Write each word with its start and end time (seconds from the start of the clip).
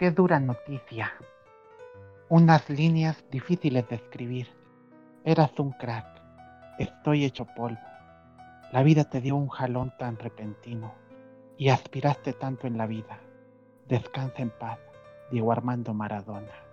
Qué 0.00 0.10
dura 0.10 0.40
noticia. 0.40 1.12
Unas 2.30 2.70
líneas 2.70 3.22
difíciles 3.30 3.86
de 3.90 3.96
escribir. 3.96 4.48
Eras 5.26 5.50
un 5.58 5.72
crack. 5.72 6.06
Estoy 6.78 7.26
hecho 7.26 7.44
polvo. 7.54 7.76
La 8.72 8.82
vida 8.82 9.04
te 9.04 9.20
dio 9.20 9.36
un 9.36 9.48
jalón 9.48 9.92
tan 9.98 10.16
repentino 10.18 10.94
y 11.58 11.68
aspiraste 11.68 12.32
tanto 12.32 12.66
en 12.66 12.78
la 12.78 12.86
vida. 12.86 13.20
Descansa 13.88 14.40
en 14.40 14.48
paz, 14.48 14.78
Diego 15.30 15.52
Armando 15.52 15.92
Maradona. 15.92 16.69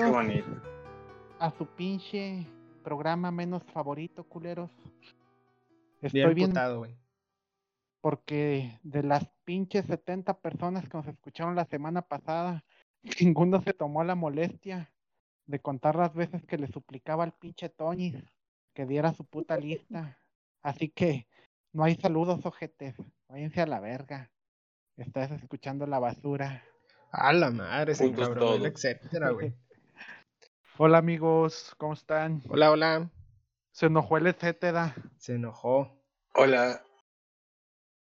Bienvenidos 0.00 0.46
Qué 0.46 0.50
bonito. 0.50 0.62
a 1.38 1.50
su 1.50 1.66
pinche 1.66 2.46
programa 2.82 3.30
menos 3.30 3.62
favorito, 3.64 4.24
culeros. 4.24 4.70
Estoy 6.00 6.32
Bien 6.32 6.48
putado, 6.48 6.86
porque 8.00 8.78
de 8.82 9.02
las 9.02 9.28
pinches 9.44 9.84
70 9.84 10.40
personas 10.40 10.88
que 10.88 10.96
nos 10.96 11.06
escucharon 11.06 11.54
la 11.54 11.66
semana 11.66 12.00
pasada, 12.00 12.64
ninguno 13.20 13.60
se 13.60 13.74
tomó 13.74 14.02
la 14.02 14.14
molestia 14.14 14.90
de 15.46 15.60
contar 15.60 15.96
las 15.96 16.14
veces 16.14 16.46
que 16.46 16.56
le 16.56 16.68
suplicaba 16.68 17.24
al 17.24 17.32
pinche 17.32 17.68
Toñi 17.68 18.14
que 18.72 18.86
diera 18.86 19.12
su 19.12 19.26
puta 19.26 19.58
lista. 19.58 20.18
Así 20.62 20.88
que 20.88 21.26
no 21.74 21.84
hay 21.84 21.96
saludos, 21.96 22.46
ojetes. 22.46 22.94
Váyanse 23.28 23.60
a 23.60 23.66
la 23.66 23.80
verga. 23.80 24.30
Estás 24.96 25.30
escuchando 25.32 25.86
la 25.86 25.98
basura. 25.98 26.64
A 27.12 27.34
la 27.34 27.50
madre, 27.50 27.92
el 28.00 28.14
todos. 28.14 28.64
etcétera, 28.64 29.30
güey. 29.32 29.52
Hola 30.82 30.96
amigos, 30.96 31.74
¿cómo 31.76 31.92
están? 31.92 32.42
Hola, 32.48 32.70
hola. 32.70 33.10
Se 33.70 33.84
enojó 33.84 34.16
el 34.16 34.28
etcétera. 34.28 34.94
Se 35.18 35.34
enojó. 35.34 36.02
Hola. 36.32 36.82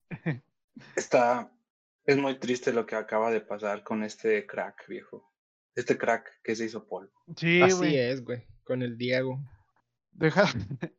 Está. 0.96 1.52
Es 2.06 2.16
muy 2.16 2.38
triste 2.38 2.72
lo 2.72 2.86
que 2.86 2.96
acaba 2.96 3.30
de 3.30 3.42
pasar 3.42 3.82
con 3.84 4.02
este 4.02 4.46
crack, 4.46 4.88
viejo. 4.88 5.30
Este 5.74 5.98
crack 5.98 6.40
que 6.42 6.56
se 6.56 6.64
hizo 6.64 6.88
polvo. 6.88 7.12
Sí, 7.36 7.60
Así 7.60 7.98
es, 7.98 8.24
güey. 8.24 8.46
Con 8.64 8.80
el 8.80 8.96
Diego. 8.96 9.38
Deja, 10.12 10.44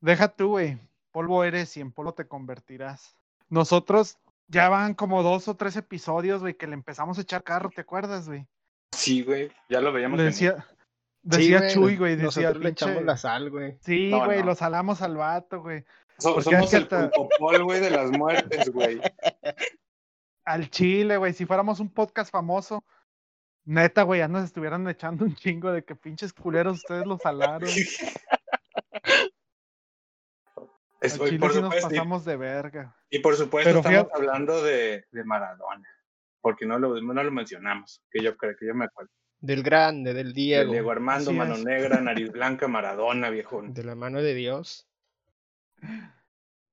deja 0.00 0.28
tú, 0.28 0.50
güey. 0.50 0.78
Polvo 1.10 1.42
eres 1.42 1.76
y 1.76 1.80
en 1.80 1.90
polvo 1.90 2.14
te 2.14 2.28
convertirás. 2.28 3.16
Nosotros 3.48 4.16
ya 4.46 4.68
van 4.68 4.94
como 4.94 5.24
dos 5.24 5.48
o 5.48 5.56
tres 5.56 5.74
episodios, 5.74 6.40
güey, 6.40 6.54
que 6.54 6.68
le 6.68 6.74
empezamos 6.74 7.18
a 7.18 7.22
echar 7.22 7.42
carro, 7.42 7.68
¿te 7.74 7.80
acuerdas, 7.80 8.28
güey? 8.28 8.46
Sí, 8.92 9.24
güey. 9.24 9.50
Ya 9.68 9.80
lo 9.80 9.92
veíamos. 9.92 10.16
Le 10.16 10.26
venir. 10.26 10.54
Decía, 11.22 11.68
Sí, 11.68 11.74
Chuy, 11.74 11.96
güey, 11.96 12.16
decía 12.16 12.26
Nosotros 12.26 12.62
le 12.64 12.70
echamos 12.70 13.02
la 13.04 13.16
sal, 13.16 13.50
güey. 13.50 13.78
Sí, 13.82 14.10
No, 14.10 14.24
güey, 14.24 14.40
no. 14.40 14.46
lo 14.46 14.54
salamos 14.54 15.02
al 15.02 15.16
vato, 15.16 15.60
güey. 15.62 15.84
So- 16.18 16.40
somos 16.42 16.64
es 16.64 16.70
que 16.70 16.76
el 16.76 16.82
hasta- 16.84 17.10
pulpopol, 17.10 17.64
güey, 17.64 17.80
de 17.80 17.90
las 17.90 18.10
muertes, 18.10 18.70
güey. 18.70 19.00
Al 20.44 20.68
chile, 20.70 21.16
güey. 21.16 21.32
Si 21.32 21.46
fuéramos 21.46 21.80
un 21.80 21.90
podcast 21.92 22.30
famoso, 22.30 22.84
neta, 23.64 24.02
güey, 24.02 24.18
ya 24.20 24.28
nos 24.28 24.44
estuvieran 24.44 24.86
echando 24.88 25.24
un 25.24 25.34
chingo 25.34 25.70
de 25.72 25.82
que 25.84 25.94
pinches 25.96 26.32
culeros 26.32 26.78
ustedes 26.78 27.06
lo 27.06 27.18
salaron. 27.18 27.68
Es- 31.00 31.18
Al 31.18 31.26
y, 31.28 31.30
chile 31.30 31.38
por 31.38 31.52
sí 31.52 31.60
nos 31.60 31.66
supuesto, 31.74 31.88
y- 31.94 31.96
pasamos 31.96 32.24
de 32.26 32.36
verga. 32.36 32.94
y 33.08 33.18
por 33.20 33.34
supuesto 33.34 33.70
Pero 33.70 33.78
estamos 33.78 33.98
fíjate- 34.00 34.16
hablando 34.16 34.62
de, 34.62 35.06
de 35.10 35.24
Maradona. 35.24 35.88
Porque 36.42 36.66
no 36.66 36.78
lo, 36.78 37.00
no 37.00 37.22
lo 37.22 37.30
mencionamos. 37.30 38.02
Que 38.10 38.22
yo 38.22 38.36
creo 38.36 38.54
que 38.58 38.66
yo 38.66 38.74
me 38.74 38.84
acuerdo. 38.86 39.10
Del 39.40 39.62
grande, 39.62 40.12
del 40.12 40.28
De 40.28 40.40
Diego. 40.40 40.72
Diego 40.72 40.90
Armando, 40.90 41.30
Así 41.30 41.38
Mano 41.38 41.54
es. 41.54 41.64
Negra, 41.64 42.00
Nariz 42.00 42.30
Blanca, 42.30 42.68
Maradona, 42.68 43.30
viejo. 43.30 43.62
De 43.62 43.84
la 43.84 43.94
mano 43.94 44.20
de 44.20 44.34
Dios. 44.34 44.86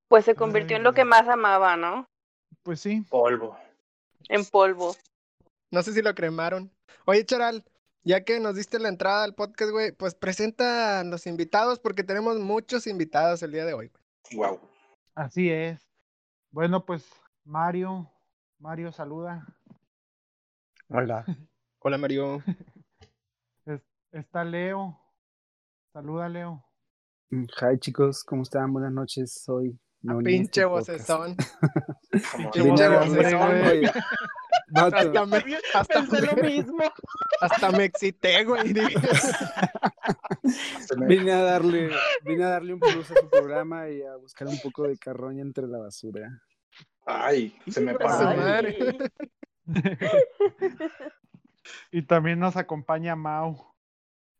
Pues 0.07 0.25
se 0.25 0.35
convirtió 0.35 0.77
en 0.77 0.83
lo 0.83 0.93
que 0.93 1.05
más 1.05 1.27
amaba, 1.27 1.77
¿no? 1.77 2.09
Pues 2.63 2.81
sí. 2.81 3.01
Polvo. 3.09 3.57
En 4.29 4.45
polvo. 4.45 4.95
No 5.71 5.81
sé 5.81 5.93
si 5.93 6.01
lo 6.01 6.13
cremaron. 6.13 6.71
Oye, 7.05 7.25
Charal, 7.25 7.63
ya 8.03 8.23
que 8.23 8.39
nos 8.39 8.55
diste 8.55 8.79
la 8.79 8.89
entrada 8.89 9.23
al 9.23 9.35
podcast, 9.35 9.71
güey, 9.71 9.91
pues 9.91 10.15
presenta 10.15 10.99
a 10.99 11.03
los 11.03 11.27
invitados 11.27 11.79
porque 11.79 12.03
tenemos 12.03 12.37
muchos 12.39 12.87
invitados 12.87 13.43
el 13.43 13.51
día 13.51 13.65
de 13.65 13.73
hoy. 13.73 13.91
Wow. 14.33 14.59
Así 15.15 15.49
es. 15.49 15.79
Bueno, 16.51 16.85
pues 16.85 17.05
Mario, 17.43 18.11
Mario 18.59 18.91
saluda. 18.91 19.45
Hola. 20.89 21.25
Hola, 21.79 21.97
Mario. 21.97 22.41
Es- 23.65 23.81
está 24.11 24.43
Leo. 24.43 24.99
Saluda, 25.93 26.29
Leo. 26.29 26.63
Hi 27.31 27.77
chicos, 27.79 28.23
¿cómo 28.23 28.43
están? 28.43 28.71
Buenas 28.71 28.91
noches. 28.93 29.41
Soy 29.43 29.77
A 30.07 30.13
Noni, 30.13 30.23
pinche 30.25 30.63
vocesón. 30.65 31.35
Pinche 32.53 32.87
vato, 32.87 33.11
Hasta 34.73 35.25
me, 35.25 35.37
hasta, 35.73 36.35
mismo. 36.41 36.83
hasta 37.41 37.71
me 37.71 37.85
excité, 37.85 38.43
güey. 38.43 38.73
vine 41.07 41.31
a 41.31 41.41
darle, 41.41 41.89
vine 42.25 42.43
a 42.43 42.49
darle 42.49 42.73
un 42.73 42.79
plus 42.79 43.11
a 43.11 43.15
su 43.15 43.29
programa 43.29 43.89
y 43.89 44.01
a 44.01 44.15
buscar 44.17 44.47
un 44.47 44.59
poco 44.59 44.83
de 44.83 44.97
carroña 44.97 45.41
entre 45.41 45.67
la 45.67 45.77
basura. 45.79 46.41
Ay, 47.05 47.57
se 47.67 47.79
me 47.81 47.91
Ay. 47.91 47.97
pasó. 47.97 48.29
Y 51.91 52.01
también 52.03 52.39
nos 52.39 52.55
acompaña 52.57 53.15
Mau. 53.15 53.73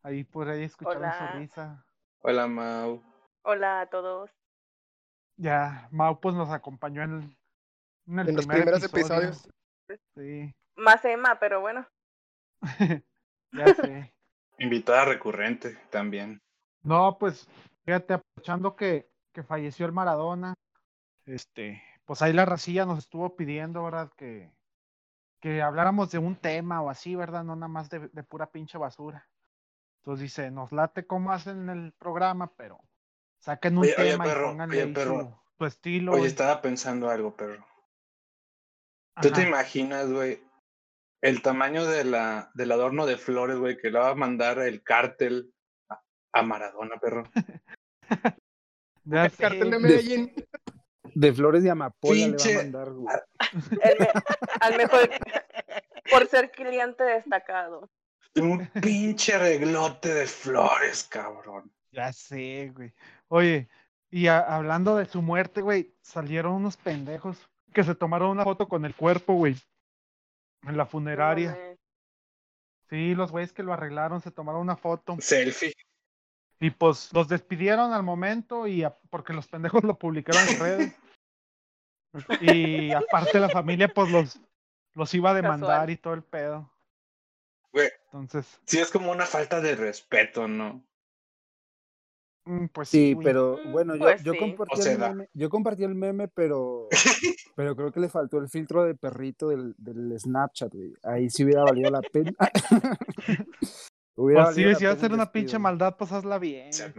Ahí 0.02 0.24
por 0.24 0.48
ahí 0.48 0.64
escucharon 0.64 1.02
Hola. 1.02 1.32
su 1.32 1.38
risa. 1.38 1.84
Hola, 2.20 2.46
Mau. 2.46 3.02
Hola 3.42 3.80
a 3.82 3.86
todos. 3.86 4.30
Ya, 5.36 5.88
Mau 5.90 6.20
pues 6.20 6.34
nos 6.34 6.50
acompañó 6.50 7.02
en, 7.02 7.36
en 8.06 8.18
el 8.18 8.28
En 8.28 8.36
los 8.36 8.46
primer 8.46 8.64
primeros 8.64 8.84
episodio. 8.84 9.28
episodios. 9.28 9.48
Sí, 10.14 10.54
Más 10.76 11.04
Emma, 11.04 11.38
pero 11.38 11.60
bueno. 11.60 11.86
ya 13.52 13.74
sé. 13.74 14.12
Invitada 14.58 15.04
recurrente 15.06 15.76
también. 15.90 16.42
No, 16.82 17.16
pues, 17.18 17.48
fíjate, 17.84 18.14
aprovechando 18.14 18.76
que, 18.76 19.10
que 19.32 19.42
falleció 19.42 19.86
el 19.86 19.92
Maradona, 19.92 20.54
este, 21.26 21.82
pues 22.04 22.22
ahí 22.22 22.32
la 22.32 22.44
racilla 22.44 22.84
nos 22.84 22.98
estuvo 22.98 23.36
pidiendo, 23.36 23.84
¿verdad? 23.84 24.10
Que, 24.16 24.50
que 25.40 25.62
habláramos 25.62 26.10
de 26.10 26.18
un 26.18 26.36
tema 26.36 26.80
o 26.82 26.90
así, 26.90 27.14
¿verdad? 27.14 27.44
No 27.44 27.54
nada 27.56 27.68
más 27.68 27.90
de, 27.90 28.08
de 28.08 28.22
pura 28.22 28.50
pinche 28.50 28.78
basura. 28.78 29.28
Entonces 30.00 30.22
dice, 30.22 30.50
nos 30.50 30.72
late 30.72 31.06
cómo 31.06 31.32
hacen 31.32 31.68
el 31.68 31.92
programa, 31.92 32.52
pero 32.56 32.80
saquen 33.38 33.78
un 33.78 33.84
Oye, 33.84 33.94
oye, 33.98 34.10
tema 34.12 34.24
perro, 34.24 34.40
y 34.40 34.48
pónganle 34.48 34.82
oye, 34.82 34.94
perro. 34.94 35.20
su, 35.20 35.58
su 35.58 35.66
estilo. 35.66 36.12
Oye, 36.12 36.26
estaba 36.26 36.60
pensando 36.62 37.10
algo, 37.10 37.36
perro. 37.36 37.66
¿Tú 39.20 39.32
te 39.32 39.42
imaginas, 39.42 40.10
güey, 40.10 40.40
el 41.20 41.42
tamaño 41.42 41.84
de 41.86 42.04
la, 42.04 42.50
del 42.54 42.70
adorno 42.70 43.04
de 43.04 43.16
flores, 43.16 43.58
güey, 43.58 43.76
que 43.76 43.90
le 43.90 43.98
va 43.98 44.10
a 44.10 44.14
mandar 44.14 44.60
el 44.60 44.82
cártel 44.82 45.52
a, 45.88 46.00
a 46.32 46.42
Maradona, 46.42 46.98
perro? 46.98 47.24
El 49.10 49.30
sé, 49.30 49.36
cartel 49.42 49.70
de. 49.70 49.78
Medellín. 49.78 50.32
De 51.20 51.32
flores 51.32 51.64
de 51.64 51.70
amapola 51.70 52.14
le 52.14 52.36
va 52.36 52.44
a 52.60 52.62
mandar. 52.62 52.90
güey. 52.92 53.16
Me- 53.98 54.08
al 54.60 54.76
mejor 54.76 55.10
por 56.10 56.28
ser 56.28 56.50
cliente 56.52 57.02
destacado. 57.02 57.90
Un 58.36 58.68
pinche 58.80 59.36
reglote 59.36 60.14
de 60.14 60.26
flores, 60.26 61.02
cabrón. 61.10 61.72
Ya 61.90 62.12
sé, 62.12 62.70
güey. 62.72 62.92
Oye, 63.26 63.68
y 64.10 64.28
a- 64.28 64.38
hablando 64.38 64.96
de 64.96 65.06
su 65.06 65.20
muerte, 65.20 65.60
güey, 65.60 65.92
salieron 66.02 66.52
unos 66.52 66.76
pendejos 66.76 67.36
que 67.74 67.82
se 67.82 67.96
tomaron 67.96 68.30
una 68.30 68.44
foto 68.44 68.68
con 68.68 68.84
el 68.84 68.94
cuerpo, 68.94 69.34
güey. 69.34 69.56
En 70.62 70.76
la 70.76 70.86
funeraria. 70.86 71.58
Sí, 72.90 73.14
los 73.16 73.32
güeyes 73.32 73.52
que 73.52 73.64
lo 73.64 73.72
arreglaron 73.72 74.20
se 74.20 74.30
tomaron 74.30 74.60
una 74.60 74.76
foto. 74.76 75.16
Selfie. 75.20 75.72
Y 76.60 76.70
pues 76.70 77.12
los 77.12 77.28
despidieron 77.28 77.92
al 77.92 78.02
momento 78.04 78.68
y 78.68 78.84
a- 78.84 78.96
porque 79.10 79.32
los 79.32 79.48
pendejos 79.48 79.82
lo 79.82 79.98
publicaron 79.98 80.46
en 80.48 80.60
redes. 80.60 80.96
Y 82.40 82.92
aparte 82.92 83.38
la 83.38 83.48
familia 83.48 83.88
pues 83.88 84.10
los, 84.10 84.40
los 84.94 85.14
iba 85.14 85.30
a 85.30 85.34
demandar 85.42 85.68
Casual. 85.68 85.90
y 85.90 85.96
todo 85.96 86.14
el 86.14 86.22
pedo. 86.22 86.72
Güey, 87.72 87.90
Entonces, 88.06 88.60
sí 88.64 88.78
es 88.78 88.90
como 88.90 89.12
una 89.12 89.26
falta 89.26 89.60
de 89.60 89.76
respeto, 89.76 90.48
¿no? 90.48 90.82
mm, 92.46 92.66
pues 92.72 92.88
Sí, 92.88 93.12
güey. 93.12 93.24
pero 93.24 93.58
Mm, 93.62 93.72
bueno, 93.72 93.94
yo, 93.94 94.02
pues 94.04 94.22
yo 94.24 94.32
sí. 94.32 94.38
compartí 94.38 94.80
O 94.80 94.82
sea, 94.82 94.92
el 94.92 94.98
meme, 94.98 95.28
yo 95.34 95.50
compartí 95.50 95.84
el 95.84 95.94
meme, 95.94 96.28
pero, 96.28 96.88
pero 97.56 97.76
creo 97.76 97.92
que 97.92 98.00
le 98.00 98.08
faltó 98.08 98.38
el 98.38 98.48
filtro 98.48 98.84
de 98.84 98.94
perrito 98.94 99.48
del, 99.50 99.74
del 99.76 100.18
Snapchat, 100.18 100.72
güey. 100.74 100.94
Ahí 101.02 101.28
sí 101.28 101.44
hubiera 101.44 101.62
valido 101.64 101.90
la 101.90 102.00
pena. 102.00 102.32
Hubiera 104.20 104.46
Pues 104.46 104.56
sí, 104.56 104.62
si 104.62 104.66
vas 104.66 104.82
a 104.82 104.90
hacer 104.96 105.12
una 105.12 105.30
pinche 105.30 105.60
maldad, 105.60 105.94
pues 105.96 106.10
hazla 106.10 106.40
bien. 106.40 106.72
Se. 106.72 106.92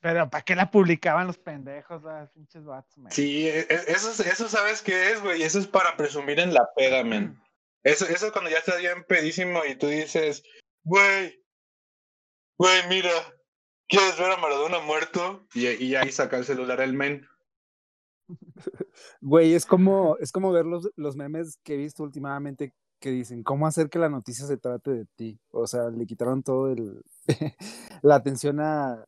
Pero 0.00 0.30
¿para 0.30 0.42
qué 0.42 0.56
la 0.56 0.70
publicaban 0.70 1.26
los 1.26 1.36
pendejos, 1.36 2.02
ah, 2.06 2.30
pinches 2.32 2.64
man? 2.64 2.82
Sí, 3.10 3.46
e- 3.46 3.66
e- 3.68 3.84
eso, 3.88 4.10
eso 4.22 4.48
sabes 4.48 4.80
qué 4.80 5.12
es, 5.12 5.22
güey. 5.22 5.42
Eso 5.42 5.58
es 5.58 5.66
para 5.66 5.98
presumir 5.98 6.40
en 6.40 6.54
la 6.54 6.66
peda, 6.74 7.04
men. 7.04 7.38
Eso, 7.82 8.06
eso 8.06 8.32
cuando 8.32 8.50
ya 8.50 8.56
estás 8.56 8.78
bien 8.78 9.04
pedísimo 9.06 9.66
y 9.66 9.76
tú 9.76 9.86
dices, 9.88 10.42
güey, 10.82 11.44
güey, 12.56 12.88
mira, 12.88 13.10
¿quieres 13.86 14.18
ver 14.18 14.32
a 14.32 14.38
Maradona 14.38 14.80
muerto? 14.80 15.46
Y, 15.52 15.68
y 15.68 15.94
ahí 15.94 16.10
saca 16.10 16.38
el 16.38 16.46
celular 16.46 16.80
el 16.80 16.94
men. 16.94 17.28
Güey, 19.20 19.52
es 19.52 19.66
como, 19.66 20.16
es 20.20 20.32
como 20.32 20.52
ver 20.52 20.64
los, 20.64 20.90
los 20.96 21.16
memes 21.16 21.58
que 21.62 21.74
he 21.74 21.76
visto 21.76 22.02
últimamente 22.02 22.72
que 23.00 23.10
dicen, 23.10 23.42
¿cómo 23.42 23.66
hacer 23.66 23.88
que 23.90 23.98
la 23.98 24.08
noticia 24.08 24.46
se 24.46 24.56
trate 24.56 24.90
de 24.90 25.04
ti? 25.16 25.38
O 25.50 25.66
sea, 25.66 25.90
le 25.90 26.06
quitaron 26.06 26.42
todo 26.42 26.70
el 26.72 27.02
la 28.02 28.14
atención 28.16 28.60
a, 28.60 29.04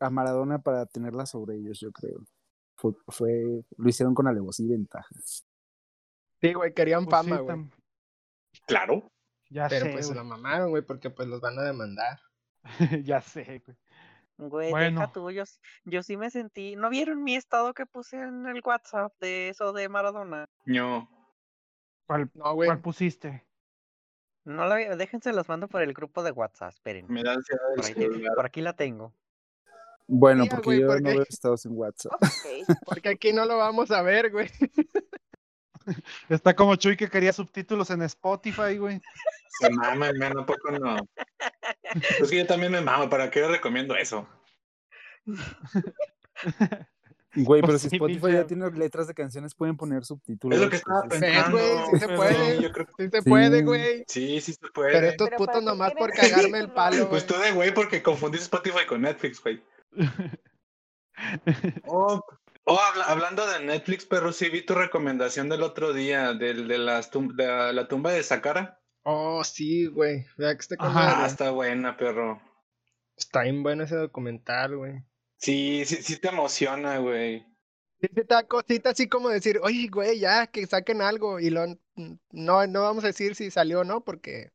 a 0.00 0.10
Maradona 0.10 0.58
para 0.60 0.86
tenerla 0.86 1.26
sobre 1.26 1.56
ellos, 1.56 1.78
yo 1.80 1.92
creo. 1.92 2.20
Fue, 2.76 2.92
fue- 3.08 3.64
lo 3.76 3.88
hicieron 3.88 4.14
con 4.14 4.26
alevosía 4.26 4.66
y 4.66 4.70
ventaja. 4.70 5.08
Sí, 6.40 6.52
güey, 6.52 6.74
querían 6.74 7.04
Pues 7.04 7.22
sí, 7.22 7.28
fama, 7.30 7.40
güey. 7.42 7.70
Claro. 8.66 9.10
Ya 9.50 9.68
Pero 9.68 9.86
sé, 9.86 9.92
pues 9.92 10.06
se 10.06 10.12
güey. 10.14 10.24
la 10.24 10.28
mamaron, 10.28 10.70
güey, 10.70 10.82
porque 10.82 11.10
pues 11.10 11.28
los 11.28 11.40
van 11.40 11.58
a 11.58 11.62
demandar. 11.62 12.18
ya 13.04 13.20
sé, 13.20 13.62
güey. 13.64 13.76
Güey, 14.38 14.70
Bueno. 14.70 15.00
deja 15.00 15.12
tú, 15.12 15.30
yo, 15.30 15.42
s- 15.42 15.60
yo 15.84 16.02
sí 16.02 16.16
me 16.16 16.30
sentí. 16.30 16.74
¿No 16.74 16.90
vieron 16.90 17.22
mi 17.22 17.36
estado 17.36 17.74
que 17.74 17.86
puse 17.86 18.16
en 18.16 18.46
el 18.46 18.60
WhatsApp 18.64 19.12
de 19.20 19.50
eso 19.50 19.72
de 19.72 19.88
Maradona? 19.88 20.46
No. 20.64 21.08
¿Cuál, 22.06 22.30
No, 22.34 22.54
güey. 22.54 22.68
cuál 22.68 22.80
pusiste? 22.80 23.44
No 24.44 24.66
la 24.66 24.76
déjense 24.96 25.32
los 25.32 25.48
mando 25.48 25.68
por 25.68 25.82
el 25.82 25.92
grupo 25.94 26.22
de 26.22 26.32
WhatsApp, 26.32 26.70
esperen. 26.70 27.06
Me 27.08 27.22
da 27.22 27.34
ansiedad 27.34 27.62
Por, 27.76 27.84
ahí- 27.84 28.24
por 28.34 28.46
aquí 28.46 28.60
la 28.60 28.72
tengo. 28.74 29.14
Bueno, 30.08 30.42
Mira, 30.42 30.56
porque 30.56 30.66
güey, 30.66 30.80
yo 30.80 30.86
¿por 30.88 31.00
no 31.00 31.10
veo 31.10 31.22
estados 31.22 31.64
en 31.64 31.72
WhatsApp. 31.78 32.12
Porque 32.86 33.08
aquí 33.10 33.32
no 33.32 33.44
lo 33.46 33.56
vamos 33.56 33.90
a 33.92 34.02
ver, 34.02 34.30
güey. 34.30 34.50
Está 36.28 36.54
como 36.54 36.74
Chuy 36.76 36.96
que 36.96 37.08
quería 37.08 37.32
subtítulos 37.32 37.88
en 37.90 38.02
Spotify, 38.02 38.76
güey. 38.78 39.00
Se 39.60 39.70
mama, 39.70 40.08
¿a 40.08 40.46
poco 40.46 40.70
no? 40.72 40.96
Es 42.20 42.30
que 42.30 42.38
yo 42.38 42.46
también 42.46 42.72
me 42.72 42.80
mamo, 42.80 43.08
¿para 43.08 43.30
qué 43.30 43.46
recomiendo 43.46 43.94
eso? 43.96 44.28
Güey, 47.34 47.62
Pues 47.62 47.68
pero 47.70 47.78
si 47.78 47.88
sí, 47.88 47.96
Spotify 47.96 48.32
ya 48.32 48.46
tiene 48.46 48.70
letras 48.72 49.06
de 49.06 49.14
canciones, 49.14 49.54
pueden 49.54 49.76
poner 49.76 50.04
subtítulos. 50.04 50.58
Es 50.58 50.64
lo 50.64 50.68
que 50.70 50.76
estaba 50.76 51.02
pues, 51.08 51.18
¿Ves, 51.20 51.30
pensando. 51.32 51.58
güey? 51.58 51.70
Sí 51.90 51.98
se 51.98 52.06
Pero- 52.06 52.16
puede. 52.18 52.56
Sí, 52.56 52.62
yo 52.62 52.72
creo 52.72 52.86
que 52.86 52.92
Sí 53.04 53.10
se 53.10 53.22
Sí. 53.22 53.30
puede, 53.30 53.62
güey. 53.62 54.04
sí, 54.06 54.40
sí 54.42 54.52
se 54.52 54.68
puede. 54.68 54.92
Pero 54.92 55.06
estos 55.06 55.28
Pero 55.28 55.38
putos 55.38 55.46
¿para 55.54 55.60
qué 55.60 55.64
nomás 55.66 55.92
por 55.94 56.10
cagarme 56.12 56.58
el 56.58 56.70
palo. 56.72 57.08
Pues 57.08 57.26
tú 57.26 57.34
de 57.38 57.52
güey 57.52 57.72
porque 57.72 58.02
confundiste 58.02 58.44
Spotify 58.44 58.84
con 58.86 59.00
Netflix, 59.02 59.42
güey. 59.42 59.62
Oh, 61.86 62.22
oh, 62.64 62.78
habla- 62.78 63.04
hablando 63.04 63.46
de 63.46 63.64
Netflix, 63.64 64.04
perro, 64.04 64.32
sí 64.32 64.48
vi 64.48 64.64
tu 64.64 64.74
recomendación 64.74 65.48
del 65.48 65.62
otro 65.62 65.92
día, 65.92 66.32
del, 66.32 66.68
de, 66.68 66.78
las 66.78 67.10
tum- 67.12 67.34
de 67.34 67.46
la, 67.46 67.72
la 67.72 67.88
tumba 67.88 68.12
de 68.12 68.22
Sakara. 68.22 68.80
Oh, 69.04 69.42
sí, 69.44 69.86
güey. 69.86 70.26
Vea 70.36 70.56
que 70.56 70.76
con 70.76 70.88
Ajá. 70.88 71.22
Ah, 71.22 71.26
está 71.26 71.50
buena, 71.50 71.96
perro. 71.96 72.40
Está 73.16 73.42
bien 73.42 73.62
bueno 73.62 73.84
ese 73.84 73.96
documental, 73.96 74.76
güey. 74.76 75.02
Sí, 75.42 75.84
sí, 75.86 75.96
sí 75.96 76.18
te 76.18 76.28
emociona, 76.28 76.98
güey. 76.98 77.44
Sí, 78.00 78.08
te 78.08 78.22
da 78.22 78.46
cosita 78.46 78.90
así 78.90 79.08
como 79.08 79.28
decir, 79.28 79.58
oye, 79.60 79.88
güey, 79.88 80.20
ya, 80.20 80.46
que 80.46 80.64
saquen 80.66 81.02
algo. 81.02 81.40
Y 81.40 81.50
lo, 81.50 81.66
no, 82.30 82.66
no 82.66 82.82
vamos 82.82 83.02
a 83.02 83.08
decir 83.08 83.34
si 83.34 83.50
salió 83.50 83.80
o 83.80 83.84
no, 83.84 84.04
porque 84.04 84.52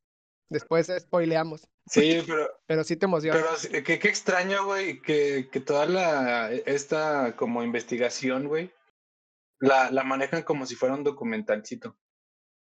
después 0.48 0.90
spoileamos. 0.98 1.68
Sí, 1.88 2.24
pero, 2.26 2.48
Pero 2.68 2.84
sí 2.86 2.96
te 2.96 3.06
emociona. 3.06 3.38
pero 3.38 3.84
qué, 3.84 4.00
qué 4.00 4.08
extraño, 4.08 4.66
güey, 4.66 5.02
que, 5.02 5.50
que 5.52 5.60
toda 5.60 5.86
la, 5.88 6.52
esta 6.54 7.36
como 7.36 7.64
investigación, 7.64 8.48
güey, 8.48 8.74
la, 9.60 9.92
la 9.92 10.04
manejan 10.04 10.44
como 10.44 10.66
si 10.66 10.76
fuera 10.76 10.96
un 10.96 11.04
documentalcito. 11.04 11.98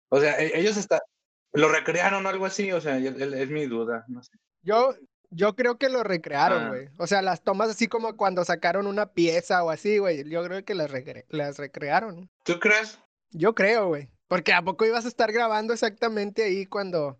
O 0.10 0.20
sea, 0.20 0.38
e- 0.38 0.60
ellos 0.60 0.76
están, 0.76 1.00
lo 1.54 1.70
recrearon 1.70 2.26
o 2.26 2.30
algo 2.30 2.46
así, 2.46 2.74
o 2.74 2.82
sea, 2.82 2.98
es, 2.98 3.16
es 3.16 3.50
mi 3.50 3.68
duda, 3.68 4.04
no 4.10 4.22
sé. 4.22 4.32
Yo, 4.64 4.96
yo 5.32 5.56
creo 5.56 5.78
que 5.78 5.90
lo 5.90 6.04
recrearon, 6.04 6.64
Ah. 6.66 6.70
güey. 6.70 6.90
O 6.98 7.08
sea, 7.08 7.22
las 7.22 7.42
tomas 7.44 7.70
así 7.70 7.88
como 7.88 8.16
cuando 8.16 8.46
sacaron 8.46 8.86
una 8.86 9.08
pieza 9.14 9.64
o 9.64 9.70
así, 9.72 9.98
güey. 9.98 10.30
Yo 10.30 10.44
creo 10.44 10.64
que 10.64 10.76
las, 10.76 10.92
recre- 10.92 11.26
las 11.30 11.58
recrearon. 11.58 12.30
¿Tú 12.44 12.60
crees? 12.60 13.00
Yo 13.32 13.56
creo, 13.56 13.88
güey. 13.88 14.10
Porque 14.28 14.54
¿a 14.54 14.62
poco 14.62 14.86
ibas 14.86 15.06
a 15.06 15.08
estar 15.08 15.32
grabando 15.32 15.74
exactamente 15.74 16.44
ahí 16.44 16.66
cuando 16.66 17.18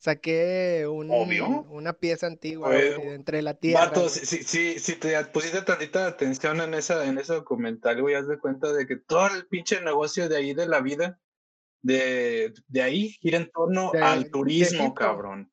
saqué 0.00 0.86
un, 0.88 1.08
Obvio. 1.10 1.46
una 1.70 1.92
pieza 1.92 2.26
antigua, 2.28 2.68
Oye, 2.68 3.14
entre 3.14 3.42
la 3.42 3.54
tierra? 3.54 3.86
Vato, 3.86 4.08
si, 4.08 4.44
si, 4.78 4.94
te 4.96 5.24
pusiste 5.26 5.62
tantita 5.62 6.06
atención 6.06 6.60
en 6.60 6.74
esa, 6.74 7.04
en 7.06 7.18
ese 7.18 7.34
documental, 7.34 8.00
güey, 8.00 8.14
haz 8.14 8.28
de 8.28 8.38
cuenta 8.38 8.72
de 8.72 8.86
que 8.86 8.96
todo 8.96 9.26
el 9.34 9.46
pinche 9.48 9.80
negocio 9.80 10.28
de 10.28 10.36
ahí 10.36 10.54
de 10.54 10.66
la 10.68 10.80
vida, 10.80 11.18
de, 11.82 12.52
de 12.68 12.82
ahí 12.82 13.08
gira 13.20 13.38
en 13.38 13.50
torno 13.50 13.90
De- 13.92 14.00
al 14.00 14.30
turismo, 14.30 14.94
cabrón. 14.94 15.50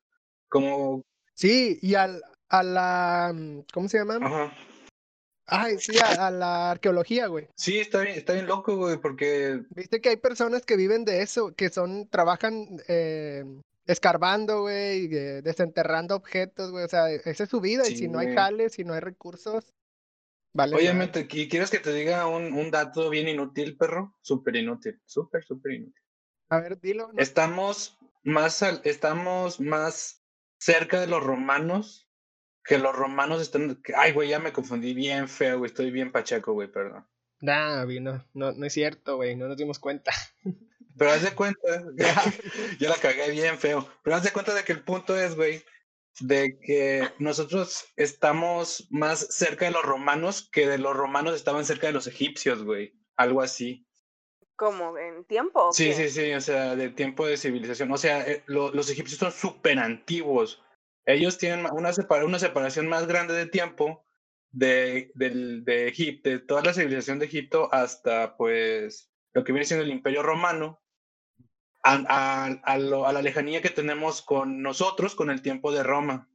Como, 0.48 1.04
Sí, 1.36 1.78
y 1.82 1.94
al, 1.94 2.22
a 2.48 2.62
la, 2.62 3.32
mm, 3.34 3.60
¿cómo 3.72 3.88
se 3.88 3.98
llama? 3.98 4.18
ajá. 4.22 4.52
Ay, 5.48 5.78
sí, 5.78 5.96
a, 5.98 6.26
a 6.26 6.30
la 6.32 6.70
arqueología, 6.72 7.28
güey. 7.28 7.46
Sí, 7.54 7.78
está 7.78 8.00
bien, 8.00 8.16
está 8.16 8.32
bien 8.32 8.46
loco, 8.46 8.74
güey, 8.76 8.96
porque 8.96 9.62
Viste 9.70 10.00
que 10.00 10.08
hay 10.08 10.16
personas 10.16 10.64
que 10.66 10.76
viven 10.76 11.04
de 11.04 11.22
eso, 11.22 11.54
que 11.54 11.68
son, 11.68 12.08
trabajan 12.08 12.66
eh, 12.88 13.44
escarbando, 13.86 14.62
güey, 14.62 15.04
eh, 15.14 15.42
desenterrando 15.42 16.16
objetos, 16.16 16.72
güey. 16.72 16.84
O 16.84 16.88
sea, 16.88 17.10
esa 17.12 17.44
es 17.44 17.48
su 17.50 17.60
vida. 17.60 17.86
y 17.86 17.90
Sí, 17.92 17.96
si 17.98 18.08
no 18.08 18.18
hay 18.18 18.34
jales, 18.34 18.72
si 18.72 18.82
no 18.82 18.94
hay 18.94 19.00
recursos, 19.00 19.72
vale. 20.52 20.76
¿y 21.30 21.48
¿quieres 21.48 21.70
que 21.70 21.78
te 21.78 21.92
diga 21.92 22.26
un, 22.26 22.52
un 22.52 22.70
dato 22.72 23.08
bien 23.08 23.28
inútil, 23.28 23.76
perro? 23.76 24.16
Súper 24.22 24.56
inútil, 24.56 25.00
súper, 25.04 25.44
súper 25.44 25.74
inútil. 25.74 26.02
A 26.48 26.60
ver, 26.60 26.80
dilo. 26.80 27.12
¿no? 27.12 27.20
Estamos 27.20 27.96
más, 28.24 28.62
al- 28.64 28.80
estamos 28.84 29.60
más 29.60 30.24
cerca 30.66 31.00
de 31.00 31.06
los 31.06 31.22
romanos 31.22 32.08
que 32.64 32.78
los 32.78 32.94
romanos 32.96 33.40
están... 33.40 33.80
Ay, 33.96 34.12
güey, 34.12 34.28
ya 34.28 34.40
me 34.40 34.52
confundí 34.52 34.92
bien 34.94 35.28
feo, 35.28 35.58
güey, 35.58 35.68
estoy 35.70 35.92
bien 35.92 36.10
pacheco, 36.10 36.52
güey, 36.54 36.66
perdón. 36.66 37.06
Nah, 37.40 37.84
no, 37.84 38.24
no, 38.34 38.52
no 38.52 38.66
es 38.66 38.72
cierto, 38.72 39.14
güey, 39.16 39.36
no 39.36 39.46
nos 39.46 39.56
dimos 39.56 39.78
cuenta. 39.78 40.10
Pero 40.98 41.10
haz 41.12 41.22
de 41.22 41.32
cuenta, 41.32 41.60
ya 42.80 42.88
la 42.88 42.96
cagué 42.96 43.30
bien 43.30 43.58
feo, 43.58 43.86
pero 44.02 44.16
haz 44.16 44.22
de 44.22 44.30
cuenta 44.32 44.54
de 44.54 44.64
que 44.64 44.72
el 44.72 44.82
punto 44.82 45.14
es, 45.14 45.36
güey, 45.36 45.62
de 46.20 46.58
que 46.58 47.06
nosotros 47.18 47.84
estamos 47.96 48.86
más 48.88 49.18
cerca 49.20 49.66
de 49.66 49.72
los 49.72 49.82
romanos 49.84 50.48
que 50.50 50.66
de 50.66 50.78
los 50.78 50.96
romanos 50.96 51.34
estaban 51.36 51.66
cerca 51.66 51.86
de 51.88 51.92
los 51.92 52.06
egipcios, 52.06 52.64
güey, 52.64 52.94
algo 53.14 53.42
así. 53.42 53.86
¿Cómo? 54.56 54.96
¿En 54.96 55.26
tiempo? 55.26 55.70
Sí, 55.74 55.88
qué? 55.88 55.94
sí, 55.94 56.08
sí, 56.08 56.32
o 56.32 56.40
sea, 56.40 56.74
de 56.74 56.88
tiempo 56.88 57.26
de 57.26 57.36
civilización. 57.36 57.92
O 57.92 57.98
sea, 57.98 58.26
eh, 58.26 58.42
lo- 58.46 58.72
los 58.72 58.88
egipcios 58.88 59.18
son 59.20 59.32
súper 59.32 59.78
antiguos. 59.78 60.62
Ellos 61.06 61.38
tienen 61.38 61.66
una, 61.72 61.92
separa- 61.92 62.24
una 62.24 62.38
separación 62.38 62.88
más 62.88 63.06
grande 63.06 63.32
de 63.34 63.46
tiempo 63.46 64.04
de, 64.50 65.12
Egipto, 65.88 66.28
de 66.30 66.40
toda 66.40 66.62
la 66.62 66.72
civilización 66.74 67.18
de 67.18 67.26
Egipto 67.26 67.68
hasta, 67.72 68.36
pues, 68.36 69.10
lo 69.32 69.44
que 69.44 69.52
viene 69.52 69.64
siendo 69.66 69.84
el 69.84 69.92
Imperio 69.92 70.22
Romano, 70.22 70.82
a, 71.82 72.02
a- 72.08 72.46
a 72.64 72.78
lo- 72.78 73.06
a 73.06 73.12
la 73.12 73.22
lejanía 73.22 73.62
que 73.62 73.70
tenemos 73.70 74.20
con 74.22 74.62
nosotros 74.62 75.14
con 75.14 75.30
el 75.30 75.42
tiempo 75.42 75.72
de 75.72 75.82
Roma. 75.84 76.28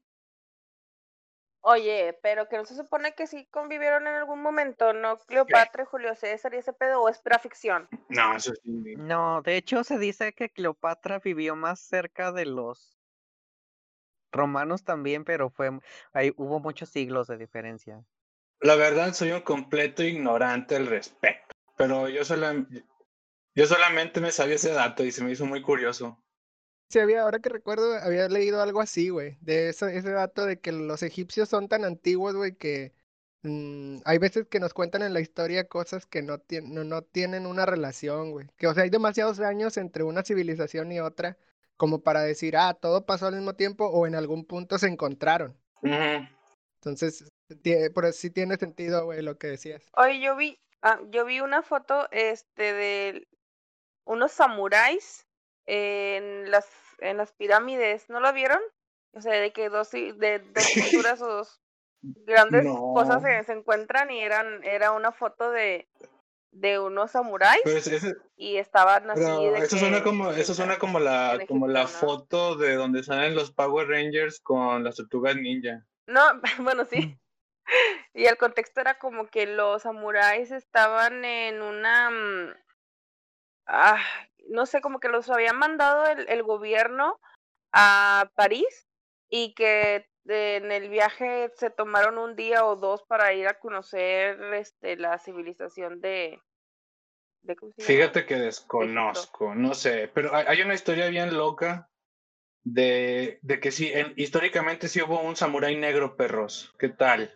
Oye, 1.63 2.17
pero 2.23 2.47
que 2.47 2.57
no 2.57 2.65
se 2.65 2.75
supone 2.75 3.13
que 3.13 3.27
sí 3.27 3.45
convivieron 3.51 4.07
en 4.07 4.15
algún 4.15 4.41
momento, 4.41 4.93
¿no? 4.93 5.17
Cleopatra 5.19 5.83
y 5.83 5.85
Julio 5.85 6.15
César 6.15 6.53
y 6.55 6.57
ese 6.57 6.73
pedo, 6.73 7.01
o 7.01 7.09
es 7.09 7.19
pura 7.19 7.37
ficción. 7.37 7.87
No, 8.09 8.35
eso 8.35 8.53
sí. 8.63 8.95
No, 8.97 9.41
de 9.43 9.57
hecho 9.57 9.83
se 9.83 9.99
dice 9.99 10.33
que 10.33 10.49
Cleopatra 10.49 11.19
vivió 11.19 11.55
más 11.55 11.79
cerca 11.81 12.31
de 12.31 12.45
los 12.45 12.97
romanos 14.31 14.83
también, 14.83 15.23
pero 15.25 15.49
fue 15.49 15.71
ahí 16.13 16.33
hubo 16.37 16.59
muchos 16.59 16.89
siglos 16.89 17.27
de 17.27 17.37
diferencia. 17.37 18.03
La 18.61 18.75
verdad, 18.75 19.13
soy 19.13 19.31
un 19.33 19.41
completo 19.41 20.03
ignorante 20.03 20.75
al 20.75 20.87
respecto. 20.87 21.53
Pero 21.77 22.07
yo, 22.09 22.23
sola- 22.23 22.65
yo 23.55 23.65
solamente 23.67 24.21
me 24.21 24.31
sabía 24.31 24.55
ese 24.55 24.71
dato 24.73 25.03
y 25.03 25.11
se 25.11 25.23
me 25.23 25.31
hizo 25.31 25.45
muy 25.45 25.61
curioso. 25.61 26.17
Sí, 26.89 26.99
había, 26.99 27.21
ahora 27.21 27.39
que 27.39 27.47
recuerdo, 27.49 27.95
había 27.95 28.27
leído 28.27 28.61
algo 28.61 28.81
así, 28.81 29.07
güey, 29.09 29.37
de 29.39 29.69
eso, 29.69 29.87
ese 29.87 30.11
dato 30.11 30.45
de 30.45 30.59
que 30.59 30.73
los 30.73 31.03
egipcios 31.03 31.47
son 31.47 31.69
tan 31.69 31.85
antiguos, 31.85 32.35
güey, 32.35 32.55
que 32.57 32.93
mm, 33.43 33.99
hay 34.03 34.17
veces 34.17 34.47
que 34.49 34.59
nos 34.59 34.73
cuentan 34.73 35.01
en 35.01 35.13
la 35.13 35.21
historia 35.21 35.69
cosas 35.69 36.05
que 36.05 36.21
no, 36.21 36.43
no, 36.63 36.83
no 36.83 37.01
tienen 37.03 37.45
una 37.45 37.65
relación, 37.65 38.31
güey. 38.31 38.47
Que, 38.57 38.67
o 38.67 38.73
sea, 38.73 38.83
hay 38.83 38.89
demasiados 38.89 39.39
años 39.39 39.77
entre 39.77 40.03
una 40.03 40.23
civilización 40.23 40.91
y 40.91 40.99
otra 40.99 41.37
como 41.81 42.03
para 42.03 42.21
decir, 42.21 42.55
ah, 42.57 42.75
todo 42.75 43.07
pasó 43.07 43.25
al 43.25 43.33
mismo 43.33 43.55
tiempo 43.55 43.87
o 43.87 44.05
en 44.05 44.13
algún 44.13 44.45
punto 44.45 44.77
se 44.77 44.85
encontraron. 44.85 45.57
Entonces, 45.81 47.27
por 47.95 48.05
eso 48.05 48.19
sí 48.19 48.29
tiene 48.29 48.55
sentido, 48.57 49.05
güey, 49.05 49.23
lo 49.23 49.39
que 49.39 49.47
decías. 49.47 49.89
Oye, 49.97 50.19
yo 50.19 50.35
vi, 50.35 50.59
ah, 50.83 50.99
yo 51.09 51.25
vi 51.25 51.39
una 51.39 51.63
foto, 51.63 52.07
este, 52.11 52.73
de 52.73 53.27
unos 54.05 54.31
samuráis 54.31 55.25
en 55.65 56.51
las, 56.51 56.67
en 56.99 57.17
las 57.17 57.31
pirámides, 57.31 58.07
¿no 58.11 58.19
lo 58.19 58.31
vieron? 58.31 58.61
O 59.13 59.21
sea, 59.21 59.33
de 59.41 59.51
que 59.51 59.69
dos, 59.69 59.89
de, 59.89 60.37
dos 60.53 60.67
culturas 60.75 61.19
o 61.23 61.27
dos 61.29 61.61
grandes 62.27 62.67
cosas 62.67 63.23
se, 63.23 63.43
se 63.43 63.53
encuentran 63.53 64.11
y 64.11 64.21
eran, 64.21 64.63
era 64.63 64.91
una 64.91 65.11
foto 65.11 65.49
de, 65.49 65.89
de 66.51 66.79
unos 66.79 67.11
samuráis 67.11 67.65
ese- 67.65 68.15
y 68.35 68.57
estaban 68.57 69.09
así 69.09 69.21
de 69.21 69.57
eso 69.59 69.75
que 69.75 69.79
suena 69.79 70.03
como, 70.03 70.31
eso 70.31 70.53
suena 70.53 70.77
como 70.77 70.99
la, 70.99 71.39
como 71.47 71.67
la 71.67 71.87
foto 71.87 72.55
de 72.55 72.75
donde 72.75 73.03
salen 73.03 73.35
los 73.35 73.51
Power 73.51 73.87
Rangers 73.87 74.39
con 74.41 74.83
las 74.83 74.95
tortugas 74.95 75.35
ninja. 75.35 75.85
No, 76.07 76.21
bueno, 76.59 76.85
sí. 76.85 77.17
Y 78.13 78.25
el 78.25 78.37
contexto 78.37 78.81
era 78.81 78.97
como 78.99 79.27
que 79.27 79.45
los 79.45 79.83
samuráis 79.83 80.51
estaban 80.51 81.23
en 81.23 81.61
una... 81.61 82.09
mm, 82.09 82.53
ah, 83.67 84.01
no 84.49 84.65
sé, 84.65 84.81
como 84.81 84.99
que 84.99 85.07
los 85.07 85.29
había 85.29 85.53
mandado 85.53 86.05
el, 86.07 86.27
el 86.27 86.43
gobierno 86.43 87.17
a 87.71 88.29
París 88.35 88.89
y 89.29 89.53
que 89.53 90.09
de- 90.23 90.57
en 90.57 90.71
el 90.71 90.89
viaje 90.89 91.51
se 91.55 91.69
tomaron 91.69 92.17
un 92.17 92.35
día 92.35 92.65
o 92.65 92.75
dos 92.75 93.03
para 93.07 93.33
ir 93.33 93.47
a 93.47 93.59
conocer 93.59 94.41
este, 94.53 94.95
la 94.97 95.17
civilización 95.19 95.99
de... 96.01 96.41
de 97.41 97.55
¿cómo 97.55 97.71
se 97.75 97.81
llama? 97.81 97.87
Fíjate 97.87 98.25
que 98.25 98.35
desconozco, 98.35 99.55
no 99.55 99.73
sé, 99.73 100.09
pero 100.13 100.33
hay, 100.35 100.45
hay 100.47 100.61
una 100.61 100.73
historia 100.75 101.07
bien 101.09 101.35
loca 101.35 101.89
de, 102.63 103.39
de 103.41 103.59
que 103.59 103.71
sí, 103.71 103.91
en- 103.91 104.13
históricamente 104.17 104.87
sí 104.87 105.01
hubo 105.01 105.19
un 105.21 105.35
samurái 105.35 105.75
negro, 105.77 106.15
perros. 106.15 106.73
¿Qué 106.77 106.89
tal? 106.89 107.33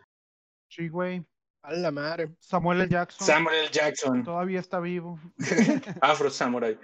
Sí, 0.69 0.87
güey. 0.89 1.25
A 1.63 1.73
la 1.73 1.89
madre. 1.89 2.29
Samuel 2.39 2.81
L. 2.81 2.89
Jackson 2.89 3.25
Samuel 3.25 3.55
L. 3.61 3.69
Jackson, 3.71 4.23
todavía 4.23 4.59
está 4.59 4.79
vivo. 4.79 5.19
Afro 6.01 6.29
Samurai. 6.29 6.77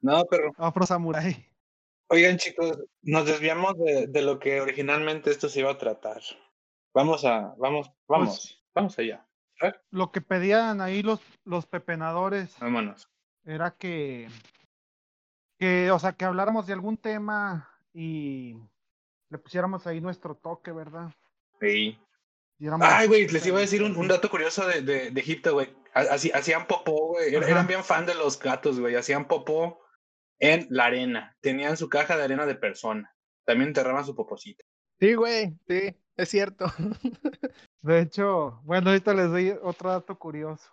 No, 0.00 0.24
pero 0.24 0.50
Afro 0.58 0.84
Samurai. 0.84 1.48
Oigan 2.08 2.36
chicos, 2.38 2.78
nos 3.02 3.26
desviamos 3.26 3.78
de, 3.78 4.06
de 4.06 4.22
lo 4.22 4.38
que 4.38 4.60
originalmente 4.60 5.30
esto 5.30 5.48
se 5.48 5.60
iba 5.60 5.70
a 5.70 5.78
tratar. 5.78 6.20
Vamos 6.92 7.24
a, 7.24 7.54
vamos, 7.58 7.90
vamos, 8.06 8.64
vamos 8.74 8.98
allá. 8.98 9.26
Lo 9.90 10.12
que 10.12 10.20
pedían 10.20 10.80
ahí 10.80 11.02
los, 11.02 11.20
los 11.44 11.66
pepenadores 11.66 12.56
Vámonos. 12.60 13.08
era 13.44 13.70
que, 13.70 14.28
que, 15.58 15.90
o 15.90 15.98
sea, 15.98 16.12
que 16.12 16.24
habláramos 16.24 16.66
de 16.66 16.72
algún 16.72 16.96
tema 16.96 17.70
y 17.92 18.56
le 19.30 19.38
pusiéramos 19.38 19.86
ahí 19.86 20.00
nuestro 20.00 20.34
toque, 20.34 20.72
¿verdad? 20.72 21.10
Sí. 21.60 21.98
Ay, 22.80 23.08
güey, 23.08 23.28
les 23.28 23.46
iba 23.46 23.58
a 23.58 23.62
decir 23.62 23.82
un, 23.82 23.96
un 23.96 24.08
dato 24.08 24.30
curioso 24.30 24.66
de, 24.66 24.82
de, 24.82 25.10
de 25.10 25.20
Egipto, 25.20 25.54
güey. 25.54 25.74
Hacían 25.92 26.66
popó, 26.66 27.08
güey. 27.08 27.34
Eran 27.34 27.66
bien 27.66 27.84
fan 27.84 28.06
de 28.06 28.14
los 28.14 28.38
gatos, 28.38 28.80
güey. 28.80 28.94
Hacían 28.94 29.26
popó 29.26 29.83
en 30.38 30.66
la 30.70 30.86
arena. 30.86 31.36
Tenían 31.40 31.76
su 31.76 31.88
caja 31.88 32.16
de 32.16 32.24
arena 32.24 32.46
de 32.46 32.54
persona. 32.54 33.14
También 33.44 33.68
enterraban 33.68 34.04
su 34.04 34.14
popocito. 34.14 34.64
Sí, 34.98 35.14
güey, 35.14 35.56
sí, 35.68 35.94
es 36.16 36.28
cierto. 36.28 36.66
De 37.82 38.00
hecho, 38.00 38.60
bueno, 38.64 38.90
ahorita 38.90 39.12
les 39.12 39.28
doy 39.30 39.54
otro 39.62 39.90
dato 39.90 40.18
curioso. 40.18 40.70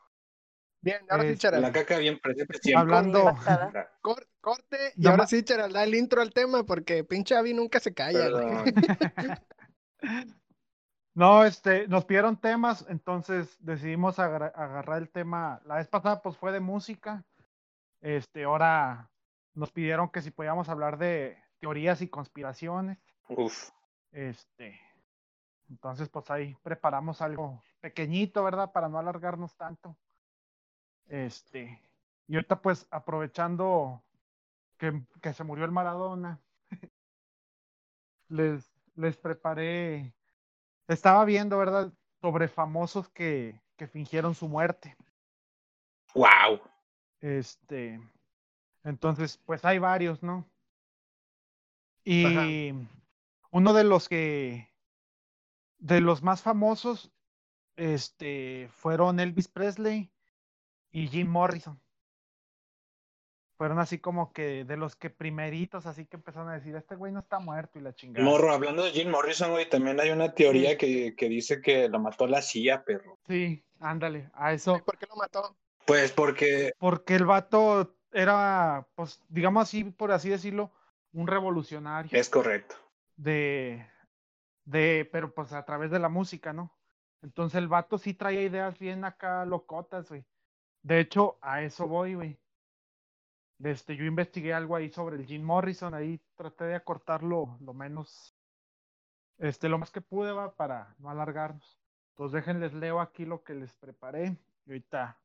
Bien, 0.84 1.02
ahora 1.10 1.24
sí, 1.30 1.38
Charal. 1.38 1.62
La 1.62 1.72
caca 1.72 1.98
bien 1.98 2.20
presente 2.20 2.58
siempre. 2.62 2.80
Hablando. 2.80 3.36
Cor- 4.02 4.28
corte 4.40 4.94
y 4.96 5.08
ahora 5.08 5.28
sí, 5.28 5.44
Charal, 5.44 5.74
da 5.74 5.84
el 5.84 5.94
intro 5.94 6.22
al 6.22 6.32
tema 6.34 6.64
porque 6.64 7.04
pinche 7.04 7.36
Avi 7.36 7.54
nunca 7.54 7.80
se 7.80 7.94
calla, 7.94 8.30
güey. 8.30 8.74
No, 11.14 11.44
este, 11.44 11.88
nos 11.88 12.06
pidieron 12.06 12.40
temas, 12.40 12.86
entonces 12.88 13.58
decidimos 13.60 14.18
agarrar 14.18 15.02
el 15.02 15.10
tema. 15.10 15.62
La 15.66 15.76
vez 15.76 15.88
pasada, 15.88 16.22
pues 16.22 16.38
fue 16.38 16.52
de 16.54 16.62
música. 16.62 17.26
Este, 18.02 18.46
ahora 18.46 19.11
nos 19.54 19.72
pidieron 19.72 20.10
que 20.10 20.22
si 20.22 20.32
podíamos 20.32 20.70
hablar 20.70 20.98
de 20.98 21.38
teorías 21.60 22.02
y 22.02 22.08
conspiraciones. 22.08 22.98
Uf. 23.30 23.70
Este, 24.12 24.80
entonces, 25.70 26.10
pues 26.10 26.30
ahí 26.30 26.58
preparamos 26.64 27.22
algo 27.22 27.64
pequeñito, 27.80 28.44
¿verdad? 28.44 28.72
Para 28.72 28.90
no 28.90 29.00
alargarnos 29.00 29.56
tanto. 29.56 29.96
Este, 31.08 31.82
y 32.28 32.36
ahorita, 32.36 32.62
pues, 32.62 32.88
aprovechando 32.92 34.04
que, 34.78 35.02
que 35.22 35.34
se 35.34 35.44
murió 35.44 35.66
el 35.66 35.72
Maradona, 35.72 36.40
les, 38.28 38.70
les 38.96 39.18
preparé. 39.18 40.14
Estaba 40.88 41.24
viendo, 41.26 41.58
¿verdad? 41.58 41.94
Sobre 42.22 42.48
famosos 42.48 43.08
que, 43.10 43.62
que 43.78 43.88
fingieron 43.88 44.36
su 44.36 44.48
muerte. 44.48 44.96
Wow. 46.14 46.60
Este, 47.22 48.00
entonces, 48.84 49.40
pues 49.46 49.64
hay 49.66 49.80
varios, 49.80 50.24
¿no? 50.24 50.48
Y 52.04 52.74
uno 53.52 53.74
de 53.74 53.84
los 53.84 54.10
que, 54.10 54.70
de 55.78 56.02
los 56.02 56.24
más 56.24 56.42
famosos, 56.42 57.12
este, 57.76 58.70
fueron 58.74 59.20
Elvis 59.20 59.48
Presley 59.48 60.12
y 60.92 61.08
Jim 61.08 61.28
Morrison. 61.28 61.80
Fueron 63.58 63.78
así 63.78 64.00
como 64.00 64.34
que 64.34 64.66
de 64.66 64.76
los 64.76 64.96
que 64.96 65.12
primeritos, 65.12 65.86
así 65.86 66.08
que 66.08 66.16
empezaron 66.16 66.50
a 66.50 66.54
decir, 66.54 66.76
este 66.76 66.96
güey 66.96 67.12
no 67.12 67.20
está 67.20 67.38
muerto 67.38 67.78
y 67.78 67.84
la 67.84 67.94
chingada. 67.94 68.26
Morro, 68.26 68.52
hablando 68.52 68.84
de 68.84 68.92
Jim 68.92 69.12
Morrison, 69.12 69.52
güey, 69.52 69.70
también 69.70 70.00
hay 70.00 70.10
una 70.10 70.34
teoría 70.34 70.80
que, 70.80 71.16
que 71.16 71.30
dice 71.30 71.62
que 71.62 71.88
lo 71.88 72.00
mató 72.00 72.26
la 72.26 72.42
CIA, 72.42 72.84
perro. 72.84 73.20
Sí, 73.28 73.64
ándale, 73.80 74.32
a 74.34 74.54
eso. 74.54 74.84
¿Por 74.84 74.98
qué 74.98 75.06
lo 75.08 75.16
mató? 75.16 75.56
Pues 75.86 76.12
porque 76.12 76.72
Porque 76.80 77.16
el 77.16 77.26
vato 77.26 77.96
era, 78.12 78.88
pues, 78.96 79.22
digamos 79.30 79.64
así, 79.64 79.84
por 79.84 80.12
así 80.12 80.30
decirlo, 80.30 80.72
un 81.14 81.28
revolucionario. 81.28 82.18
es 82.18 82.30
correcto. 82.30 82.76
de, 83.16 83.86
de, 84.66 85.10
pero 85.12 85.34
pues 85.34 85.54
a 85.54 85.66
través 85.66 85.92
de 85.92 86.00
la 86.00 86.10
música, 86.10 86.54
¿no? 86.54 86.72
Entonces 87.22 87.58
el 87.58 87.68
vato 87.68 87.98
sí 87.98 88.14
traía 88.14 88.42
ideas 88.42 88.78
bien 88.80 89.06
acá 89.06 89.46
locotas, 89.46 90.10
güey. 90.10 90.26
De 90.82 91.00
hecho, 91.00 91.38
a 91.42 91.62
eso 91.62 91.88
voy, 91.88 92.16
güey. 92.16 92.40
Este, 93.64 93.96
yo 93.96 94.06
investigué 94.06 94.54
algo 94.54 94.76
ahí 94.76 94.90
sobre 94.90 95.18
el 95.18 95.26
Jim 95.26 95.44
Morrison, 95.44 95.94
ahí 95.94 96.20
traté 96.36 96.64
de 96.64 96.76
acortarlo 96.76 97.58
lo 97.62 97.74
menos, 97.76 98.36
este, 99.38 99.70
lo 99.70 99.78
más 99.78 99.92
que 99.92 100.02
pude, 100.02 100.32
va, 100.32 100.56
para 100.56 100.96
no 100.98 101.12
alargarnos. 101.12 101.80
Entonces 102.12 102.34
déjenles 102.34 102.74
leo 102.74 103.00
aquí 103.00 103.26
lo 103.26 103.44
que 103.44 103.54
les 103.54 103.72
preparé. 103.74 104.36
Y 104.66 104.72
ahorita 104.72 105.21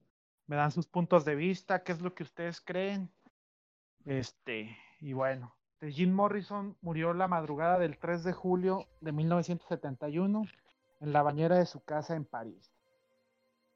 me 0.46 0.56
dan 0.56 0.70
sus 0.70 0.86
puntos 0.86 1.24
de 1.24 1.34
vista, 1.34 1.82
qué 1.82 1.92
es 1.92 2.00
lo 2.00 2.14
que 2.14 2.22
ustedes 2.22 2.60
creen. 2.60 3.10
Este, 4.04 4.76
y 5.00 5.12
bueno, 5.12 5.54
Jim 5.80 6.12
Morrison 6.12 6.76
murió 6.80 7.12
la 7.12 7.28
madrugada 7.28 7.78
del 7.78 7.98
3 7.98 8.24
de 8.24 8.32
julio 8.32 8.86
de 9.00 9.12
1971 9.12 10.44
en 11.00 11.12
la 11.12 11.22
bañera 11.22 11.56
de 11.56 11.66
su 11.66 11.84
casa 11.84 12.14
en 12.14 12.24
París. 12.24 12.72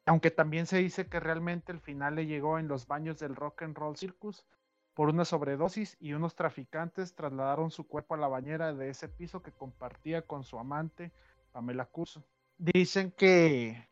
Aunque 0.06 0.30
también 0.30 0.66
se 0.66 0.78
dice 0.78 1.08
que 1.08 1.20
realmente 1.20 1.72
el 1.72 1.80
final 1.80 2.14
le 2.16 2.26
llegó 2.26 2.58
en 2.58 2.68
los 2.68 2.86
baños 2.86 3.18
del 3.18 3.36
Rock 3.36 3.62
and 3.62 3.76
Roll 3.76 3.96
Circus 3.96 4.46
por 4.94 5.08
una 5.08 5.24
sobredosis 5.24 5.96
y 6.00 6.14
unos 6.14 6.34
traficantes 6.34 7.14
trasladaron 7.14 7.70
su 7.70 7.86
cuerpo 7.86 8.14
a 8.14 8.18
la 8.18 8.28
bañera 8.28 8.72
de 8.72 8.88
ese 8.88 9.08
piso 9.08 9.42
que 9.42 9.52
compartía 9.52 10.22
con 10.22 10.42
su 10.42 10.58
amante 10.58 11.12
Pamela 11.52 11.84
Curso. 11.84 12.24
Dicen 12.58 13.12
que, 13.12 13.88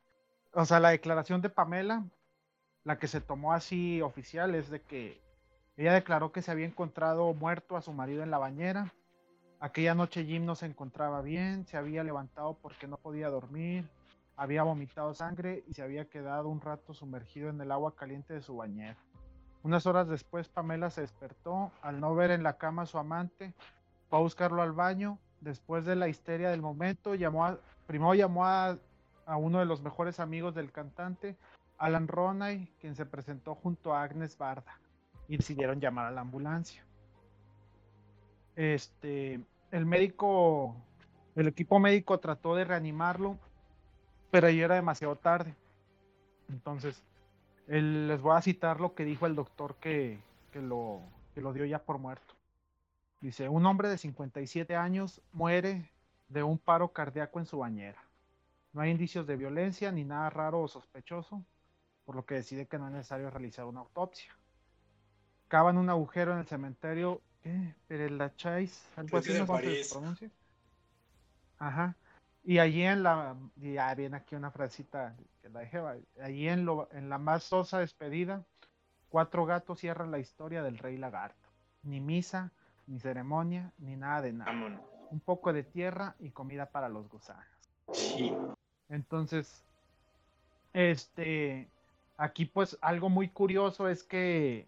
o 0.52 0.64
sea, 0.64 0.80
la 0.80 0.90
declaración 0.90 1.40
de 1.40 1.50
Pamela, 1.50 2.04
la 2.84 2.98
que 2.98 3.08
se 3.08 3.20
tomó 3.20 3.52
así 3.52 4.00
oficial, 4.02 4.54
es 4.54 4.70
de 4.70 4.80
que 4.80 5.20
ella 5.76 5.92
declaró 5.92 6.32
que 6.32 6.42
se 6.42 6.50
había 6.50 6.66
encontrado 6.66 7.32
muerto 7.34 7.76
a 7.76 7.82
su 7.82 7.92
marido 7.92 8.22
en 8.22 8.30
la 8.30 8.38
bañera. 8.38 8.92
Aquella 9.60 9.94
noche 9.94 10.24
Jim 10.24 10.44
no 10.44 10.54
se 10.54 10.66
encontraba 10.66 11.20
bien, 11.22 11.66
se 11.66 11.76
había 11.76 12.02
levantado 12.02 12.54
porque 12.60 12.88
no 12.88 12.96
podía 12.96 13.28
dormir, 13.28 13.88
había 14.36 14.62
vomitado 14.62 15.14
sangre 15.14 15.64
y 15.68 15.74
se 15.74 15.82
había 15.82 16.06
quedado 16.06 16.48
un 16.48 16.60
rato 16.60 16.94
sumergido 16.94 17.48
en 17.48 17.60
el 17.60 17.70
agua 17.70 17.94
caliente 17.94 18.34
de 18.34 18.42
su 18.42 18.56
bañera. 18.56 18.96
Unas 19.62 19.86
horas 19.86 20.08
después 20.08 20.48
Pamela 20.48 20.90
se 20.90 21.00
despertó 21.02 21.72
al 21.82 22.00
no 22.00 22.14
ver 22.14 22.30
en 22.30 22.42
la 22.42 22.56
cama 22.56 22.82
a 22.82 22.86
su 22.86 22.98
amante, 22.98 23.52
fue 24.08 24.18
a 24.18 24.22
buscarlo 24.22 24.62
al 24.62 24.72
baño. 24.72 25.18
Después 25.40 25.84
de 25.84 25.94
la 25.94 26.08
histeria 26.08 26.50
del 26.50 26.62
momento, 26.62 27.14
llamó 27.14 27.56
primero 27.86 28.14
llamó 28.14 28.46
a 28.46 28.76
uno 29.36 29.60
de 29.60 29.64
los 29.64 29.82
mejores 29.82 30.18
amigos 30.18 30.54
del 30.54 30.72
cantante, 30.72 31.36
Alan 31.78 32.08
Ronay, 32.08 32.68
quien 32.80 32.94
se 32.94 33.06
presentó 33.06 33.54
junto 33.54 33.94
a 33.94 34.02
Agnes 34.02 34.36
Barda 34.36 34.78
y 35.28 35.36
decidieron 35.36 35.80
llamar 35.80 36.06
a 36.06 36.10
la 36.10 36.22
ambulancia. 36.22 36.84
Este, 38.56 39.40
el 39.70 39.86
médico, 39.86 40.74
el 41.36 41.48
equipo 41.48 41.78
médico 41.78 42.18
trató 42.18 42.56
de 42.56 42.64
reanimarlo, 42.64 43.38
pero 44.30 44.50
ya 44.50 44.64
era 44.64 44.74
demasiado 44.74 45.16
tarde. 45.16 45.54
Entonces, 46.48 47.02
les 47.66 48.20
voy 48.20 48.36
a 48.36 48.42
citar 48.42 48.80
lo 48.80 48.94
que 48.94 49.04
dijo 49.04 49.26
el 49.26 49.36
doctor 49.36 49.76
que, 49.76 50.18
que 50.52 50.60
lo, 50.60 51.02
que 51.34 51.40
lo 51.40 51.52
dio 51.52 51.64
ya 51.64 51.78
por 51.78 51.98
muerto. 51.98 52.34
Dice, 53.20 53.48
un 53.48 53.66
hombre 53.66 53.88
de 53.88 53.98
57 53.98 54.74
años 54.74 55.20
muere 55.32 55.90
de 56.28 56.42
un 56.42 56.58
paro 56.58 56.92
cardíaco 56.92 57.38
en 57.38 57.46
su 57.46 57.58
bañera. 57.58 58.02
No 58.72 58.80
hay 58.80 58.90
indicios 58.90 59.26
de 59.26 59.36
violencia 59.36 59.90
ni 59.92 60.04
nada 60.04 60.30
raro 60.30 60.62
o 60.62 60.68
sospechoso, 60.68 61.44
por 62.08 62.16
lo 62.16 62.24
que 62.24 62.36
decide 62.36 62.66
que 62.66 62.78
no 62.78 62.86
es 62.86 62.94
necesario 62.94 63.28
realizar 63.28 63.66
una 63.66 63.80
autopsia. 63.80 64.34
Cavan 65.46 65.76
un 65.76 65.90
agujero 65.90 66.32
en 66.32 66.38
el 66.38 66.46
cementerio 66.46 67.20
¿qué? 67.42 67.74
Perelachais, 67.86 68.88
algo 68.96 69.10
Pues 69.10 69.28
así 69.28 69.38
no 69.38 69.46
se 69.46 69.88
pronuncia. 69.92 70.30
Ajá. 71.58 71.96
Y 72.42 72.60
allí 72.60 72.82
en 72.82 73.02
la, 73.02 73.36
ya 73.56 73.94
viene 73.94 74.16
aquí 74.16 74.34
una 74.36 74.50
frasita 74.50 75.14
que 75.42 75.50
la 75.50 75.60
dejé, 75.60 75.82
allí 76.22 76.48
en, 76.48 76.64
lo, 76.64 76.88
en 76.92 77.10
la 77.10 77.18
más 77.18 77.44
sosa 77.44 77.80
despedida, 77.80 78.42
cuatro 79.10 79.44
gatos 79.44 79.80
cierran 79.80 80.10
la 80.10 80.18
historia 80.18 80.62
del 80.62 80.78
rey 80.78 80.96
lagarto. 80.96 81.50
Ni 81.82 82.00
misa, 82.00 82.52
ni 82.86 82.98
ceremonia, 83.00 83.70
ni 83.76 83.96
nada 83.96 84.22
de 84.22 84.32
nada. 84.32 84.50
Vámonos. 84.50 84.80
Un 85.10 85.20
poco 85.20 85.52
de 85.52 85.62
tierra 85.62 86.16
y 86.20 86.30
comida 86.30 86.70
para 86.70 86.88
los 86.88 87.06
gusanos. 87.10 87.44
Sí. 87.92 88.34
Entonces, 88.88 89.62
este, 90.72 91.68
aquí 92.18 92.44
pues 92.44 92.76
algo 92.82 93.08
muy 93.08 93.28
curioso 93.28 93.88
es 93.88 94.02
que 94.02 94.66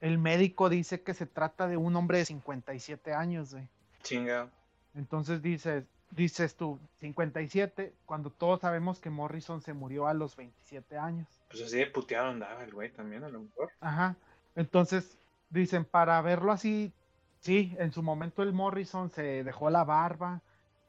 el 0.00 0.18
médico 0.18 0.68
dice 0.68 1.02
que 1.02 1.14
se 1.14 1.26
trata 1.26 1.66
de 1.66 1.76
un 1.76 1.96
hombre 1.96 2.18
de 2.18 2.26
57 2.26 3.12
años, 3.12 3.54
güey. 3.54 3.68
Chinga. 4.02 4.50
Entonces 4.94 5.42
dices, 5.42 5.84
dices 6.10 6.54
tú, 6.54 6.78
57, 7.00 7.94
cuando 8.06 8.30
todos 8.30 8.60
sabemos 8.60 9.00
que 9.00 9.10
Morrison 9.10 9.60
se 9.62 9.72
murió 9.72 10.06
a 10.06 10.14
los 10.14 10.36
27 10.36 10.96
años. 10.98 11.26
Pues 11.48 11.62
así 11.62 11.78
de 11.78 11.86
puteado 11.86 12.28
andaba 12.28 12.62
el 12.62 12.72
güey 12.72 12.92
también, 12.92 13.24
a 13.24 13.28
lo 13.28 13.40
mejor. 13.40 13.70
Ajá. 13.80 14.14
Entonces, 14.54 15.18
dicen, 15.48 15.84
para 15.84 16.20
verlo 16.20 16.52
así, 16.52 16.92
sí, 17.40 17.74
en 17.78 17.92
su 17.92 18.02
momento 18.02 18.42
el 18.42 18.52
Morrison 18.52 19.10
se 19.10 19.42
dejó 19.42 19.70
la 19.70 19.84
barba 19.84 20.42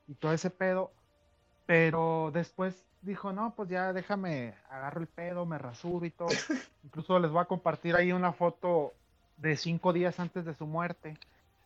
y 0.08 0.16
todo 0.16 0.34
ese 0.34 0.50
pedo, 0.50 0.92
pero 1.66 2.32
después 2.34 2.86
dijo, 3.06 3.32
no, 3.32 3.56
pues 3.56 3.70
ya 3.70 3.94
déjame, 3.94 4.54
agarro 4.70 5.02
el 5.02 5.08
pedo, 5.08 5.46
me 5.46 5.58
rasuro 5.58 6.06
y 6.06 6.12
todo. 6.12 6.30
Incluso 6.84 7.20
les 7.20 7.32
voy 7.32 7.42
a 7.42 7.46
compartir 7.46 7.96
ahí 7.96 8.12
una 8.12 8.34
foto 8.34 8.94
de 9.38 9.58
cinco 9.58 9.94
días 9.94 10.20
antes 10.20 10.46
de 10.46 10.54
su 10.54 10.66
muerte. 10.66 11.18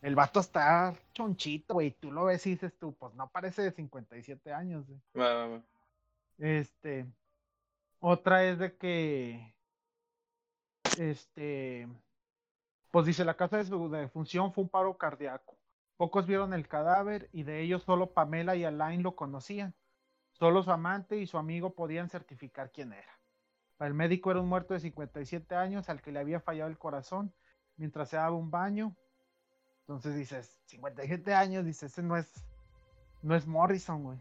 El 0.01 0.15
vato 0.15 0.39
está 0.39 0.95
chonchito, 1.13 1.75
güey. 1.75 1.91
Tú 1.91 2.11
lo 2.11 2.25
ves 2.25 2.45
y 2.47 2.51
dices 2.51 2.73
tú, 2.79 2.93
pues 2.93 3.13
no 3.15 3.29
parece 3.29 3.61
de 3.61 3.71
57 3.71 4.53
años, 4.53 4.87
güey. 4.87 4.99
Va, 5.17 5.33
va, 5.33 5.47
va. 5.47 5.61
Este, 6.37 7.05
otra 7.99 8.45
es 8.45 8.59
de 8.59 8.77
que, 8.77 9.53
este, 10.97 11.87
pues 12.91 13.05
dice, 13.05 13.25
la 13.25 13.35
causa 13.35 13.57
de 13.57 13.65
su 13.65 13.89
defunción 13.89 14.53
fue 14.53 14.63
un 14.63 14.69
paro 14.69 14.97
cardíaco. 14.97 15.57
Pocos 15.97 16.25
vieron 16.25 16.53
el 16.53 16.67
cadáver 16.67 17.29
y 17.33 17.43
de 17.43 17.61
ellos 17.61 17.83
solo 17.83 18.13
Pamela 18.13 18.55
y 18.55 18.63
Alain 18.63 19.03
lo 19.03 19.17
conocían. 19.17 19.73
Solo 20.39 20.63
su 20.63 20.71
amante 20.71 21.17
y 21.17 21.27
su 21.27 21.37
amigo 21.37 21.73
podían 21.73 22.09
certificar 22.09 22.71
quién 22.71 22.93
era. 22.93 23.19
El 23.79 23.93
médico 23.93 24.31
era 24.31 24.41
un 24.41 24.47
muerto 24.49 24.73
de 24.73 24.79
57 24.79 25.55
años 25.55 25.89
al 25.89 26.01
que 26.01 26.11
le 26.11 26.19
había 26.19 26.39
fallado 26.39 26.69
el 26.69 26.77
corazón 26.77 27.33
mientras 27.77 28.09
se 28.09 28.17
daba 28.17 28.35
un 28.35 28.49
baño. 28.49 28.95
Entonces 29.81 30.15
dices, 30.15 30.59
57 30.65 31.33
años, 31.33 31.65
dices, 31.65 31.91
ese 31.91 32.03
no 32.03 32.15
es, 32.17 32.31
no 33.21 33.35
es 33.35 33.47
Morrison, 33.47 34.03
güey. 34.03 34.19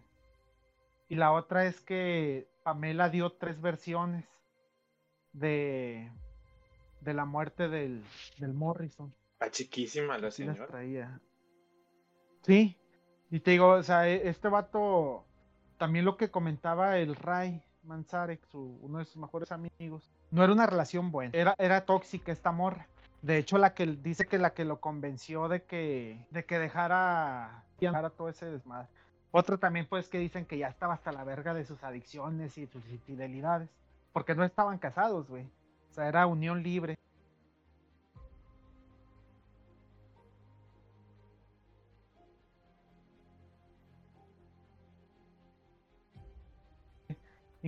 Y 1.09 1.15
la 1.17 1.33
otra 1.33 1.67
es 1.67 1.81
que 1.81 2.49
Pamela 2.63 3.09
dio 3.11 3.33
tres 3.33 3.61
versiones 3.61 4.25
de, 5.33 6.11
de 7.01 7.15
la 7.15 7.25
muerte 7.25 7.69
del, 7.69 8.05
del 8.39 8.55
Morrison. 8.55 9.15
Está 9.33 9.51
chiquísima 9.51 10.19
la 10.19 10.31
Sí 10.31 10.45
las 10.45 10.57
señora. 10.57 10.73
traía. 10.73 11.21
Sí. 12.43 12.77
Y 13.31 13.41
te 13.41 13.53
digo, 13.53 13.69
o 13.71 13.83
sea, 13.83 14.09
e- 14.09 14.29
este 14.29 14.49
vato, 14.49 15.25
también 15.79 16.05
lo 16.05 16.17
que 16.17 16.31
comentaba 16.31 16.99
el 16.99 17.17
Ray 17.17 17.63
Manzarek, 17.85 18.45
su, 18.51 18.79
uno 18.83 18.99
de 18.99 19.05
sus 19.05 19.17
mejores 19.17 19.51
amigos, 19.51 20.11
no 20.31 20.45
era 20.45 20.53
una 20.53 20.67
relación 20.67 21.11
buena, 21.11 21.33
era, 21.35 21.55
era 21.59 21.87
tóxica 21.87 22.33
esta 22.33 22.53
morra. 22.53 22.87
De 23.23 23.39
hecho, 23.39 23.59
la 23.59 23.75
que 23.75 23.87
dice 23.87 24.27
que 24.27 24.39
la 24.39 24.51
que 24.51 24.65
lo 24.65 24.81
convenció 24.81 25.49
de 25.49 25.63
que, 25.63 26.25
de 26.31 26.45
que 26.45 26.59
dejara, 26.59 27.65
dejara 27.81 28.11
todo 28.11 28.29
ese 28.29 28.47
desmadre. 28.47 28.89
Otra 29.31 29.57
también, 29.57 29.87
pues, 29.87 30.09
que 30.09 30.19
dicen 30.19 30.47
que 30.47 30.59
ya 30.59 30.69
estaba 30.69 30.95
hasta 30.95 31.13
la 31.13 31.25
verga 31.25 31.53
de 31.53 31.65
sus 31.65 31.83
adicciones 31.83 32.57
y 32.57 32.67
sus 32.67 32.87
infidelidades. 32.89 33.69
Porque 34.13 34.35
no 34.35 34.45
estaban 34.45 34.79
casados, 34.79 35.29
güey. 35.29 35.45
O 35.91 35.95
sea, 35.95 36.09
era 36.09 36.27
unión 36.27 36.63
libre. 36.63 36.97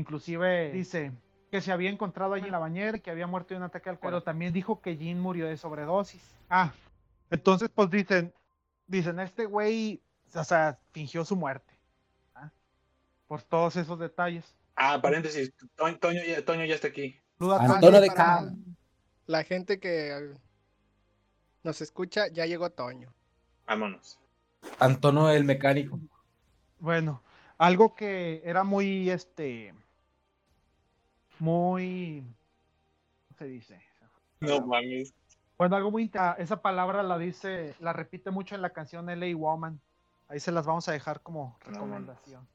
Inclusive 0.01 0.73
dice 0.73 1.13
que 1.51 1.61
se 1.61 1.73
había 1.73 1.91
encontrado 1.91 2.33
allí 2.33 2.47
en 2.47 2.53
la 2.53 2.59
bañera 2.59 2.97
y 2.97 3.01
que 3.01 3.11
había 3.11 3.27
muerto 3.27 3.53
de 3.53 3.59
un 3.59 3.65
ataque 3.65 3.91
al 3.91 3.99
corazón. 3.99 4.21
Pero 4.21 4.23
también 4.23 4.53
dijo 4.55 4.81
que 4.81 4.97
Jean 4.97 5.21
murió 5.21 5.47
de 5.47 5.59
sobredosis. 5.59 6.23
Ah, 6.49 6.73
entonces 7.29 7.69
pues 7.69 7.91
dicen, 7.91 8.33
dicen, 8.87 9.21
este 9.21 9.45
güey, 9.45 10.01
o 10.35 10.45
sea, 10.45 10.79
fingió 10.93 11.23
su 11.27 11.37
muerte. 11.37 11.75
¿ah? 12.35 12.51
Por 13.29 13.43
todos 13.43 13.77
esos 13.77 13.99
detalles. 13.99 14.57
Ah, 14.75 14.99
paréntesis. 15.03 15.53
Toño, 15.77 15.99
Toño 15.99 16.23
ya, 16.27 16.43
Toño 16.43 16.65
ya 16.65 16.77
está 16.77 16.89
aquí. 16.89 17.21
Antonio 17.39 17.81
Toño 17.81 18.01
de 18.01 18.09
Cam. 18.09 18.65
La 19.27 19.45
gente 19.45 19.79
que 19.81 20.35
nos 21.63 21.83
escucha, 21.83 22.29
ya 22.29 22.47
llegó 22.47 22.71
Toño. 22.71 23.13
Vámonos. 23.67 24.19
Antonio 24.79 25.29
el 25.29 25.45
mecánico. 25.45 26.01
Bueno, 26.79 27.23
algo 27.59 27.95
que 27.95 28.41
era 28.47 28.65
muy, 28.65 29.11
este, 29.11 29.75
muy, 31.41 32.23
¿cómo 33.29 33.39
se 33.39 33.45
dice? 33.47 33.83
No 34.41 34.61
mames. 34.67 35.13
Bueno, 35.59 35.77
algo 35.77 35.91
muy, 35.91 36.11
esa 36.39 36.63
palabra 36.63 37.03
la 37.03 37.19
dice, 37.19 37.75
la 37.81 37.93
repite 37.93 38.31
mucho 38.31 38.55
en 38.55 38.63
la 38.63 38.71
canción 38.71 39.07
LA 39.07 39.37
Woman. 39.37 39.79
Ahí 40.29 40.41
se 40.41 40.53
las 40.53 40.65
vamos 40.65 40.89
a 40.89 40.93
dejar 40.93 41.21
como 41.21 41.59
No, 41.67 41.73
recomendación. 41.73 42.47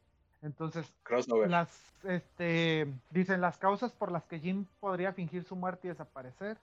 Entonces, 0.41 0.91
Crossover. 1.03 1.49
las, 1.49 1.69
este, 2.03 2.87
dicen 3.11 3.41
las 3.41 3.57
causas 3.57 3.91
por 3.91 4.11
las 4.11 4.23
que 4.25 4.39
Jim 4.39 4.65
podría 4.79 5.13
fingir 5.13 5.43
su 5.43 5.55
muerte 5.55 5.87
y 5.87 5.89
desaparecer. 5.89 6.57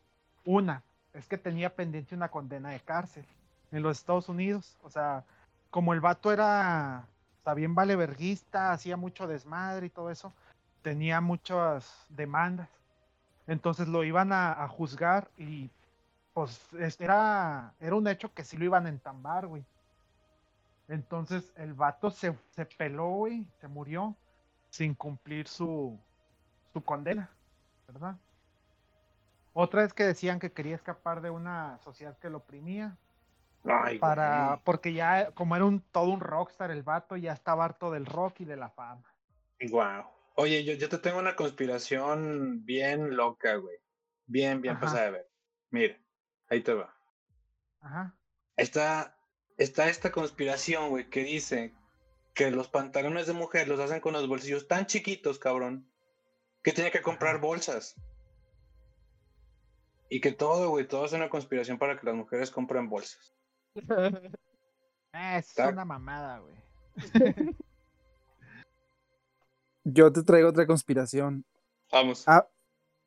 Una, 0.45 0.83
es 1.13 1.27
que 1.27 1.39
tenía 1.39 1.75
pendiente 1.75 2.15
una 2.15 2.29
condena 2.29 2.71
de 2.71 2.81
cárcel 2.81 3.25
en 3.71 3.83
los 3.83 3.99
Estados 3.99 4.29
Unidos. 4.29 4.77
O 4.83 4.91
sea, 4.91 5.25
como 5.71 5.93
el 5.95 6.01
vato 6.01 6.33
era, 6.33 7.07
o 7.41 7.45
sea, 7.45 7.55
bien 7.55 7.75
valeverguista, 7.75 8.73
hacía 8.73 8.97
mucho 8.97 9.27
desmadre 9.27 9.87
y 9.87 9.91
todo 9.91 10.11
eso, 10.11 10.33
tenía 10.83 11.21
muchas 11.21 12.07
demandas. 12.09 12.69
Entonces 13.47 13.89
lo 13.89 14.05
iban 14.05 14.33
a, 14.33 14.53
a 14.63 14.69
juzgar 14.69 15.29
y 15.37 15.71
pues 16.35 16.73
es- 16.75 17.01
era, 17.01 17.75
era 17.81 17.95
un 17.97 18.07
hecho 18.09 18.33
que 18.33 18.45
sí 18.45 18.57
lo 18.57 18.65
iban 18.65 18.87
a 18.87 18.89
entambar, 18.91 19.47
güey. 19.47 19.65
Entonces 20.89 21.53
el 21.57 21.75
vato 21.75 22.11
se, 22.11 22.37
se 22.51 22.67
peló, 22.67 23.09
güey, 23.09 23.47
se 23.61 23.69
murió 23.69 24.15
sin 24.71 24.95
cumplir 24.95 25.49
su, 25.49 25.99
su 26.73 26.83
condena, 26.83 27.31
¿verdad? 27.87 28.17
Otra 29.55 29.85
es 29.85 29.93
que 29.93 30.05
decían 30.05 30.39
que 30.39 30.53
quería 30.53 30.75
escapar 30.75 31.21
de 31.21 31.31
una 31.31 31.79
sociedad 31.85 32.17
que 32.19 32.31
lo 32.31 32.39
oprimía, 32.39 32.97
Ay, 33.65 33.99
para, 33.99 34.47
güey. 34.47 34.61
porque 34.65 34.93
ya, 34.95 35.31
como 35.33 35.55
era 35.57 35.65
un 35.67 35.81
todo 35.81 36.11
un 36.11 36.21
rockstar 36.21 36.71
el 36.71 36.83
vato, 36.83 37.17
ya 37.17 37.33
estaba 37.33 37.65
harto 37.65 37.91
del 37.91 38.07
rock 38.07 38.41
y 38.41 38.45
de 38.45 38.57
la 38.57 38.71
fama. 38.71 39.03
Guau. 39.61 40.05
Oye, 40.35 40.65
yo, 40.65 40.75
yo 40.75 40.89
te 40.89 40.99
tengo 40.99 41.19
una 41.19 41.37
conspiración 41.37 42.65
bien 42.65 43.17
loca, 43.17 43.57
güey. 43.57 43.77
Bien, 44.27 44.61
bien 44.63 44.77
Ajá. 44.77 44.81
pasada 44.87 45.05
de 45.07 45.11
ver. 45.11 45.31
Mira, 45.71 45.99
ahí 46.49 46.63
te 46.63 46.73
va. 46.75 46.95
Ajá. 47.81 48.17
Está, 48.57 49.19
está 49.59 49.89
esta 49.89 50.11
conspiración, 50.13 50.89
güey, 50.91 51.11
que 51.11 51.25
dice 51.25 51.75
que 52.35 52.51
los 52.51 52.69
pantalones 52.69 53.27
de 53.27 53.35
mujer 53.35 53.69
los 53.69 53.79
hacen 53.81 54.01
con 54.01 54.15
los 54.15 54.27
bolsillos 54.29 54.69
tan 54.69 54.87
chiquitos, 54.87 55.39
cabrón, 55.39 55.91
que 56.63 56.73
tiene 56.73 56.91
que 56.91 57.03
comprar 57.03 57.37
Ajá. 57.37 57.45
bolsas. 57.45 57.95
Y 60.09 60.21
que 60.21 60.33
todo, 60.33 60.71
güey, 60.71 60.87
todo 60.87 61.05
es 61.07 61.13
una 61.13 61.29
conspiración 61.31 61.79
para 61.79 61.99
que 61.99 62.07
las 62.07 62.15
mujeres 62.15 62.51
compren 62.51 62.89
bolsas. 62.89 63.35
Es 65.15 65.51
Está- 65.51 65.69
una 65.69 65.85
mamada, 65.85 66.39
güey. 66.39 66.55
Yo 69.85 70.13
te 70.13 70.23
traigo 70.23 70.49
otra 70.49 70.67
conspiración. 70.67 71.45
Vamos. 71.91 72.27
A- 72.29 72.47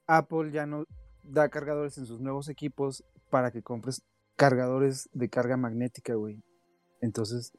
Apple 0.07 0.51
ya 0.51 0.65
no 0.65 0.85
da 1.23 1.49
cargadores 1.49 1.97
en 1.97 2.05
sus 2.05 2.19
nuevos 2.21 2.47
equipos 2.49 3.03
para 3.29 3.51
que 3.51 3.63
compres 3.63 4.03
cargadores 4.35 5.09
de 5.13 5.29
carga 5.29 5.57
magnética, 5.57 6.13
güey. 6.15 6.43
Entonces, 7.01 7.53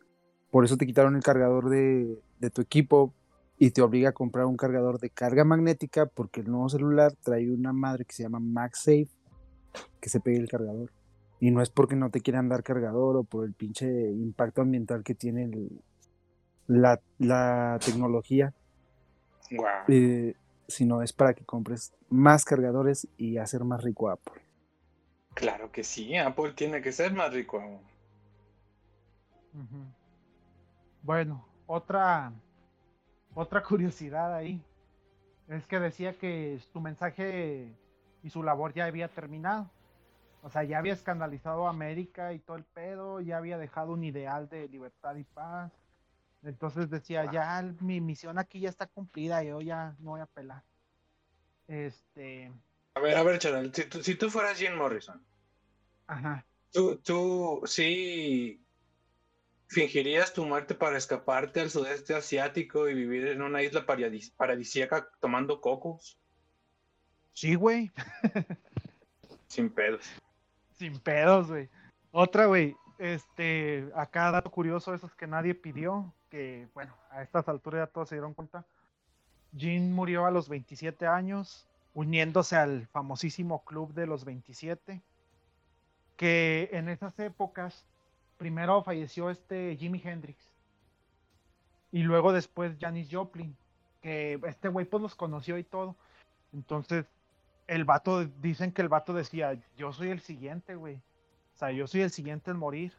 por 0.51 0.65
eso 0.65 0.77
te 0.77 0.87
quitaron 0.87 1.17
el 1.17 1.23
cargador 1.23 1.69
de, 1.71 2.19
de 2.39 2.51
tu 2.51 2.61
equipo 2.61 3.13
y 3.59 3.71
te 3.71 3.83
obliga 3.83 4.11
a 4.11 4.13
comprar 4.13 4.47
un 4.47 4.57
cargador 4.57 5.01
de 5.01 5.11
carga 5.11 5.45
magnética 5.45 6.07
porque 6.07 6.41
el 6.43 6.51
nuevo 6.51 6.69
celular 6.69 7.13
trae 7.23 7.51
una 7.51 7.73
madre 7.73 8.05
que 8.05 8.15
se 8.15 8.23
llama 8.23 8.39
MagSafe 8.39 9.09
que 10.01 10.09
se 10.09 10.21
pegue 10.21 10.39
el 10.39 10.49
cargador. 10.49 10.93
Y 11.41 11.51
no 11.51 11.61
es 11.63 11.71
porque 11.71 11.97
no 11.97 12.11
te 12.11 12.21
quieran 12.21 12.49
dar 12.49 12.63
cargador 12.63 13.17
o 13.17 13.25
por 13.25 13.45
el 13.45 13.53
pinche 13.55 13.87
impacto 14.13 14.63
ambiental 14.63 15.03
que 15.03 15.15
tiene 15.15 15.45
el- 15.45 15.81
la, 16.69 17.01
la 17.19 17.79
tecnología, 17.85 18.55
Guau. 19.51 19.85
eh, 19.89 20.35
sino 20.69 21.03
es 21.03 21.13
para 21.13 21.35
que 21.35 21.45
compres 21.45 21.93
más 22.09 22.45
cargadores 22.45 23.09
y 23.17 23.39
hacer 23.39 23.65
más 23.65 23.83
rico 23.83 24.09
a 24.09 24.15
Apple. 24.15 24.43
Claro 25.35 25.71
que 25.71 25.85
sí, 25.85 26.17
Apple 26.17 26.53
tiene 26.55 26.81
que 26.81 26.93
ser 26.93 27.13
más 27.13 27.33
rico 27.33 27.61
aún. 27.61 27.81
Bueno, 31.03 31.47
otra, 31.67 32.33
otra 33.35 33.63
curiosidad 33.69 34.35
ahí 34.35 34.63
es 35.49 35.67
que 35.67 35.79
decía 35.79 36.15
que 36.19 36.59
su 36.73 36.81
mensaje 36.81 37.73
y 38.23 38.31
su 38.31 38.43
labor 38.43 38.75
ya 38.75 38.87
había 38.87 39.09
terminado. 39.09 39.71
O 40.43 40.51
sea, 40.51 40.65
ya 40.65 40.79
había 40.79 40.93
escandalizado 40.93 41.67
a 41.67 41.71
América 41.71 42.33
y 42.33 42.39
todo 42.39 42.57
el 42.57 42.65
pedo, 42.65 43.21
ya 43.21 43.37
había 43.37 43.59
dejado 43.59 43.93
un 43.93 44.05
ideal 44.05 44.49
de 44.49 44.69
libertad 44.69 45.17
y 45.17 45.25
paz. 45.25 45.73
Entonces 46.43 46.91
decía, 46.91 47.31
ya 47.33 47.63
mi 47.81 48.01
misión 48.01 48.39
aquí 48.39 48.61
ya 48.61 48.69
está 48.69 48.87
cumplida, 48.87 49.43
yo 49.43 49.61
ya 49.61 49.97
no 49.99 50.11
voy 50.11 50.21
a 50.21 50.25
apelar. 50.25 50.63
Este, 51.67 52.53
A 52.95 53.01
ver, 53.01 53.17
a 53.17 53.23
ver, 53.23 53.39
Charal, 53.39 53.75
si 53.75 53.85
tú, 53.87 54.03
si 54.03 54.15
tú 54.15 54.31
fueras 54.31 54.59
Jim 54.59 54.75
Morrison, 54.77 55.21
ajá. 56.07 56.47
¿tú, 56.73 56.97
tú 56.99 57.63
sí 57.67 58.63
fingirías 59.69 60.33
tu 60.33 60.45
muerte 60.47 60.77
para 60.77 60.97
escaparte 60.97 61.61
al 61.61 61.71
sudeste 61.71 62.15
asiático 62.15 62.89
y 62.89 62.95
vivir 62.95 63.27
en 63.27 63.43
una 63.43 63.63
isla 63.63 63.85
paradis- 63.85 64.33
paradisíaca 64.37 65.09
tomando 65.21 65.61
cocos? 65.61 66.21
Sí, 67.33 67.55
güey. 67.57 67.91
Sin 69.49 69.69
pedos. 69.71 70.07
Sin 70.79 70.99
pedos, 71.01 71.49
güey. 71.49 71.69
Otra, 72.13 72.47
güey. 72.47 72.77
Este, 72.99 73.91
acá 73.95 74.31
dato 74.31 74.51
curioso, 74.51 74.95
esos 74.95 75.15
que 75.15 75.27
nadie 75.27 75.55
pidió, 75.55 76.15
que 76.31 76.69
bueno, 76.75 76.95
a 77.11 77.23
estas 77.23 77.49
alturas 77.49 77.87
ya 77.87 77.93
todos 77.93 78.09
se 78.09 78.17
dieron 78.17 78.35
cuenta. 78.35 78.65
Jean 79.53 79.93
murió 79.93 80.27
a 80.27 80.31
los 80.31 80.49
27 80.49 81.07
años, 81.07 81.69
uniéndose 81.95 82.57
al 82.57 82.87
famosísimo 82.89 83.65
club 83.65 83.95
de 83.95 84.07
los 84.07 84.25
27, 84.25 85.03
que 86.17 86.69
en 86.73 86.89
esas 86.89 87.19
épocas 87.19 87.87
primero 88.37 88.83
falleció 88.83 89.31
este 89.31 89.77
Jimi 89.77 90.01
Hendrix 90.05 90.51
y 91.93 92.03
luego 92.03 92.33
después 92.33 92.77
Janis 92.79 93.09
Joplin, 93.11 93.57
que 94.03 94.39
este 94.47 94.69
güey 94.69 94.85
pues 94.85 95.03
los 95.03 95.15
conoció 95.15 95.57
y 95.57 95.65
todo. 95.65 95.97
Entonces, 96.53 97.07
el 97.67 97.85
vato, 97.85 98.25
dicen 98.25 98.73
que 98.73 98.83
el 98.83 98.89
vato 98.89 99.13
decía, 99.13 99.59
yo 99.77 99.93
soy 99.93 100.11
el 100.11 100.21
siguiente, 100.21 100.75
güey. 100.75 100.97
O 100.97 101.59
sea, 101.59 101.71
yo 101.71 101.87
soy 101.87 102.03
el 102.03 102.11
siguiente 102.11 102.51
en 102.51 102.59
morir. 102.59 102.93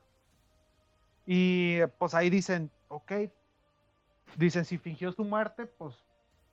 Y 1.27 1.85
pues 1.99 2.15
ahí 2.15 2.31
dicen, 2.31 2.71
ok. 2.87 3.13
Dicen, 4.37 4.65
si 4.65 4.77
fingió 4.77 5.11
su 5.11 5.25
muerte, 5.25 5.65
pues 5.67 5.95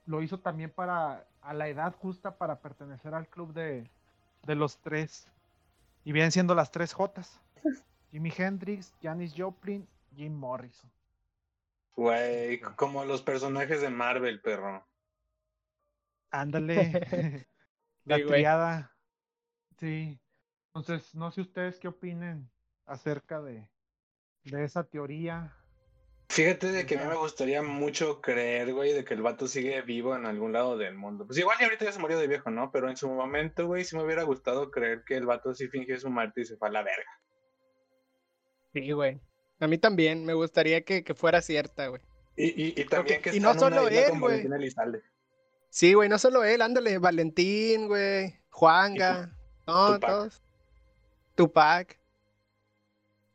lo 0.06 0.22
hizo 0.22 0.40
también 0.40 0.70
para, 0.72 1.30
a 1.40 1.54
la 1.54 1.68
edad 1.68 1.94
justa 1.94 2.38
para 2.38 2.60
pertenecer 2.60 3.14
al 3.14 3.28
club 3.28 3.54
de, 3.54 3.92
de 4.42 4.56
los 4.56 4.80
tres. 4.82 5.32
Y 6.04 6.12
vienen 6.12 6.32
siendo 6.32 6.54
las 6.56 6.72
tres 6.72 6.92
Jotas. 6.92 7.40
Jimi 8.10 8.32
Hendrix, 8.36 8.96
Janis 9.02 9.34
Joplin, 9.36 9.88
Jim 10.14 10.34
Morrison. 10.34 10.92
Güey, 11.96 12.60
como 12.76 13.04
los 13.04 13.22
personajes 13.22 13.80
de 13.80 13.90
Marvel, 13.90 14.42
perro. 14.42 14.86
Ándale. 16.30 17.00
la 18.04 18.16
Sí, 18.18 18.26
triada. 18.26 18.98
Sí. 19.78 20.20
Entonces, 20.74 21.14
no 21.14 21.30
sé 21.30 21.42
ustedes 21.42 21.78
qué 21.78 21.88
opinen 21.88 22.52
acerca 22.86 23.40
de, 23.42 23.70
de 24.44 24.64
esa 24.64 24.84
teoría. 24.84 25.56
Fíjate 26.28 26.72
de 26.72 26.86
que 26.86 26.96
a 26.96 27.02
mí 27.02 27.06
me 27.08 27.16
gustaría 27.16 27.62
mucho 27.62 28.20
creer, 28.20 28.72
güey, 28.72 28.92
de 28.92 29.04
que 29.04 29.14
el 29.14 29.22
vato 29.22 29.46
sigue 29.46 29.82
vivo 29.82 30.16
en 30.16 30.26
algún 30.26 30.52
lado 30.52 30.76
del 30.76 30.94
mundo. 30.94 31.26
Pues 31.26 31.38
igual 31.38 31.56
y 31.60 31.64
ahorita 31.64 31.84
ya 31.84 31.92
se 31.92 31.98
murió 32.00 32.18
de 32.18 32.26
viejo, 32.26 32.50
¿no? 32.50 32.70
Pero 32.72 32.88
en 32.88 32.96
su 32.96 33.08
momento, 33.08 33.66
güey, 33.66 33.84
sí 33.84 33.96
me 33.96 34.02
hubiera 34.02 34.22
gustado 34.22 34.70
creer 34.70 35.04
que 35.06 35.16
el 35.16 35.26
vato 35.26 35.54
sí 35.54 35.68
fingió 35.68 35.98
su 36.00 36.10
muerte 36.10 36.40
y 36.40 36.44
se 36.46 36.56
fue 36.56 36.68
a 36.68 36.72
la 36.72 36.82
verga. 36.82 37.10
Sí, 38.72 38.90
güey. 38.90 39.20
A 39.60 39.66
mí 39.68 39.78
también, 39.78 40.24
me 40.24 40.34
gustaría 40.34 40.82
que, 40.84 41.04
que 41.04 41.14
fuera 41.14 41.40
cierta, 41.40 41.86
güey. 41.88 42.02
Y, 42.36 42.46
y, 42.64 42.74
y 42.80 42.84
también 42.86 43.22
que 43.22 43.36
y 43.36 43.38
no 43.38 43.54
solo 43.54 43.86
él, 43.86 44.10
con 44.10 44.20
güey. 44.20 44.32
Valentín 44.38 44.52
Elizalde. 44.54 45.02
Sí, 45.68 45.94
güey, 45.94 46.08
no 46.08 46.18
solo 46.18 46.42
él, 46.42 46.62
ándale, 46.62 46.98
Valentín, 46.98 47.86
güey, 47.86 48.34
Juanga, 48.50 49.36
no, 49.66 49.94
Tupac. 49.94 50.10
todos. 50.10 50.42
Tupac. 51.36 51.98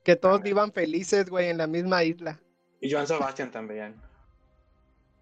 Que 0.09 0.15
todos 0.15 0.39
Ah. 0.39 0.43
vivan 0.43 0.71
felices, 0.73 1.29
güey, 1.29 1.49
en 1.49 1.57
la 1.59 1.67
misma 1.67 2.03
isla. 2.03 2.39
Y 2.81 2.91
Joan 2.91 3.05
Sebastián 3.05 3.51
también. 3.51 3.93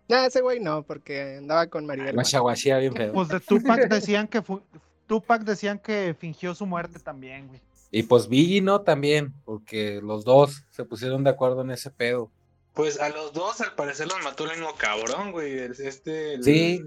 Nah, 0.08 0.26
ese 0.26 0.40
güey 0.42 0.60
no, 0.62 0.84
porque 0.84 1.36
andaba 1.40 1.68
con 1.68 1.86
Maribel. 1.86 2.14
Guachaguachía 2.14 2.78
bien 2.78 2.94
feo. 2.94 3.12
Pues 3.12 3.28
de 3.28 3.40
Tupac 3.42 3.90
decían 3.90 4.28
que 4.28 4.42
fu- 4.42 4.62
Tupac 5.08 5.44
decían 5.44 5.80
que 5.80 6.16
fingió 6.18 6.56
su 6.56 6.66
muerte 6.66 7.00
también, 7.00 7.48
güey. 7.50 7.60
Y 7.92 8.04
pues 8.04 8.30
Biggie, 8.30 8.62
¿no? 8.62 8.82
También, 8.82 9.34
porque 9.44 10.00
los 10.02 10.24
dos 10.24 10.64
se 10.70 10.86
pusieron 10.86 11.24
de 11.26 11.30
acuerdo 11.32 11.62
en 11.62 11.72
ese 11.72 11.90
pedo. 11.92 12.32
Pues 12.74 13.00
a 13.02 13.10
los 13.10 13.34
dos 13.34 13.60
al 13.60 13.74
parecer 13.76 14.08
los 14.08 14.24
mató 14.24 14.46
el 14.46 14.52
mismo 14.52 14.74
cabrón, 14.78 15.32
güey. 15.34 15.58
Este, 15.60 16.36
el- 16.36 16.44
Sí. 16.44 16.82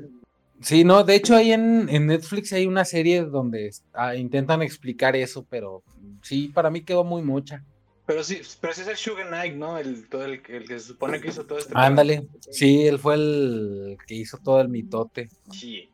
Sí, 0.63 0.85
no, 0.85 1.05
de 1.05 1.15
hecho 1.15 1.35
ahí 1.35 1.53
en, 1.53 1.89
en 1.89 2.07
Netflix 2.07 2.53
hay 2.53 2.67
una 2.67 2.85
serie 2.85 3.23
donde 3.25 3.71
ah, 3.95 4.15
intentan 4.15 4.61
explicar 4.63 5.17
eso, 5.17 5.45
pero 5.49 5.83
sí, 6.23 6.49
para 6.49 6.69
mí 6.71 6.83
quedó 6.83 7.03
muy 7.03 7.23
mucha. 7.23 7.65
Pero 8.11 8.25
sí, 8.25 8.43
pero 8.61 8.73
sí 8.73 8.81
es 8.83 8.89
el 8.89 8.97
Sugar 8.97 9.29
Knight, 9.29 9.55
¿no? 9.55 9.79
El, 9.79 10.09
todo 10.09 10.25
el, 10.25 10.43
el 10.49 10.67
que 10.67 10.81
se 10.81 10.81
supone 10.81 11.21
que 11.21 11.29
hizo 11.29 11.47
todo 11.47 11.59
este 11.59 11.73
pedo. 11.73 11.81
Ándale, 11.81 12.27
sí, 12.51 12.85
él 12.89 12.99
fue 12.99 13.15
el 13.15 13.97
que 14.05 14.15
hizo 14.15 14.37
todo 14.39 14.61
el 14.61 14.69
mitote. 14.69 15.29
Sí. 15.53 15.89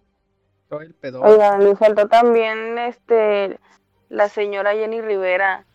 Todo 0.66 0.80
el 0.80 0.94
pedo. 0.94 1.20
Oigan, 1.20 1.62
le 1.62 1.76
faltó 1.76 2.08
también 2.08 2.78
este 2.78 3.60
la 4.08 4.30
señora 4.30 4.72
Jenny 4.72 5.02
Rivera, 5.02 5.66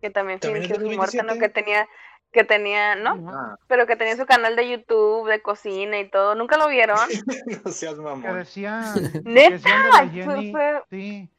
que 0.00 0.10
también 0.10 0.40
¿También 0.40 0.64
fingió 0.64 0.80
su 0.80 0.90
muerte, 0.96 1.18
¿no? 1.18 1.34
27? 1.34 1.40
Que 1.40 1.48
tenía, 1.62 1.88
que 2.32 2.42
tenía, 2.42 2.96
¿no? 2.96 3.30
Ah, 3.30 3.56
Pero 3.68 3.86
que 3.86 3.94
tenía 3.94 4.16
su 4.16 4.26
canal 4.26 4.56
de 4.56 4.68
YouTube 4.68 5.28
de 5.28 5.40
cocina 5.40 6.00
y 6.00 6.10
todo. 6.10 6.34
¿Nunca 6.34 6.56
lo 6.58 6.66
vieron? 6.68 6.98
no 7.64 7.70
seas 7.70 7.94
Que 7.94 8.00
mamón. 8.00 8.34
decían, 8.38 8.92
¡Neta! 9.24 9.50
decían 9.50 9.82
de 9.84 9.88
la 9.88 9.98
Fue- 9.98 10.10
Jenny, 10.34 10.50
fue- 10.50 10.82
sí, 10.90 11.30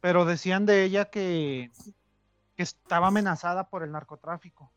pero 0.00 0.24
decían 0.24 0.66
de 0.66 0.84
ella 0.84 1.06
que, 1.06 1.72
que 2.58 2.64
estaba 2.64 3.06
amenazada 3.06 3.70
por 3.70 3.84
el 3.84 3.92
narcotráfico. 3.92 4.72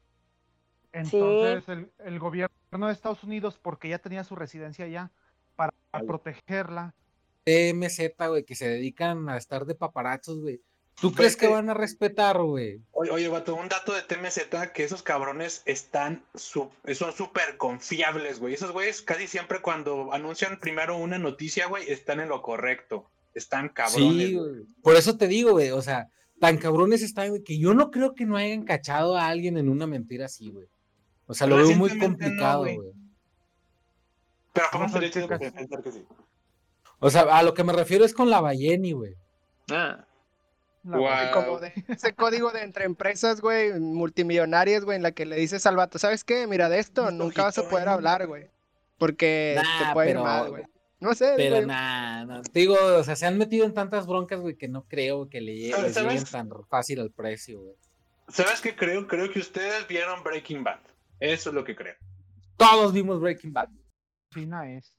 Entonces 0.93 1.67
el, 1.67 1.91
el 2.05 2.19
gobierno 2.19 2.51
de 2.87 2.93
Estados 2.93 3.23
Unidos, 3.23 3.57
porque 3.61 3.87
ella 3.87 3.97
tenía 3.99 4.23
su 4.23 4.35
residencia 4.35 4.85
allá, 4.85 5.11
para 5.55 5.73
Ay. 5.91 6.05
protegerla, 6.05 6.93
TMZ, 7.43 7.99
güey, 8.27 8.45
que 8.45 8.53
se 8.55 8.67
dedican 8.67 9.27
a 9.29 9.37
estar 9.37 9.65
de 9.65 9.73
paparazos, 9.73 10.39
güey. 10.41 10.61
¿Tú 10.99 11.11
crees 11.11 11.35
que 11.35 11.47
que- 11.47 11.53
van 11.53 11.71
a 11.71 11.73
respetar, 11.73 12.37
güey? 12.39 12.83
Oye, 12.91 13.09
oye, 13.09 13.27
vato, 13.29 13.55
un 13.55 13.67
dato 13.67 13.93
de 13.93 14.03
TMZ, 14.03 14.71
que 14.73 14.83
esos 14.83 15.01
cabrones 15.01 15.63
están, 15.65 16.23
su- 16.35 16.69
son 16.93 17.13
súper 17.13 17.57
confiables, 17.57 18.39
güey. 18.39 18.53
Esos 18.53 18.71
güeyes 18.71 19.01
casi 19.01 19.25
siempre 19.25 19.59
cuando 19.59 20.13
anuncian 20.13 20.59
primero 20.59 20.97
una 20.97 21.17
noticia, 21.17 21.65
güey, 21.65 21.89
están 21.89 22.19
en 22.19 22.29
lo 22.29 22.43
correcto. 22.43 23.09
Están 23.33 23.69
cabrones. 23.69 24.27
Sí, 24.27 24.35
güey. 24.35 24.65
Por 24.83 24.95
eso 24.95 25.17
te 25.17 25.27
digo, 25.27 25.53
güey, 25.53 25.71
o 25.71 25.81
sea, 25.81 26.09
tan 26.41 26.57
cabrones 26.57 27.03
están, 27.03 27.29
güey, 27.29 27.43
que 27.43 27.59
yo 27.59 27.75
no 27.75 27.91
creo 27.91 28.15
que 28.15 28.25
no 28.25 28.35
hayan 28.35 28.63
cachado 28.63 29.15
a 29.15 29.27
alguien 29.27 29.57
en 29.57 29.69
una 29.69 29.85
mentira 29.85 30.25
así, 30.25 30.49
güey. 30.49 30.67
O 31.27 31.35
sea, 31.35 31.45
lo 31.45 31.55
veo 31.57 31.71
muy 31.77 31.93
no, 31.93 31.99
complicado, 32.03 32.61
güey. 32.61 32.77
güey. 32.77 32.91
Pero 34.51 34.65
¿cómo 34.71 34.87
que 34.91 35.11
caso. 35.11 35.53
pensar 35.53 35.83
que 35.83 35.91
sí? 35.91 36.03
O 36.99 37.11
sea, 37.11 37.21
a 37.21 37.43
lo 37.43 37.53
que 37.53 37.63
me 37.63 37.73
refiero 37.73 38.03
es 38.03 38.13
con 38.13 38.31
la 38.31 38.41
Balleni, 38.41 38.91
güey. 38.91 39.13
Ah. 39.69 40.03
la 40.83 40.97
Guau. 40.97 41.31
Como 41.31 41.59
de 41.59 41.73
ese 41.87 42.13
código 42.15 42.51
de 42.51 42.63
entre 42.63 42.85
empresas, 42.85 43.39
güey, 43.39 43.79
multimillonarias, 43.79 44.83
güey, 44.83 44.95
en 44.97 45.03
la 45.03 45.11
que 45.11 45.27
le 45.27 45.35
dices 45.35 45.67
al 45.67 45.75
vato, 45.75 45.99
¿sabes 45.99 46.23
qué? 46.23 46.47
Mira, 46.47 46.69
de 46.69 46.79
esto 46.79 47.11
nunca 47.11 47.43
vas 47.43 47.57
a 47.59 47.61
poder 47.69 47.85
Bitcoin. 47.85 47.93
hablar, 47.93 48.25
güey. 48.27 48.49
Porque 48.97 49.61
te 49.79 49.93
puede 49.93 50.09
ir 50.09 50.15
pero- 50.15 50.23
mal, 50.25 50.49
güey. 50.49 50.63
No 51.01 51.13
sé, 51.15 51.33
Pero 51.35 51.65
nada, 51.65 52.25
no. 52.25 52.41
Te 52.43 52.59
digo, 52.61 52.75
o 52.97 53.03
sea, 53.03 53.15
se 53.15 53.25
han 53.25 53.37
metido 53.37 53.65
en 53.65 53.73
tantas 53.73 54.05
broncas, 54.07 54.39
güey, 54.39 54.55
que 54.55 54.67
no 54.67 54.85
creo 54.87 55.27
que 55.29 55.41
le 55.41 55.55
lleguen, 55.55 55.75
¿Sabes? 55.75 55.95
les 55.95 56.03
lleguen 56.05 56.23
tan 56.25 56.49
fácil 56.69 56.99
al 57.01 57.11
precio, 57.11 57.59
güey. 57.59 57.75
¿Sabes 58.29 58.61
qué 58.61 58.75
creo? 58.75 59.07
Creo 59.07 59.29
que 59.31 59.39
ustedes 59.39 59.87
vieron 59.87 60.23
Breaking 60.23 60.63
Bad. 60.63 60.79
Eso 61.19 61.49
es 61.49 61.55
lo 61.55 61.63
que 61.63 61.75
creo. 61.75 61.95
Todos 62.55 62.93
vimos 62.93 63.19
Breaking 63.19 63.51
Bad. 63.51 63.69
fina 64.31 64.71
es. 64.71 64.95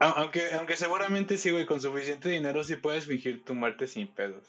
A- 0.00 0.10
Aunque, 0.10 0.52
aunque 0.54 0.76
seguramente 0.76 1.38
sí, 1.38 1.50
güey, 1.52 1.64
con 1.66 1.80
suficiente 1.80 2.28
dinero 2.28 2.62
sí 2.64 2.74
puedes 2.76 3.06
fingir 3.06 3.44
tu 3.44 3.54
muerte 3.54 3.86
sin 3.86 4.08
pedos. 4.12 4.44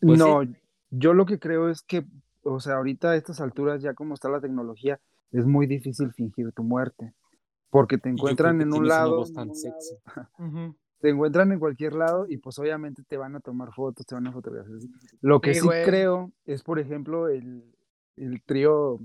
Pues 0.00 0.18
sí. 0.20 0.24
no, 0.24 0.42
yo 0.90 1.14
lo 1.14 1.24
que 1.26 1.38
creo 1.38 1.70
es 1.70 1.80
que, 1.82 2.04
o 2.42 2.60
sea, 2.60 2.74
ahorita 2.74 3.12
a 3.12 3.16
estas 3.16 3.40
alturas, 3.40 3.82
ya 3.82 3.94
como 3.94 4.14
está 4.14 4.28
la 4.28 4.40
tecnología, 4.40 5.00
es 5.32 5.46
muy 5.46 5.66
difícil 5.66 6.12
fingir 6.12 6.52
tu 6.52 6.62
muerte. 6.62 7.14
Porque 7.70 7.98
te 7.98 8.08
encuentran 8.08 8.60
en 8.60 8.72
un 8.72 8.86
lado, 8.88 9.16
voz 9.16 9.32
tan 9.32 9.54
sexy. 9.54 9.96
Ujú. 10.38 10.76
te 11.00 11.08
encuentran 11.08 11.52
en 11.52 11.58
cualquier 11.60 11.94
lado 11.94 12.26
y 12.28 12.36
pues 12.38 12.58
obviamente 12.58 13.02
te 13.04 13.16
van 13.16 13.34
a 13.36 13.40
tomar 13.40 13.72
fotos, 13.72 14.04
te 14.04 14.14
van 14.14 14.26
a 14.26 14.32
fotografiar. 14.32 14.78
Lo 15.20 15.40
que 15.40 15.54
Sí, 15.54 15.66
creo 15.84 16.32
es, 16.44 16.62
por 16.62 16.78
ejemplo, 16.78 17.28
el, 17.28 17.64
el 18.16 18.42
trío, 18.42 18.98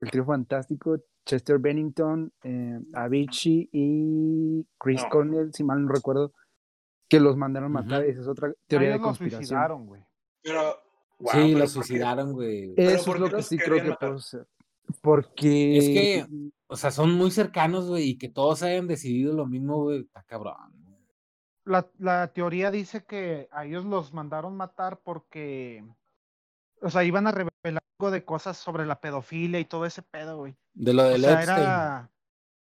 el 0.00 0.10
trío 0.10 0.24
fantástico, 0.24 0.98
Chester 1.24 1.58
Bennington, 1.58 2.32
eh, 2.42 2.80
Avicii 2.94 3.68
y 3.70 4.66
Chris 4.78 5.02
No. 5.02 5.08
Cornell, 5.10 5.52
si 5.52 5.62
mal 5.62 5.84
no 5.84 5.92
recuerdo, 5.92 6.32
que 7.08 7.20
los 7.20 7.36
mandaron 7.36 7.70
matar. 7.70 8.04
Esa 8.04 8.22
es 8.22 8.26
otra 8.28 8.52
teoría 8.66 8.92
de 8.92 9.00
conspiración. 9.00 9.40
suicidaron, 9.46 9.86
güey. 9.86 10.02
Pero, 10.42 10.62
wow, 11.18 11.30
sí, 11.32 11.38
pero 11.38 11.46
lo 11.46 11.52
¿por 11.52 11.60
qué? 11.60 11.68
suicidaron, 11.68 12.32
güey. 12.32 12.74
Eso 12.76 13.04
¿por 13.04 13.16
es 13.16 13.20
lo 13.20 13.26
que 13.28 13.36
los 13.36 13.46
sí 13.46 13.58
creo 13.58 13.82
que 13.84 13.92
puede 13.92 14.18
ser. 14.20 14.46
Porque. 15.00 15.78
Es 15.78 15.84
que, 15.86 16.26
o 16.66 16.76
sea, 16.76 16.90
son 16.90 17.12
muy 17.12 17.30
cercanos, 17.30 17.88
güey, 17.88 18.10
y 18.10 18.18
que 18.18 18.28
todos 18.28 18.62
hayan 18.62 18.86
decidido 18.86 19.32
lo 19.34 19.46
mismo, 19.46 19.82
güey, 19.82 20.00
está 20.00 20.22
cabrón. 20.22 20.54
La, 21.64 21.86
la 21.98 22.32
teoría 22.32 22.70
dice 22.70 23.04
que 23.04 23.48
a 23.52 23.66
ellos 23.66 23.84
los 23.84 24.14
mandaron 24.14 24.56
matar 24.56 25.00
porque, 25.04 25.84
o 26.80 26.88
sea, 26.90 27.04
iban 27.04 27.26
a 27.26 27.30
revelar 27.32 27.82
algo 27.98 28.10
de 28.10 28.24
cosas 28.24 28.56
sobre 28.56 28.86
la 28.86 29.00
pedofilia 29.00 29.60
y 29.60 29.66
todo 29.66 29.84
ese 29.84 30.00
pedo, 30.02 30.38
güey. 30.38 30.56
De 30.72 30.94
lo 30.94 31.02
O 31.02 31.08
del 31.08 31.20
sea, 31.20 31.32
Epstein. 31.34 31.58
era, 31.58 32.10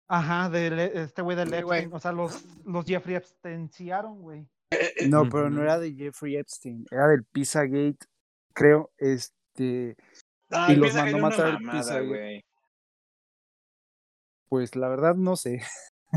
ajá, 0.08 0.49
de 0.49 0.69
le- 0.69 1.02
este 1.02 1.21
güey 1.23 1.36
del 1.36 1.49
Sí. 1.49 1.56
Epstein. 1.56 1.93
O 1.93 1.99
sea, 1.99 2.12
los, 2.12 2.43
los 2.65 2.86
Jeffrey 2.86 3.15
Epsteinciaron, 3.15 4.21
güey. 4.21 4.47
No, 5.08 5.28
pero 5.30 5.49
no 5.49 5.62
era 5.63 5.80
de 5.80 5.93
Jeffrey 5.93 6.36
Epstein, 6.36 6.86
era 6.91 7.08
del 7.08 7.23
Pizzagate, 7.26 7.97
creo. 8.54 8.91
Este. 8.97 9.95
Ah, 10.54 10.72
Y 10.72 10.76
los 10.76 10.92
que 10.92 10.96
mandó 10.98 11.18
era 11.18 11.22
matar 11.22 11.54
mamada, 11.62 11.80
Pizzagate. 11.80 12.08
güey. 12.08 12.46
Pues 14.50 14.76
la 14.76 14.88
verdad 14.89 15.16
no 15.16 15.36
sé. 15.36 15.62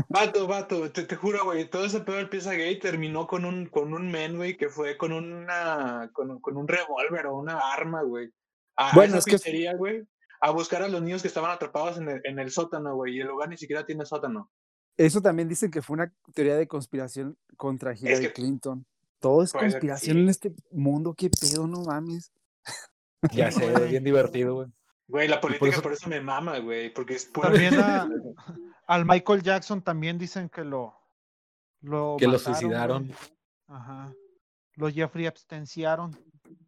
Vato, 0.09 0.45
vato, 0.47 0.91
te, 0.91 1.03
te 1.05 1.15
juro, 1.15 1.43
güey, 1.45 1.67
todo 1.69 1.85
ese 1.85 2.01
pedo 2.01 2.17
del 2.17 2.29
Pizzagate 2.29 2.75
terminó 2.75 3.25
con 3.25 3.45
un, 3.45 3.65
con 3.67 3.93
un 3.93 4.11
men, 4.11 4.37
güey, 4.37 4.55
que 4.55 4.69
fue 4.69 4.95
con 4.95 5.11
una, 5.11 6.11
con, 6.13 6.39
con 6.39 6.55
un 6.55 6.67
revólver 6.67 7.25
o 7.25 7.37
una 7.37 7.59
arma, 7.73 8.03
güey. 8.03 8.29
A, 8.75 8.91
a 8.91 8.93
Bueno, 8.93 9.09
esa 9.13 9.17
es 9.19 9.25
que- 9.25 9.31
pizzería, 9.33 9.75
güey, 9.75 10.03
a 10.39 10.51
buscar 10.51 10.83
a 10.83 10.87
los 10.87 11.01
niños 11.01 11.23
que 11.23 11.27
estaban 11.27 11.49
atrapados 11.49 11.97
en 11.97 12.09
el, 12.09 12.21
en 12.25 12.37
el 12.37 12.51
sótano, 12.51 12.93
güey, 12.95 13.15
y 13.17 13.21
el 13.21 13.27
lugar 13.27 13.49
ni 13.49 13.57
siquiera 13.57 13.87
tiene 13.87 14.05
sótano. 14.05 14.51
Eso 14.97 15.19
también 15.21 15.47
dicen 15.49 15.71
que 15.71 15.81
fue 15.81 15.95
una 15.95 16.13
teoría 16.35 16.55
de 16.55 16.67
conspiración 16.67 17.35
contra 17.55 17.95
Hillary 17.95 18.27
que- 18.27 18.33
Clinton. 18.33 18.85
Todo 19.19 19.41
es 19.41 19.51
que 19.51 19.57
conspiración 19.57 20.15
sí. 20.17 20.21
en 20.21 20.29
este 20.29 20.53
mundo, 20.71 21.15
qué 21.17 21.31
pedo, 21.31 21.65
no 21.65 21.81
mames. 21.81 22.31
Ya 23.33 23.51
sé, 23.51 23.71
güey. 23.71 23.89
bien 23.89 24.03
divertido, 24.03 24.55
güey. 24.55 24.67
Güey, 25.07 25.27
la 25.27 25.39
política 25.39 25.67
eso- 25.69 25.81
por 25.81 25.93
eso 25.93 26.09
me 26.09 26.19
mama, 26.21 26.59
güey, 26.59 26.93
porque 26.93 27.15
es 27.15 27.25
pura... 27.25 27.49
También 27.49 27.79
a- 27.79 28.09
al 28.87 29.05
Michael 29.05 29.41
Jackson 29.41 29.81
también 29.81 30.17
dicen 30.17 30.49
que 30.49 30.63
lo, 30.63 30.93
lo 31.81 32.17
Que 32.19 32.25
lo 32.25 32.33
mataron, 32.33 32.51
güey. 32.53 32.59
suicidaron. 32.61 33.11
Ajá. 33.67 34.13
Los 34.75 34.93
Jeffrey 34.93 35.25
Epsteinciaron. 35.25 36.11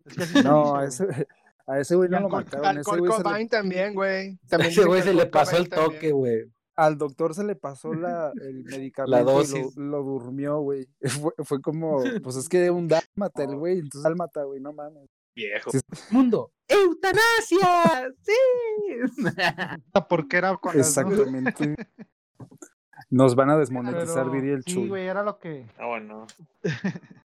Es 0.05 0.15
que 0.15 0.23
así 0.23 0.33
se 0.33 0.43
No, 0.43 0.81
dice, 0.85 1.03
a 1.03 1.05
güey. 1.07 1.19
ese, 1.21 1.27
a 1.67 1.79
ese 1.79 1.95
güey 1.95 2.09
no 2.09 2.19
lo 2.21 2.29
mataron. 2.29 2.65
Al 2.65 2.77
Ese 2.77 2.89
Kurt 2.89 2.99
güey 2.99 3.11
se 3.11 3.17
le- 3.17 3.23
Cobain 3.23 3.49
también, 3.49 3.93
güey. 3.93 4.37
También 4.49 4.71
Ese 4.71 4.85
güey 4.85 5.01
se 5.01 5.13
le 5.13 5.25
pasó 5.27 5.51
Cobain 5.51 5.63
el 5.65 5.69
toque, 5.69 5.91
también. 5.95 6.15
güey. 6.17 6.51
al 6.75 6.97
doctor 6.97 7.35
se 7.35 7.43
le 7.43 7.55
pasó 7.57 7.93
la, 7.93 8.31
el 8.41 8.63
medicamento 8.63 9.25
dosis. 9.31 9.75
y 9.75 9.79
lo, 9.81 9.97
lo 9.99 10.03
durmió, 10.03 10.59
güey. 10.61 10.87
Fue, 11.01 11.33
fue 11.43 11.61
como, 11.61 12.01
pues 12.23 12.37
es 12.37 12.47
que 12.47 12.59
de 12.59 12.69
un 12.71 12.87
dálmata 12.87 13.43
el 13.43 13.55
güey, 13.57 13.73
entonces 13.79 14.03
dálmata, 14.03 14.43
güey, 14.43 14.61
no 14.61 14.71
mames. 14.71 15.09
Viejo. 15.47 15.71
Sí. 15.71 15.79
Mundo. 16.11 16.51
¡Eutanasia! 16.67 18.11
¡Sí! 18.21 18.33
Porque 20.09 20.37
era 20.37 20.55
con. 20.57 20.77
Exactamente. 20.77 21.75
Nos 23.09 23.33
van 23.35 23.49
a 23.49 23.57
desmonetizar, 23.57 24.25
Pero 24.25 24.31
diría 24.31 24.53
el 24.53 24.63
sí, 24.63 24.73
Chuy. 24.73 24.87
güey, 24.89 25.07
era 25.07 25.23
lo 25.23 25.39
que 25.39 25.65
Ah, 25.79 25.87
bueno. 25.87 26.27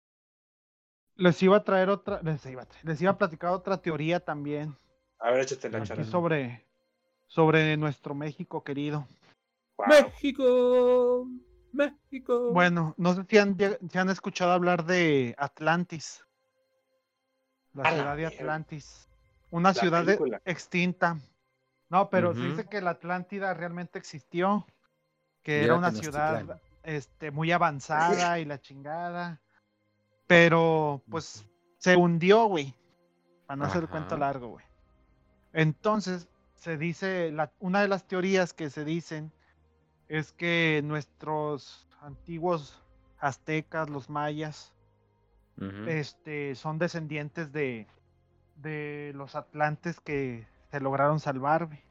les 1.15 1.41
iba 1.43 1.57
a 1.57 1.63
traer 1.63 1.89
otra, 1.89 2.21
les 2.23 2.45
iba 2.45 2.63
a, 2.63 2.65
traer- 2.67 2.83
les 2.83 3.01
iba 3.01 3.11
a 3.11 3.17
platicar 3.17 3.51
otra 3.51 3.81
teoría 3.81 4.19
también 4.19 4.75
A 5.19 5.31
ver, 5.31 5.41
échate 5.41 5.69
la 5.69 5.83
charla. 5.83 6.03
sobre, 6.05 6.65
sobre 7.27 7.77
nuestro 7.77 8.15
México 8.15 8.63
querido. 8.63 9.07
Wow. 9.77 9.87
México. 9.87 11.27
México. 11.71 12.51
Bueno, 12.51 12.93
no 12.97 13.13
sé 13.13 13.23
si 13.29 13.37
han, 13.37 13.55
si 13.89 13.97
han 13.97 14.09
escuchado 14.09 14.51
hablar 14.51 14.85
de 14.85 15.35
Atlantis. 15.37 16.25
La 17.73 17.83
A 17.83 17.91
la 17.91 17.97
ciudad 17.97 18.17
de. 18.17 18.25
Atlantis. 18.25 19.07
Una 19.51 19.69
La 19.69 19.73
ciudad 19.73 20.05
de- 20.05 20.41
extinta. 20.45 21.17
No, 21.89 22.09
pero 22.09 22.33
se 22.35 22.41
dice 22.41 22.65
que 22.67 22.81
la 22.81 22.91
Atlántida 22.91 23.53
realmente 23.53 23.97
existió. 23.97 24.65
Que 25.43 25.63
era 25.63 25.75
una 25.75 25.91
ciudad 25.91 26.61
este, 26.83 27.31
muy 27.31 27.51
avanzada 27.51 28.39
y 28.39 28.45
la 28.45 28.59
chingada. 28.59 29.39
Pero, 30.27 31.01
pues, 31.09 31.43
se 31.79 31.95
hundió, 31.95 32.45
güey. 32.45 32.75
Para 33.47 33.57
no 33.57 33.65
hacer 33.65 33.83
el 33.83 33.89
cuento 33.89 34.15
largo, 34.15 34.49
güey. 34.49 34.65
Entonces, 35.53 36.27
se 36.55 36.77
dice, 36.77 37.31
la, 37.31 37.51
una 37.59 37.81
de 37.81 37.87
las 37.87 38.05
teorías 38.05 38.53
que 38.53 38.69
se 38.69 38.85
dicen 38.85 39.31
es 40.07 40.31
que 40.31 40.81
nuestros 40.83 41.87
antiguos 42.01 42.79
aztecas, 43.19 43.89
los 43.89 44.09
mayas, 44.09 44.71
Este, 45.87 46.55
son 46.55 46.79
descendientes 46.79 47.51
de, 47.51 47.85
de 48.57 49.11
los 49.15 49.35
atlantes 49.35 49.99
que 49.99 50.47
se 50.71 50.79
lograron 50.79 51.19
salvar, 51.19 51.65
güey. 51.65 51.81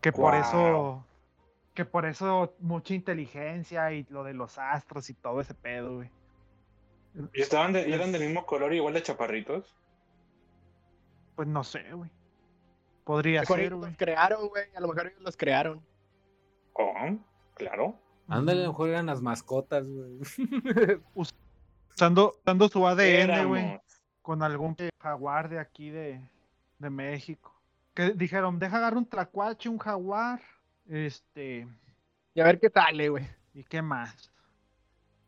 Que 0.00 0.12
por 0.12 0.34
eso, 0.34 1.04
que 1.74 1.84
por 1.84 2.06
eso 2.06 2.54
mucha 2.58 2.94
inteligencia 2.94 3.92
y 3.92 4.04
lo 4.10 4.24
de 4.24 4.34
los 4.34 4.58
astros 4.58 5.08
y 5.10 5.14
todo 5.14 5.40
ese 5.40 5.54
pedo, 5.54 5.96
güey. 5.96 6.10
¿Y 7.34 7.40
estaban 7.42 7.72
de- 7.72 7.88
y 7.88 7.92
eran 7.92 8.12
del 8.12 8.22
mismo 8.24 8.46
color, 8.46 8.72
igual 8.72 8.94
de 8.94 9.02
chaparritos? 9.02 9.76
Pues 11.36 11.46
no 11.48 11.62
sé, 11.64 11.92
güey. 11.92 12.10
Podría 13.04 13.44
ser, 13.44 13.60
ellos 13.60 13.78
güey. 13.78 13.90
los 13.90 13.98
crearon, 13.98 14.48
güey. 14.48 14.64
A 14.76 14.80
lo 14.80 14.88
mejor 14.88 15.06
ellos 15.08 15.22
los 15.22 15.36
crearon. 15.36 15.80
Oh, 16.74 17.18
claro. 17.54 17.94
Ándale, 18.28 18.60
a 18.60 18.64
lo 18.66 18.70
mejor 18.70 18.88
eran 18.90 19.06
las 19.06 19.20
mascotas, 19.22 19.86
güey. 19.88 20.20
Usando, 21.94 22.32
usando 22.40 22.68
su 22.68 22.86
ADN, 22.86 23.46
güey. 23.48 23.80
Con 24.22 24.42
algún 24.42 24.76
jaguar 24.98 25.48
de 25.48 25.58
aquí 25.58 25.90
de, 25.90 26.20
de 26.78 26.90
México. 26.90 27.54
Que 27.94 28.10
dijeron, 28.12 28.58
deja 28.58 28.76
agarrar 28.78 28.98
un 28.98 29.06
tlacuache, 29.06 29.68
un 29.68 29.78
jaguar. 29.78 30.40
Este, 30.88 31.66
Y 32.34 32.40
a 32.40 32.44
ver 32.44 32.58
qué 32.60 32.70
sale, 32.70 33.08
güey. 33.08 33.26
¿y 33.52 33.64
qué 33.64 33.82
más? 33.82 34.30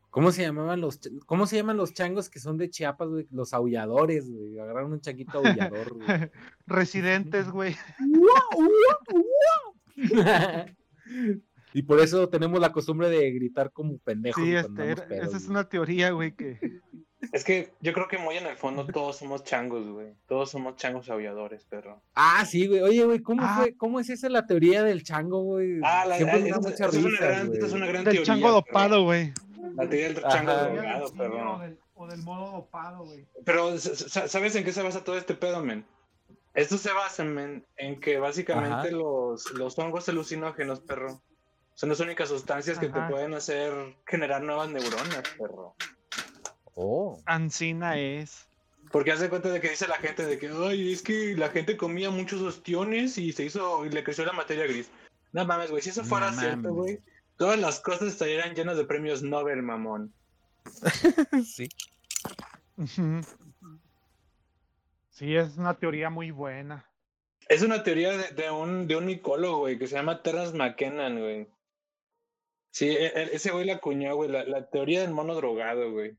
¿Cómo 0.09 0.31
se 0.31 0.43
llamaban 0.43 0.79
los 0.79 1.01
ch- 1.01 1.25
cómo 1.25 1.47
se 1.47 1.55
llaman 1.57 1.75
los 1.75 1.93
changos 1.93 2.29
que 2.29 2.39
son 2.39 2.57
de 2.57 2.69
Chiapas, 2.69 3.09
güey? 3.09 3.27
Los 3.31 3.51
aulladores, 3.53 4.29
güey. 4.31 4.59
Agarraron 4.59 4.93
un 4.93 5.01
changuito 5.01 5.39
aullador, 5.39 5.93
güey. 5.95 6.31
Residentes, 6.67 7.49
güey. 7.49 7.75
y 11.73 11.81
por 11.83 11.99
eso 11.99 12.29
tenemos 12.29 12.59
la 12.59 12.71
costumbre 12.71 13.09
de 13.09 13.31
gritar 13.31 13.71
como 13.71 13.97
pendejos. 13.99 14.43
Sí, 14.43 14.55
este, 14.55 14.67
andamos 14.67 14.91
era- 14.99 15.07
pedos, 15.07 15.27
esa 15.27 15.37
es 15.37 15.47
una 15.47 15.67
teoría, 15.69 16.11
güey, 16.11 16.33
que 16.35 16.59
Es 17.31 17.43
que 17.45 17.71
yo 17.79 17.93
creo 17.93 18.07
que 18.09 18.17
muy 18.17 18.35
en 18.35 18.45
el 18.45 18.57
fondo 18.57 18.85
todos 18.85 19.15
somos 19.17 19.43
changos, 19.45 19.87
güey. 19.87 20.13
Todos 20.27 20.51
somos 20.51 20.75
changos 20.75 21.09
aulladores, 21.09 21.63
perro. 21.65 22.01
Ah, 22.15 22.45
sí, 22.45 22.67
güey. 22.67 22.81
Oye, 22.81 23.05
güey, 23.05 23.19
¿cómo 23.21 23.41
Ah. 23.43 23.55
fue? 23.61 23.75
¿Cómo 23.77 23.99
es 24.01 24.09
esa 24.09 24.27
la 24.29 24.45
teoría 24.45 24.83
del 24.83 25.03
chango, 25.03 25.41
güey? 25.41 25.79
Ah, 25.83 26.05
la, 26.05 26.17
esta- 26.17 26.35
esta 26.37 26.85
es 26.87 26.95
una 26.95 27.09
risa, 27.09 27.25
gran, 27.25 27.47
güey. 27.47 27.57
esta 27.57 27.65
es 27.67 27.73
una 27.73 27.85
gran 27.87 28.03
del 28.03 28.13
teoría. 28.15 28.23
chango 28.25 28.51
dopado, 28.51 29.03
güey. 29.03 29.33
La 29.75 29.87
teoría 29.89 30.07
del 30.09 30.21
chango 30.23 30.51
Sí, 31.07 31.13
perro. 31.17 31.55
o, 31.55 31.59
del, 31.59 31.77
o 31.95 32.07
del 32.07 32.21
modo 32.23 32.51
dopado, 32.57 33.05
güey. 33.05 33.25
Pero, 33.45 33.77
sa- 33.79 33.95
sa- 33.95 34.27
¿sabes 34.27 34.53
en 34.55 34.65
qué 34.65 34.73
se 34.73 34.83
basa 34.83 35.03
todo 35.05 35.17
este 35.17 35.33
pedo, 35.33 35.63
men? 35.63 35.85
Esto 36.53 36.77
se 36.77 36.91
basa, 36.91 37.23
men, 37.23 37.65
en 37.77 37.99
que 38.01 38.19
básicamente 38.19 38.89
Ajá. 38.89 38.91
los, 38.91 39.49
los 39.53 39.79
hongos 39.79 40.07
alucinógenos, 40.09 40.81
perro, 40.81 41.21
son 41.75 41.89
las 41.89 41.99
únicas 41.99 42.29
sustancias 42.29 42.77
que 42.77 42.89
te 42.89 43.01
pueden 43.01 43.33
hacer 43.33 43.73
generar 44.05 44.43
nuevas 44.43 44.69
neuronas, 44.69 45.23
perro. 45.37 45.75
Oh. 46.75 47.19
Ancina 47.25 47.97
es. 47.97 48.47
Porque 48.91 49.11
hace 49.11 49.29
cuenta 49.29 49.49
de 49.49 49.59
que 49.59 49.71
dice 49.71 49.87
la 49.87 49.97
gente 49.97 50.25
de 50.25 50.37
que, 50.37 50.49
ay, 50.49 50.93
es 50.93 51.01
que 51.01 51.35
la 51.35 51.49
gente 51.49 51.77
comía 51.77 52.11
muchos 52.11 52.41
ostiones 52.41 53.17
y 53.17 53.31
se 53.31 53.45
hizo, 53.45 53.85
y 53.85 53.89
le 53.89 54.03
creció 54.03 54.25
la 54.25 54.33
materia 54.33 54.67
gris. 54.67 54.89
No 55.31 55.45
mames, 55.45 55.71
güey, 55.71 55.81
si 55.81 55.89
eso 55.89 56.03
fuera 56.03 56.31
No 56.31 56.39
cierto, 56.39 56.73
güey, 56.73 56.99
todas 57.37 57.59
las 57.59 57.79
cosas 57.79 58.09
estarían 58.09 58.53
llenas 58.53 58.77
de 58.77 58.85
premios 58.85 59.23
Nobel, 59.23 59.63
mamón. 59.63 60.13
sí. 61.45 61.69
Sí, 65.09 65.35
es 65.35 65.57
una 65.57 65.73
teoría 65.73 66.11
muy 66.11 66.29
buena. 66.29 66.85
Es 67.49 67.61
una 67.63 67.83
teoría 67.83 68.15
de, 68.15 68.29
de 68.31 68.51
un, 68.51 68.87
de 68.87 68.95
un 68.95 69.05
micólogo, 69.05 69.59
güey, 69.59 69.77
que 69.77 69.87
se 69.87 69.95
llama 69.95 70.21
Terence 70.21 70.55
McKenna, 70.55 71.09
güey. 71.09 71.47
Sí, 72.73 72.89
e- 72.89 73.05
e- 73.05 73.35
ese 73.35 73.51
güey 73.51 73.65
la 73.65 73.75
acuñó, 73.75 74.15
güey, 74.15 74.31
la, 74.31 74.43
la 74.45 74.67
teoría 74.67 75.01
del 75.01 75.11
mono 75.11 75.35
drogado, 75.35 75.91
güey. 75.91 76.17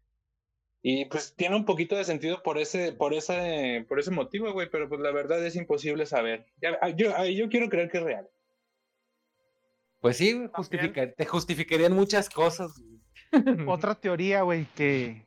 Y 0.83 1.07
pues 1.07 1.35
tiene 1.35 1.57
un 1.57 1.65
poquito 1.65 1.97
de 1.97 2.05
sentido 2.05 2.43
por 2.45 2.59
ese, 2.59 2.93
por 2.93 3.13
ese, 3.13 3.85
por 3.89 3.99
ese 3.99 4.13
motivo, 4.13 4.53
güey, 4.53 4.71
pero 4.71 4.89
pues 4.89 5.01
la 5.01 5.11
verdad 5.11 5.45
es 5.45 5.57
imposible 5.57 6.07
saber. 6.07 6.47
Ah, 6.81 6.91
yo, 6.91 7.13
ah, 7.17 7.27
yo 7.27 7.49
quiero 7.49 7.69
creer 7.69 7.91
que 7.91 7.99
es 7.99 8.05
real. 8.05 8.29
Pues 10.01 10.17
sí, 10.19 10.33
güey, 10.35 10.49
justifica- 10.53 11.13
te 11.13 11.27
justificarían 11.27 11.93
muchas 11.93 12.29
cosas. 12.31 12.73
güey. 12.79 13.01
Otra 13.69 13.95
teoría, 13.97 14.43
güey, 14.43 14.67
que, 14.77 15.27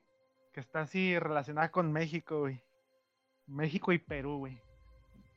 que 0.54 0.60
está 0.62 0.82
así 0.82 1.18
relacionada 1.20 1.72
con 1.72 1.92
México, 1.92 2.40
güey. 2.42 2.62
México 3.48 3.92
y 3.92 3.98
Perú, 3.98 4.38
güey. 4.40 4.62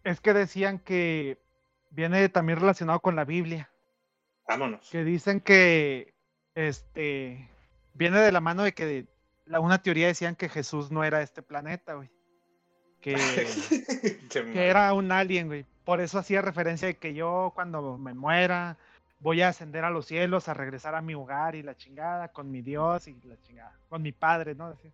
Es 0.05 0.21
que 0.21 0.35
decían 0.35 0.79
que 0.79 1.39
viene 1.91 2.29
también 2.29 2.61
relacionado 2.61 3.01
con 3.01 3.17
la 3.17 3.25
Biblia. 3.25 3.71
Vámonos. 4.51 4.91
Que 4.91 5.05
dicen 5.05 5.41
que 5.41 6.13
este 6.57 7.49
viene 7.95 8.19
de 8.19 8.33
la 8.33 8.41
mano 8.41 8.65
de 8.65 8.73
que 8.73 9.07
la, 9.47 9.61
una 9.61 9.81
teoría 9.81 10.09
decían 10.09 10.35
que 10.35 10.49
Jesús 10.49 10.91
no 10.91 11.05
era 11.05 11.23
este 11.23 11.41
planeta, 11.41 11.95
güey. 11.95 12.11
Que, 13.01 13.15
que 14.29 14.67
era 14.67 14.93
un 14.93 15.13
alien, 15.13 15.47
güey. 15.47 15.65
por 15.85 16.01
eso 16.01 16.19
hacía 16.19 16.43
referencia 16.43 16.89
de 16.89 16.97
que 16.97 17.15
yo 17.15 17.53
cuando 17.55 17.97
me 17.97 18.13
muera 18.13 18.77
voy 19.21 19.41
a 19.43 19.49
ascender 19.49 19.85
a 19.85 19.91
los 19.91 20.07
cielos, 20.07 20.49
a 20.49 20.55
regresar 20.55 20.97
a 20.97 21.01
mi 21.01 21.15
hogar 21.15 21.55
y 21.55 21.63
la 21.63 21.77
chingada, 21.77 22.27
con 22.29 22.51
mi 22.51 22.61
Dios 22.61 23.07
y 23.07 23.15
la 23.23 23.41
chingada, 23.43 23.73
con 23.89 24.03
mi 24.03 24.11
padre, 24.11 24.57
¿no? 24.57 24.71
Decía. 24.71 24.91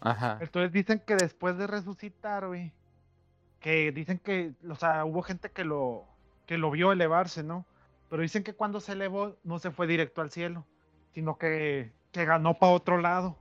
Ajá. 0.00 0.38
Entonces 0.40 0.72
dicen 0.72 1.00
que 1.06 1.14
después 1.14 1.56
de 1.56 1.68
resucitar, 1.68 2.48
güey, 2.48 2.72
que 3.60 3.92
dicen 3.92 4.18
que, 4.18 4.54
o 4.68 4.74
sea, 4.74 5.04
hubo 5.04 5.22
gente 5.22 5.50
que 5.52 5.62
lo, 5.62 6.04
que 6.46 6.58
lo 6.58 6.72
vio 6.72 6.90
elevarse, 6.90 7.44
¿no? 7.44 7.64
Pero 8.10 8.22
dicen 8.22 8.42
que 8.42 8.54
cuando 8.54 8.80
se 8.80 8.92
elevó 8.92 9.36
no 9.44 9.58
se 9.58 9.70
fue 9.70 9.86
directo 9.86 10.20
al 10.20 10.30
cielo, 10.30 10.64
sino 11.14 11.36
que, 11.36 11.92
que 12.12 12.24
ganó 12.24 12.58
para 12.58 12.72
otro 12.72 12.98
lado. 12.98 13.36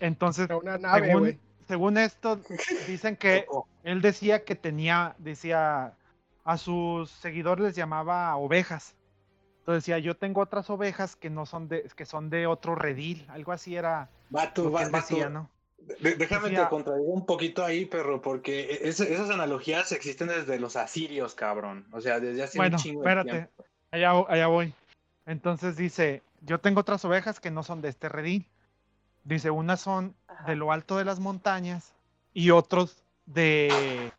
Entonces, 0.00 0.46
Era 0.46 0.56
una 0.58 0.78
nave, 0.78 1.06
según, 1.06 1.40
según 1.68 1.98
esto, 1.98 2.40
dicen 2.88 3.16
que 3.16 3.46
él 3.82 4.00
decía 4.00 4.44
que 4.44 4.54
tenía, 4.54 5.14
decía, 5.18 5.94
a 6.44 6.58
sus 6.58 7.10
seguidores 7.10 7.64
les 7.64 7.76
llamaba 7.76 8.34
ovejas. 8.36 8.94
Entonces 9.60 9.84
decía, 9.84 9.98
yo 9.98 10.16
tengo 10.16 10.42
otras 10.42 10.68
ovejas 10.68 11.16
que 11.16 11.30
no 11.30 11.46
son 11.46 11.68
de, 11.68 11.90
que 11.96 12.04
son 12.04 12.28
de 12.28 12.46
otro 12.46 12.74
redil, 12.74 13.26
algo 13.30 13.52
así 13.52 13.76
era 13.76 14.10
Vato, 14.28 14.64
lo 14.64 14.70
que 14.70 14.74
va- 14.74 14.90
vato, 14.90 14.96
decía, 14.96 15.28
¿no? 15.30 15.48
De- 16.00 16.14
déjame 16.16 16.48
Decía- 16.50 16.64
te 16.64 16.70
contradigo 16.70 17.12
un 17.12 17.26
poquito 17.26 17.64
ahí, 17.64 17.84
perro, 17.86 18.20
porque 18.22 18.60
e- 18.82 18.88
esas 18.88 19.30
analogías 19.30 19.92
existen 19.92 20.28
desde 20.28 20.58
los 20.58 20.76
asirios, 20.76 21.34
cabrón. 21.34 21.86
O 21.92 22.00
sea, 22.00 22.20
desde 22.20 22.42
hace 22.42 22.58
Bueno, 22.58 22.76
un 22.76 22.82
chingo 22.82 23.02
de 23.02 23.08
espérate, 23.08 23.30
tiempo. 23.30 23.64
allá, 23.90 24.12
allá 24.28 24.46
voy. 24.46 24.74
Entonces 25.26 25.76
dice, 25.76 26.22
yo 26.42 26.58
tengo 26.60 26.80
otras 26.80 27.04
ovejas 27.04 27.40
que 27.40 27.50
no 27.50 27.62
son 27.62 27.80
de 27.80 27.88
este 27.88 28.08
redil. 28.08 28.46
Dice, 29.24 29.50
unas 29.50 29.80
son 29.80 30.14
Ajá. 30.28 30.44
de 30.46 30.56
lo 30.56 30.70
alto 30.72 30.98
de 30.98 31.04
las 31.04 31.18
montañas 31.20 31.94
y 32.34 32.50
otros 32.50 33.02
de, 33.26 34.12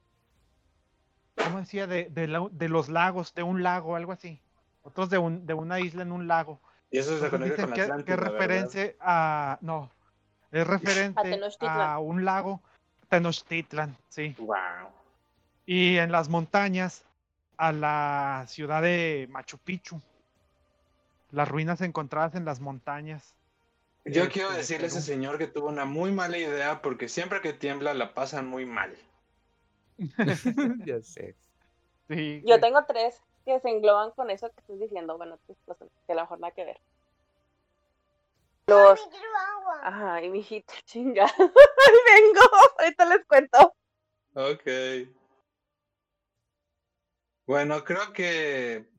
¿cómo 1.36 1.60
decía? 1.60 1.88
De, 1.88 2.10
de, 2.10 2.28
la- 2.28 2.47
de 2.51 2.69
los 2.69 2.89
lagos, 2.89 3.34
de 3.36 3.43
un 3.43 3.62
lago, 3.63 3.95
algo 3.95 4.12
así. 4.12 4.41
Otros 4.82 5.10
de, 5.10 5.17
un, 5.17 5.45
de 5.45 5.54
una 5.54 5.80
isla 5.80 6.01
en 6.04 6.12
un 6.12 6.28
lago. 6.28 6.60
Y 6.91 6.99
eso 6.99 7.19
se 7.19 7.30
conecta 7.30 7.63
con 7.63 7.71
que, 7.71 7.75
que 7.75 7.82
Atlántida, 7.84 8.13
es 8.15 8.19
¿verdad? 8.21 8.32
referencia 8.34 8.95
a, 8.99 9.58
no, 9.62 9.91
es 10.51 10.65
referente 10.67 11.39
a 11.60 11.99
un 11.99 12.25
lago, 12.25 12.62
Tenochtitlan, 13.10 13.95
sí. 14.10 14.36
Wow. 14.39 14.55
Y 15.65 15.97
en 15.97 16.12
las 16.12 16.29
montañas, 16.29 17.03
a 17.58 17.71
la 17.71 18.45
ciudad 18.47 18.81
de 18.81 19.27
Machu 19.29 19.58
Picchu. 19.58 20.01
Las 21.31 21.47
ruinas 21.47 21.81
encontradas 21.81 22.36
en 22.36 22.45
las 22.45 22.60
montañas. 22.60 23.34
Yo 24.05 24.23
Este, 24.23 24.34
quiero 24.34 24.51
decirle 24.51 24.86
a 24.86 24.88
ese 24.88 25.01
señor 25.01 25.38
que 25.38 25.47
tuvo 25.47 25.67
una 25.69 25.86
muy 25.86 26.12
mala 26.12 26.38
idea 26.38 26.81
porque 26.81 27.08
siempre 27.10 27.41
que 27.41 27.53
tiembla 27.53 27.93
la 27.93 28.13
pasan 28.13 28.47
muy 28.47 28.65
mal. 28.65 28.95
ya 30.86 31.01
sé. 31.01 31.36
Sí, 32.08 32.41
Yo 32.45 32.55
que- 32.55 32.62
tengo 32.62 32.84
tres 32.86 33.19
que 33.45 33.60
se 33.60 33.69
engloban 33.69 34.12
con 34.12 34.29
eso 34.29 34.49
que 34.51 34.60
estás 34.60 34.79
diciendo. 34.79 35.17
Bueno, 35.17 35.39
tres 35.45 35.58
cosas 35.65 35.88
que 36.05 36.13
a 36.13 36.15
lo 36.15 36.21
mejor 36.21 36.39
nada 36.39 36.53
que 36.53 36.65
ver. 36.65 36.79
Los. 38.67 39.08
Ajá, 39.84 40.23
y 40.23 40.30
mi 40.30 40.39
hijito, 40.39 40.73
chinga. 40.86 41.25
Vengo, 41.38 42.41
ahorita 42.80 43.06
les 43.06 43.25
cuento. 43.28 43.75
Ok. 44.34 45.10
Bueno, 47.47 47.84
creo 47.84 48.12
que 48.12 48.89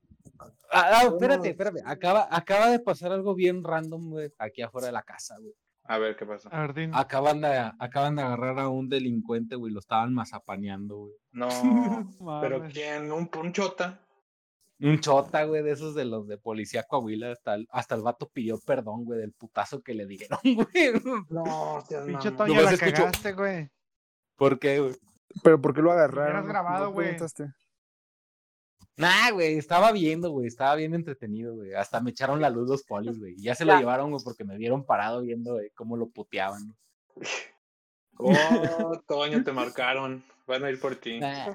Ah, 0.71 0.91
ah, 0.93 1.03
espérate, 1.07 1.51
espérate. 1.51 1.83
Acaba, 1.85 2.29
acaba 2.31 2.71
de 2.71 2.81
pasar 2.81 3.13
algo 3.13 3.35
bien 3.35 3.63
random, 3.63 4.11
güey, 4.11 4.33
aquí 4.39 4.63
afuera 4.63 4.89
de 4.89 4.93
la 4.93 5.03
casa, 5.03 5.37
güey. 5.39 5.55
A 5.85 5.99
ver 5.99 6.17
qué 6.17 6.27
pasa. 6.27 6.49
A 6.51 6.61
ver, 6.63 6.75
Din. 6.75 6.91
Acaban 6.95 7.41
de, 7.41 7.73
acaban 7.79 8.17
de 8.17 8.23
agarrar 8.23 8.59
a 8.59 8.69
un 8.69 8.89
delincuente, 8.89 9.55
güey, 9.55 9.73
lo 9.73 9.79
estaban 9.79 10.13
mazapaneando, 10.13 10.97
güey. 10.97 11.15
No, 11.33 11.49
pero. 12.41 12.67
¿quién? 12.73 13.13
¿Un, 13.13 13.31
un 13.41 13.53
chota? 13.53 14.06
Un 14.79 15.01
chota, 15.01 15.45
güey, 15.45 15.63
de 15.63 15.71
esos 15.73 15.95
de 15.95 16.05
los 16.05 16.29
de 16.29 16.37
policía 16.39 16.83
Coahuila. 16.83 17.33
Hasta 17.33 17.55
el, 17.55 17.67
hasta 17.71 17.95
el 17.95 18.03
vato 18.03 18.29
pidió 18.29 18.59
perdón, 18.61 19.05
güey, 19.05 19.19
del 19.21 19.33
putazo 19.33 19.81
que 19.83 19.95
le 19.95 20.07
dieron, 20.07 20.39
güey. 20.45 20.93
No, 21.31 21.83
seas 21.89 22.05
Pinche. 22.07 22.31
Toño, 22.33 22.55
Nomás 22.55 22.65
la 22.65 22.71
escucho- 22.73 22.97
cagaste, 23.05 23.33
güey. 23.33 23.71
¿Por 24.37 24.59
qué, 24.59 24.81
güey? 24.81 24.95
Pero 25.43 25.61
¿por 25.61 25.75
qué 25.75 25.81
lo 25.83 25.93
agarraron? 25.93 26.29
hubieras 26.45 26.47
grabado, 26.47 26.85
¿No 26.87 26.93
güey. 26.93 27.09
preguntaste? 27.09 27.47
Nah, 28.99 29.31
güey, 29.33 29.59
estaba 29.59 29.93
viendo, 29.93 30.31
güey, 30.31 30.47
estaba 30.47 30.75
bien 30.75 30.95
entretenido, 30.95 31.55
güey. 31.55 31.75
Hasta 31.75 32.01
me 32.01 32.11
echaron 32.11 32.41
la 32.41 32.49
luz 32.51 32.69
los 32.69 32.83
polis, 32.83 33.19
güey. 33.19 33.35
y 33.37 33.43
Ya 33.43 33.55
se 33.55 33.65
lo 33.67 33.73
Ya. 33.73 33.79
llevaron, 33.81 34.11
güey, 34.11 34.23
porque 34.25 34.45
me 34.45 34.57
vieron 34.57 34.85
parado 34.87 35.21
viendo, 35.23 35.55
güey, 35.55 35.71
cómo 35.75 35.97
lo 35.99 36.09
puteaban. 36.09 36.75
Oh, 38.19 38.31
Toño, 39.09 39.45
te 39.45 39.53
marcaron. 39.53 40.25
Van 40.47 40.65
a 40.65 40.71
ir 40.71 40.81
por 40.81 40.95
ti. 40.97 41.19
Nah. 41.19 41.53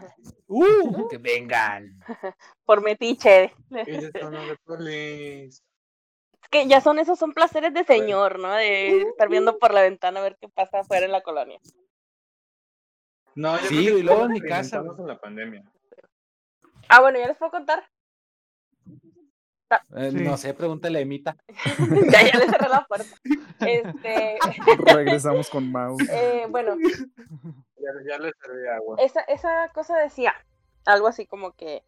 Uh, 0.47 1.07
que 1.07 1.17
vengan. 1.17 1.97
Por 2.65 2.81
metiche. 2.81 3.53
Ellos 3.69 4.11
son 4.19 4.33
los 4.33 5.61
que 6.51 6.67
ya 6.67 6.81
son 6.81 6.99
esos, 6.99 7.17
son 7.17 7.31
placeres 7.31 7.73
de 7.73 7.85
señor, 7.85 8.37
¿no? 8.37 8.53
De 8.53 9.03
estar 9.03 9.29
viendo 9.29 9.57
por 9.57 9.73
la 9.73 9.81
ventana 9.81 10.19
a 10.19 10.23
ver 10.23 10.37
qué 10.39 10.49
pasa 10.49 10.79
afuera 10.81 11.05
en 11.05 11.13
la 11.13 11.21
colonia. 11.21 11.59
No, 13.35 13.57
yo 13.57 13.67
Sí, 13.67 13.77
creo 13.77 13.95
que 13.95 13.99
y 13.99 14.03
luego 14.03 14.25
en 14.25 14.31
mi 14.33 14.41
casa, 14.41 14.83
en 14.97 15.07
la 15.07 15.17
pandemia. 15.17 15.63
Ah, 16.89 16.99
bueno, 16.99 17.19
ya 17.19 17.27
les 17.27 17.37
puedo 17.37 17.51
contar. 17.51 17.87
Eh, 19.95 20.11
Sí. 20.11 20.17
No 20.23 20.37
sé, 20.37 20.53
pregúntale 20.53 20.99
a 20.99 21.01
Emita. 21.01 21.37
ya, 22.11 22.21
ya 22.23 22.37
les 22.39 22.49
cerré 22.49 22.69
la 22.69 22.85
puerta. 22.87 23.15
Este, 23.59 24.37
Regresamos 24.95 25.49
con 25.49 25.71
Mau. 25.71 25.97
eh, 26.11 26.45
bueno, 26.49 26.75
Ya, 26.79 27.91
ya 28.09 28.17
le 28.19 28.31
serví 28.41 28.67
agua. 28.75 28.95
esa, 28.99 29.21
esa 29.21 29.69
cosa 29.73 29.97
decía 29.97 30.33
algo 30.85 31.07
así 31.07 31.25
como 31.27 31.53
que 31.53 31.83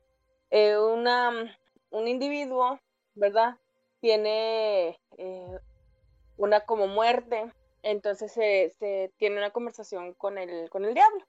eh, 0.52 0.78
una, 0.78 1.32
un 1.90 2.08
individuo, 2.08 2.80
¿verdad? 3.16 3.58
Tiene 4.02 5.00
eh, 5.18 5.60
una 6.38 6.62
como 6.62 6.88
muerte, 6.88 7.52
entonces 7.84 8.32
se, 8.32 8.72
se 8.80 9.12
tiene 9.18 9.38
una 9.38 9.50
conversación 9.52 10.14
con 10.14 10.38
el, 10.38 10.70
con 10.70 10.86
el 10.86 10.94
diablo, 10.94 11.26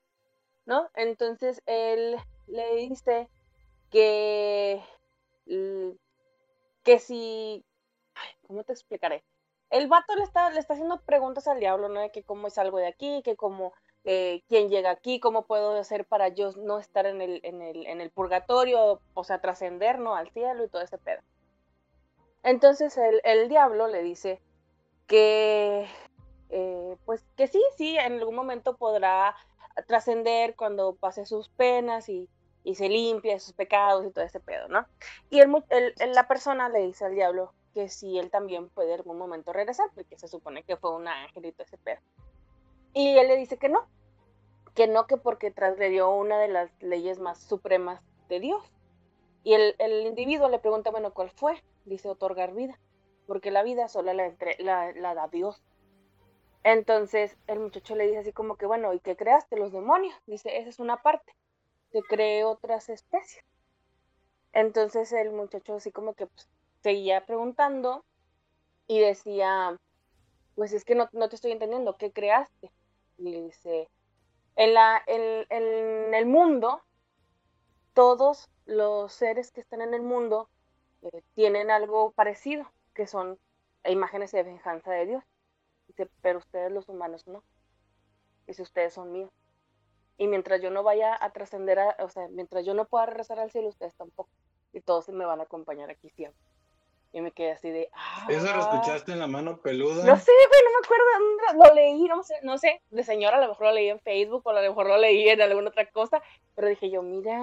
¿no? 0.66 0.90
Entonces 0.94 1.62
él 1.66 2.16
le 2.46 2.76
dice 2.76 3.28
que, 3.90 4.82
que 6.84 6.98
si, 6.98 7.64
¿cómo 8.46 8.62
te 8.62 8.72
explicaré? 8.72 9.24
El 9.70 9.88
vato 9.88 10.14
le 10.14 10.22
está, 10.22 10.50
le 10.50 10.60
está 10.60 10.74
haciendo 10.74 11.00
preguntas 11.02 11.48
al 11.48 11.58
diablo, 11.58 11.88
¿no? 11.88 12.00
De 12.00 12.10
que 12.10 12.22
cómo 12.22 12.48
salgo 12.50 12.78
de 12.78 12.86
aquí, 12.86 13.22
que 13.24 13.34
cómo 13.34 13.72
eh, 14.04 14.42
quién 14.48 14.68
llega 14.68 14.90
aquí, 14.90 15.18
cómo 15.18 15.46
puedo 15.46 15.76
hacer 15.76 16.04
para 16.04 16.28
yo 16.28 16.52
no 16.52 16.78
estar 16.78 17.06
en 17.06 17.20
el, 17.20 17.40
en 17.42 17.62
el, 17.62 17.86
en 17.86 18.00
el 18.00 18.10
purgatorio, 18.10 19.00
o 19.14 19.24
sea, 19.24 19.40
trascender, 19.40 19.98
¿no? 19.98 20.14
Al 20.14 20.30
cielo 20.30 20.64
y 20.64 20.68
todo 20.68 20.82
ese 20.82 20.98
pedo. 20.98 21.22
Entonces 22.42 22.96
el, 22.98 23.20
el 23.24 23.48
diablo 23.48 23.88
le 23.88 24.02
dice 24.02 24.40
que, 25.06 25.88
eh, 26.50 26.96
pues 27.06 27.24
que 27.36 27.48
sí, 27.48 27.62
sí, 27.76 27.96
en 27.96 28.12
algún 28.14 28.34
momento 28.34 28.76
podrá 28.76 29.34
trascender 29.88 30.54
cuando 30.54 30.94
pase 30.94 31.24
sus 31.24 31.48
penas 31.48 32.08
y, 32.08 32.28
y 32.64 32.74
se 32.74 32.88
limpia 32.88 33.34
de 33.34 33.40
sus 33.40 33.52
pecados 33.52 34.04
y 34.06 34.10
todo 34.10 34.24
ese 34.24 34.40
pedo, 34.40 34.66
¿no? 34.68 34.84
Y 35.30 35.40
el, 35.40 35.64
el- 35.68 36.12
la 36.12 36.26
persona 36.26 36.68
le 36.70 36.80
dice 36.80 37.04
al 37.04 37.14
diablo 37.14 37.52
que 37.74 37.88
sí, 37.88 38.18
él 38.18 38.30
también 38.30 38.68
puede 38.70 38.94
en 38.94 39.00
algún 39.00 39.18
momento 39.18 39.52
regresar, 39.52 39.88
porque 39.94 40.18
se 40.18 40.28
supone 40.28 40.62
que 40.64 40.76
fue 40.76 40.94
un 40.94 41.06
ángel 41.06 41.44
y 41.44 41.52
todo 41.52 41.64
ese 41.64 41.78
pedo. 41.78 42.00
Y 42.94 43.18
él 43.18 43.28
le 43.28 43.36
dice 43.36 43.58
que 43.58 43.68
no, 43.68 43.86
que 44.74 44.86
no, 44.88 45.06
que 45.06 45.16
porque 45.16 45.50
transgredió 45.50 46.10
una 46.10 46.38
de 46.38 46.48
las 46.48 46.70
leyes 46.80 47.18
más 47.18 47.38
supremas 47.42 48.00
de 48.28 48.40
Dios. 48.40 48.62
Y 49.42 49.54
el, 49.54 49.74
el 49.78 50.06
individuo 50.06 50.48
le 50.48 50.58
pregunta, 50.58 50.90
bueno, 50.90 51.12
¿cuál 51.12 51.30
fue? 51.30 51.62
Dice, 51.84 52.08
otorgar 52.08 52.54
vida, 52.54 52.80
porque 53.26 53.50
la 53.50 53.62
vida 53.62 53.88
solo 53.88 54.12
la, 54.12 54.26
entre- 54.26 54.56
la, 54.60 54.92
la 54.92 55.14
da 55.14 55.28
Dios. 55.28 55.62
Entonces 56.62 57.36
el 57.46 57.60
muchacho 57.60 57.94
le 57.94 58.06
dice 58.06 58.18
así 58.20 58.32
como 58.32 58.56
que, 58.56 58.64
bueno, 58.66 58.94
¿y 58.94 59.00
qué 59.00 59.16
creaste? 59.16 59.56
Los 59.58 59.72
demonios. 59.72 60.14
Dice, 60.26 60.56
esa 60.58 60.70
es 60.70 60.78
una 60.78 61.02
parte. 61.02 61.34
Te 61.94 62.02
creé 62.02 62.44
otras 62.44 62.90
especies. 62.90 63.42
Entonces 64.52 65.12
el 65.12 65.32
muchacho 65.32 65.76
así 65.76 65.90
como 65.92 66.12
que 66.14 66.26
pues, 66.26 66.48
seguía 66.82 67.24
preguntando 67.24 68.04
y 68.86 69.00
decía, 69.00 69.78
pues 70.54 70.72
es 70.72 70.84
que 70.84 70.94
no, 70.94 71.08
no 71.12 71.28
te 71.28 71.36
estoy 71.36 71.52
entendiendo, 71.52 71.96
¿qué 71.96 72.12
creaste? 72.12 72.72
Y 73.18 73.30
le 73.30 73.42
dice, 73.42 73.88
en, 74.56 74.74
la, 74.74 75.02
en, 75.06 75.46
en 75.50 76.14
el 76.14 76.26
mundo, 76.26 76.82
todos 77.94 78.50
los 78.66 79.12
seres 79.12 79.50
que 79.50 79.60
están 79.60 79.80
en 79.80 79.94
el 79.94 80.02
mundo 80.02 80.50
eh, 81.02 81.22
tienen 81.34 81.70
algo 81.70 82.12
parecido, 82.12 82.70
que 82.94 83.06
son 83.06 83.38
imágenes 83.84 84.32
de 84.32 84.44
semejanza 84.44 84.90
de 84.92 85.06
Dios. 85.06 85.24
Dice, 85.88 86.10
pero 86.22 86.38
ustedes 86.40 86.72
los 86.72 86.88
humanos 86.88 87.26
no. 87.26 87.42
Dice, 88.46 88.62
ustedes 88.62 88.94
son 88.94 89.12
míos. 89.12 89.30
Y 90.16 90.28
mientras 90.28 90.62
yo 90.62 90.70
no 90.70 90.82
vaya 90.82 91.16
a 91.20 91.30
trascender, 91.30 91.78
a- 91.78 91.96
o 92.00 92.08
sea, 92.08 92.28
mientras 92.30 92.64
yo 92.64 92.74
no 92.74 92.84
pueda 92.86 93.06
regresar 93.06 93.38
al 93.40 93.50
cielo, 93.50 93.68
ustedes 93.68 93.94
tampoco. 93.96 94.30
Y 94.72 94.80
todos 94.80 95.08
me 95.08 95.24
van 95.24 95.40
a 95.40 95.44
acompañar 95.44 95.90
aquí 95.90 96.08
siempre. 96.10 96.40
Y 97.12 97.20
me 97.20 97.30
quedé 97.30 97.52
así 97.52 97.70
de, 97.70 97.88
ah. 97.92 98.26
¿Eso 98.28 98.52
lo 98.54 98.60
escuchaste 98.60 99.12
en 99.12 99.20
la 99.20 99.28
mano 99.28 99.60
peluda? 99.60 100.04
No 100.04 100.16
sé, 100.16 100.32
güey, 100.48 100.62
no 100.64 100.70
me 100.70 100.84
acuerdo 100.84 101.04
dónde 101.18 101.68
lo 101.68 101.74
leí, 101.74 102.08
no 102.08 102.22
sé, 102.24 102.34
no 102.42 102.58
sé, 102.58 102.82
de 102.90 103.04
señora 103.04 103.36
a 103.36 103.40
lo 103.40 103.48
mejor 103.48 103.66
lo 103.68 103.72
leí 103.72 103.88
en 103.88 104.00
Facebook 104.00 104.42
o 104.44 104.50
a 104.50 104.60
lo 104.60 104.68
mejor 104.68 104.88
lo 104.88 104.98
leí 104.98 105.28
en 105.28 105.40
alguna 105.40 105.68
otra 105.68 105.88
cosa, 105.90 106.20
pero 106.56 106.66
dije 106.68 106.90
yo, 106.90 107.02
mira, 107.02 107.38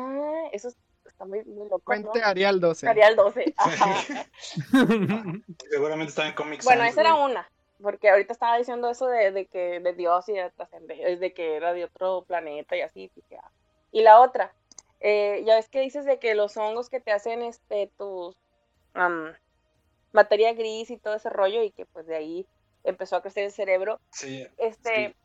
eso 0.52 0.68
es- 0.68 0.78
está 1.06 1.24
muy, 1.26 1.44
muy 1.46 1.70
loco, 1.70 1.78
¿no? 1.78 1.84
Cuente 1.86 2.22
Arial 2.22 2.60
12. 2.60 2.88
Arial 2.90 3.16
12, 3.16 3.54
ajá. 3.58 4.26
Seguramente 5.70 6.10
estaba 6.10 6.28
en 6.28 6.36
Comic 6.36 6.64
Bueno, 6.64 6.82
Sans, 6.82 6.92
esa 6.92 7.02
era 7.02 7.16
una, 7.16 7.50
porque 7.82 8.10
ahorita 8.10 8.34
estaba 8.34 8.58
diciendo 8.58 8.90
eso 8.90 9.08
de, 9.08 9.32
de 9.32 9.46
que 9.48 9.80
de 9.80 9.94
Dios 9.94 10.28
y 10.30 10.34
de, 10.34 11.18
de 11.18 11.34
que 11.34 11.56
era 11.56 11.74
de 11.74 11.86
otro 11.86 12.24
planeta 12.24 12.76
y 12.76 12.82
así. 12.82 13.12
Y 13.92 14.02
la 14.04 14.20
otra, 14.22 14.54
eh, 15.00 15.44
ya 15.46 15.56
ves 15.56 15.70
que 15.70 15.82
dices 15.82 16.06
de 16.06 16.20
que 16.20 16.36
los 16.36 16.56
hongos 16.58 16.90
que 16.90 17.00
te 17.00 17.12
hacen 17.12 17.42
este 17.42 17.92
tus 17.98 18.36
am, 18.94 19.34
materia 20.12 20.54
gris 20.54 20.90
y 20.92 20.98
todo 20.98 21.16
ese 21.16 21.30
rollo 21.30 21.64
y 21.64 21.72
que 21.72 21.86
pues 21.88 22.06
de 22.06 22.16
ahí 22.16 22.48
empezó 22.84 23.16
a 23.16 23.22
crecer 23.22 23.46
el 23.46 23.52
cerebro. 23.52 24.00
Sí, 24.12 24.48
Este, 24.58 25.16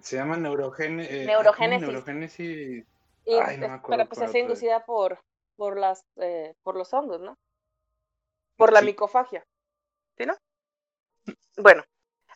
se 0.00 0.16
llama 0.16 0.36
neurogene- 0.36 1.06
eh, 1.08 1.24
Neurogénesis. 1.26 1.88
neurogénesis. 1.88 2.84
y, 3.24 3.32
Ay, 3.34 3.56
no 3.58 3.66
me 3.68 3.74
es- 3.74 3.80
acuerdo 3.80 4.04
pero 4.04 4.08
pues 4.08 4.20
es 4.22 4.34
inducida 4.34 4.84
por, 4.84 5.18
por 5.56 5.78
las 5.78 6.04
eh, 6.16 6.54
por 6.62 6.76
los 6.76 6.92
hongos, 6.94 7.20
¿no? 7.20 7.36
Por 8.56 8.72
la 8.72 8.80
Sí. 8.80 8.86
micofagia. 8.86 9.44
¿Sí, 10.16 10.24
no? 10.26 10.34
Bueno, 11.58 11.82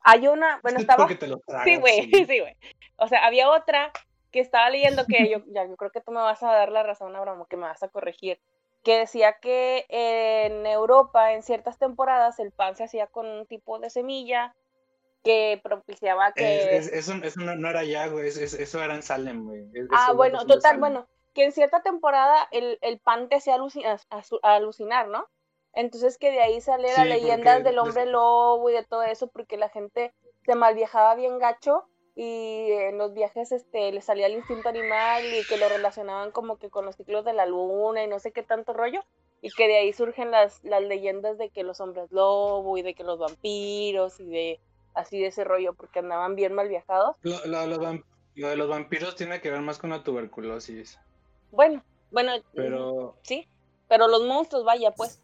hay 0.03 0.29
una, 0.29 0.61
bueno, 0.63 0.79
Es 0.79 0.83
estaba 1.07 1.09
te 1.09 1.27
lo 1.27 1.39
tragas, 1.39 1.65
Sí, 1.65 1.77
güey, 1.77 2.01
sí, 2.27 2.41
güey. 2.41 2.57
O 2.97 3.09
sea, 3.09 3.25
había 3.27 3.51
otra 3.51 3.93
que 4.31 4.41
estaba 4.41 4.71
leyendo 4.71 5.07
que 5.07 5.29
yo, 5.31 5.39
ya, 5.49 5.67
yo 5.67 5.77
creo 5.77 5.91
que 5.91 6.01
tú 6.01 6.13
me 6.13 6.21
vas 6.21 6.43
a 6.43 6.53
dar 6.53 6.71
la 6.71 6.83
razón, 6.83 7.17
Abraham, 7.17 7.45
que 7.49 7.57
me 7.57 7.63
vas 7.67 7.83
a 7.83 7.89
corregir, 7.89 8.41
que 8.85 8.99
decía 8.99 9.39
que 9.41 9.87
en 9.89 10.67
Europa, 10.67 11.33
en 11.33 11.43
ciertas 11.43 11.79
temporadas, 11.79 12.39
el 12.39 12.53
pan 12.53 12.77
se 12.77 12.85
hacía 12.85 13.07
con 13.09 13.27
un 13.27 13.47
tipo 13.47 13.79
de 13.79 13.91
semilla 13.91 14.55
que 15.25 15.61
propiciaba 15.63 16.33
que... 16.33 16.77
Es- 16.77 16.87
es- 16.87 16.93
eso 17.11 17.15
eso 17.25 17.41
no, 17.41 17.55
no 17.57 17.69
era 17.69 17.85
ya, 17.85 18.07
güey. 18.07 18.29
es- 18.29 18.39
es- 18.39 18.55
eso 18.55 18.83
era 18.83 18.95
en 18.95 19.03
Salem, 19.03 19.45
güey. 19.45 19.67
Ah, 19.91 20.13
bueno, 20.13 20.47
total, 20.47 20.79
bueno, 20.79 21.07
que 21.35 21.45
en 21.45 21.53
cierta 21.53 21.83
temporada 21.83 22.49
el, 22.53 22.79
el 22.81 22.99
pan 23.01 23.29
te 23.29 23.37
hacía 23.37 23.57
alucinar, 24.43 25.09
¿no? 25.09 25.27
Entonces 25.75 26.19
que 26.19 26.31
de 26.31 26.41
ahí 26.41 26.61
sale 26.61 26.89
Sí, 26.89 26.95
la 26.95 27.05
leyenda 27.05 27.53
porque 27.55 27.69
del 27.69 27.79
hombre 27.79 28.07
lobo 28.07 28.71
y 28.71 28.73
de 28.75 28.85
todo 28.85 29.03
eso, 29.03 29.29
porque 29.29 29.57
la 29.57 29.69
gente 29.69 30.13
se 30.45 30.55
malviajaba 30.55 31.15
bien 31.15 31.39
gacho 31.39 31.85
y 32.15 32.73
en 32.73 32.99
los 32.99 33.15
viajes 33.15 33.53
este 33.53 33.93
le 33.93 34.01
salía 34.01 34.27
el 34.27 34.35
instinto 34.35 34.69
animal 34.69 35.33
y 35.33 35.45
que 35.45 35.57
lo 35.57 35.69
relacionaban 35.69 36.33
como 36.33 36.57
que 36.59 36.71
con 36.71 36.85
los 36.85 36.97
ciclos 36.97 37.25
de 37.25 37.33
la 37.35 37.47
luna 37.47 38.03
y 38.03 38.09
no 38.09 38.19
sé 38.19 38.33
qué 38.33 38.43
tanto 38.43 38.73
rollo 38.73 39.01
y 39.41 39.51
que 39.53 39.69
de 39.69 39.77
ahí 39.79 39.93
surgen 39.93 40.31
las, 40.31 40.63
las 40.65 40.83
leyendas 40.83 41.39
de 41.39 41.51
que 41.51 41.63
los 41.63 41.81
hombres 41.81 42.11
lobo 42.11 42.77
y 42.77 42.83
de 42.83 42.95
que 42.95 43.05
los 43.05 43.19
vampiros 43.19 44.19
y 44.21 44.27
de 44.27 44.61
así 44.95 45.21
de 45.21 45.29
ese 45.29 45.45
rollo 45.45 45.75
porque 45.75 46.01
andaban 46.01 46.35
bien 46.35 46.53
mal 46.53 46.69
viajados. 46.69 47.17
Lo, 47.23 47.45
lo- 47.47 47.67
lo 47.67 47.79
vam- 47.79 48.05
lo 48.35 48.49
de 48.49 48.57
los 48.57 48.69
vampiros 48.69 49.17
tiene 49.17 49.41
que 49.41 49.51
ver 49.51 49.61
más 49.63 49.79
con 49.79 49.91
la 49.91 50.03
tuberculosis. 50.03 50.99
Bueno, 51.51 51.85
bueno, 52.11 52.33
Pero 52.55 53.17
sí, 53.23 53.47
pero 53.89 54.09
los 54.09 54.23
monstruos, 54.23 54.65
vaya, 54.65 54.91
pues, 54.93 55.21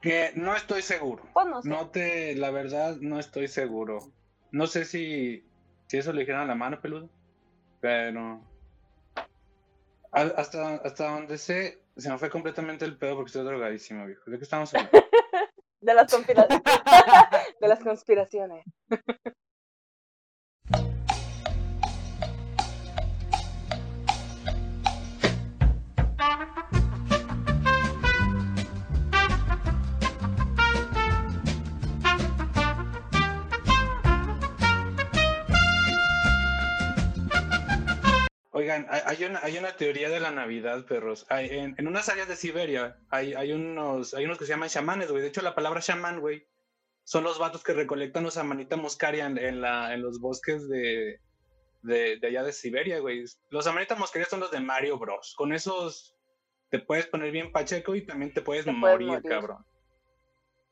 que 0.00 0.32
no 0.36 0.54
estoy 0.54 0.82
seguro. 0.82 1.24
pues 1.32 1.46
no 1.46 1.62
sé. 1.62 1.68
No 1.68 1.90
te, 1.90 2.34
la 2.36 2.50
verdad, 2.50 2.96
no 3.00 3.18
estoy 3.18 3.48
seguro. 3.48 4.12
No 4.52 4.66
sé 4.66 4.84
si, 4.84 5.44
si 5.88 5.98
eso 5.98 6.12
le 6.12 6.20
dijeron 6.20 6.42
a 6.42 6.46
la 6.46 6.54
mano 6.54 6.80
peluda, 6.80 7.08
pero 7.80 8.40
a- 10.12 10.20
hasta, 10.22 10.76
hasta 10.76 11.10
donde 11.10 11.36
sé, 11.38 11.82
se 11.96 12.10
me 12.10 12.18
fue 12.18 12.30
completamente 12.30 12.84
el 12.84 12.96
pedo 12.96 13.16
porque 13.16 13.28
estoy 13.28 13.44
drogadísimo, 13.44 14.06
viejo. 14.06 14.22
¿De 14.30 14.38
qué 14.38 14.44
estamos 14.44 14.72
hablando? 14.74 14.90
De 15.80 15.94
las, 15.94 16.12
conspira- 16.12 16.46
de 17.60 17.68
las 17.68 17.78
conspiraciones. 17.80 18.64
Oigan, 38.68 38.86
hay, 38.90 39.24
una, 39.24 39.40
hay 39.42 39.56
una 39.56 39.76
teoría 39.76 40.10
de 40.10 40.20
la 40.20 40.30
Navidad, 40.30 40.84
perros. 40.84 41.24
Hay, 41.30 41.48
en, 41.48 41.74
en 41.78 41.88
unas 41.88 42.08
áreas 42.10 42.28
de 42.28 42.36
Siberia 42.36 42.98
hay, 43.08 43.32
hay, 43.32 43.52
unos, 43.52 44.12
hay 44.12 44.26
unos 44.26 44.36
que 44.38 44.44
se 44.44 44.50
llaman 44.50 44.68
chamanes, 44.68 45.10
güey. 45.10 45.22
De 45.22 45.28
hecho, 45.28 45.40
la 45.40 45.54
palabra 45.54 45.80
chamán, 45.80 46.20
güey, 46.20 46.46
son 47.04 47.24
los 47.24 47.38
vatos 47.38 47.64
que 47.64 47.72
recolectan 47.72 48.24
los 48.24 48.36
amanita 48.36 48.76
muscaria 48.76 49.24
en, 49.24 49.38
en 49.38 49.62
la, 49.62 49.94
en 49.94 50.02
los 50.02 50.20
bosques 50.20 50.68
de, 50.68 51.20
de, 51.80 52.18
de 52.18 52.26
allá 52.26 52.42
de 52.42 52.52
Siberia, 52.52 52.98
güey. 52.98 53.24
Los 53.48 53.66
amanita 53.66 53.94
muscaria 53.94 54.28
son 54.28 54.40
los 54.40 54.50
de 54.50 54.60
Mario 54.60 54.98
Bros. 54.98 55.34
Con 55.34 55.54
esos 55.54 56.14
te 56.68 56.78
puedes 56.78 57.06
poner 57.06 57.30
bien 57.32 57.52
pacheco 57.52 57.94
y 57.94 58.04
también 58.04 58.34
te 58.34 58.42
puedes, 58.42 58.66
Te 58.66 58.74
puedes 58.78 59.00
morir, 59.00 59.08
morir. 59.08 59.22
cabrón. 59.30 59.64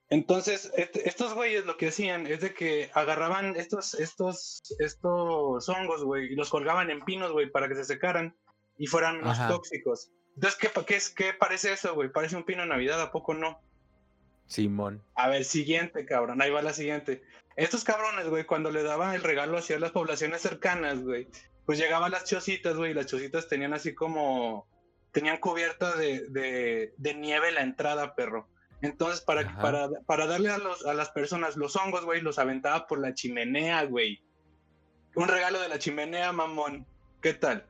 Entonces, 0.08 0.72
este- 0.76 1.08
estos 1.08 1.34
güeyes 1.34 1.66
lo 1.66 1.76
que 1.76 1.88
hacían 1.88 2.26
es 2.26 2.40
de 2.40 2.54
que 2.54 2.90
agarraban 2.94 3.56
estos, 3.56 3.94
estos, 3.94 4.62
estos 4.78 5.68
hongos, 5.68 6.04
güey, 6.04 6.32
y 6.32 6.36
los 6.36 6.50
colgaban 6.50 6.90
en 6.90 7.04
pinos, 7.04 7.32
güey, 7.32 7.50
para 7.50 7.68
que 7.68 7.74
se 7.74 7.84
secaran 7.84 8.36
y 8.78 8.86
fueran 8.86 9.26
Ajá. 9.26 9.48
tóxicos. 9.48 10.10
Entonces, 10.36 10.58
¿qué, 10.60 10.70
qué, 10.84 10.96
es, 10.96 11.10
¿qué 11.10 11.32
parece 11.34 11.72
eso, 11.72 11.94
güey? 11.94 12.10
Parece 12.10 12.36
un 12.36 12.44
pino 12.44 12.62
de 12.62 12.68
Navidad, 12.68 13.00
¿a 13.00 13.10
poco 13.10 13.34
no? 13.34 13.60
Simón. 14.46 15.02
A 15.14 15.28
ver, 15.28 15.44
siguiente, 15.44 16.04
cabrón, 16.04 16.40
ahí 16.40 16.50
va 16.50 16.62
la 16.62 16.72
siguiente. 16.72 17.22
Estos 17.56 17.82
cabrones, 17.82 18.28
güey, 18.28 18.44
cuando 18.44 18.70
le 18.70 18.82
daban 18.82 19.14
el 19.14 19.22
regalo 19.22 19.58
hacia 19.58 19.80
las 19.80 19.90
poblaciones 19.90 20.42
cercanas, 20.42 21.02
güey, 21.02 21.26
pues 21.64 21.78
llegaban 21.78 22.12
las 22.12 22.24
chocitas, 22.24 22.76
güey, 22.76 22.92
y 22.92 22.94
las 22.94 23.06
chocitas 23.06 23.48
tenían 23.48 23.72
así 23.74 23.94
como, 23.94 24.68
tenían 25.10 25.38
cubierta 25.38 25.96
de, 25.96 26.28
de, 26.28 26.94
de 26.96 27.14
nieve 27.14 27.50
la 27.50 27.62
entrada, 27.62 28.14
perro. 28.14 28.48
Entonces, 28.82 29.20
para, 29.22 29.56
para, 29.60 29.88
para 30.06 30.26
darle 30.26 30.50
a, 30.50 30.58
los, 30.58 30.84
a 30.86 30.92
las 30.94 31.10
personas 31.10 31.56
los 31.56 31.76
hongos, 31.76 32.04
güey, 32.04 32.20
los 32.20 32.38
aventaba 32.38 32.86
por 32.86 32.98
la 33.00 33.14
chimenea, 33.14 33.84
güey. 33.84 34.22
Un 35.14 35.28
regalo 35.28 35.60
de 35.60 35.68
la 35.68 35.78
chimenea, 35.78 36.30
mamón. 36.32 36.86
¿Qué 37.22 37.32
tal? 37.32 37.66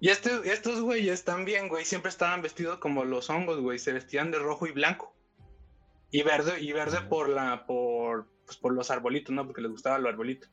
Y 0.00 0.08
este, 0.08 0.30
estos 0.52 0.80
güeyes 0.80 1.24
también, 1.24 1.68
güey, 1.68 1.84
siempre 1.84 2.08
estaban 2.10 2.42
vestidos 2.42 2.78
como 2.78 3.04
los 3.04 3.30
hongos, 3.30 3.60
güey. 3.60 3.78
Se 3.78 3.92
vestían 3.92 4.30
de 4.30 4.38
rojo 4.38 4.66
y 4.66 4.72
blanco. 4.72 5.14
Y 6.10 6.22
verde, 6.22 6.60
y 6.60 6.72
verde 6.72 6.98
Ajá. 6.98 7.08
por 7.08 7.28
la, 7.28 7.66
por, 7.66 8.26
pues 8.46 8.56
por 8.56 8.72
los 8.72 8.90
arbolitos, 8.90 9.34
¿no? 9.34 9.46
Porque 9.46 9.62
les 9.62 9.70
gustaba 9.70 9.98
lo 9.98 10.08
arbolito. 10.08 10.48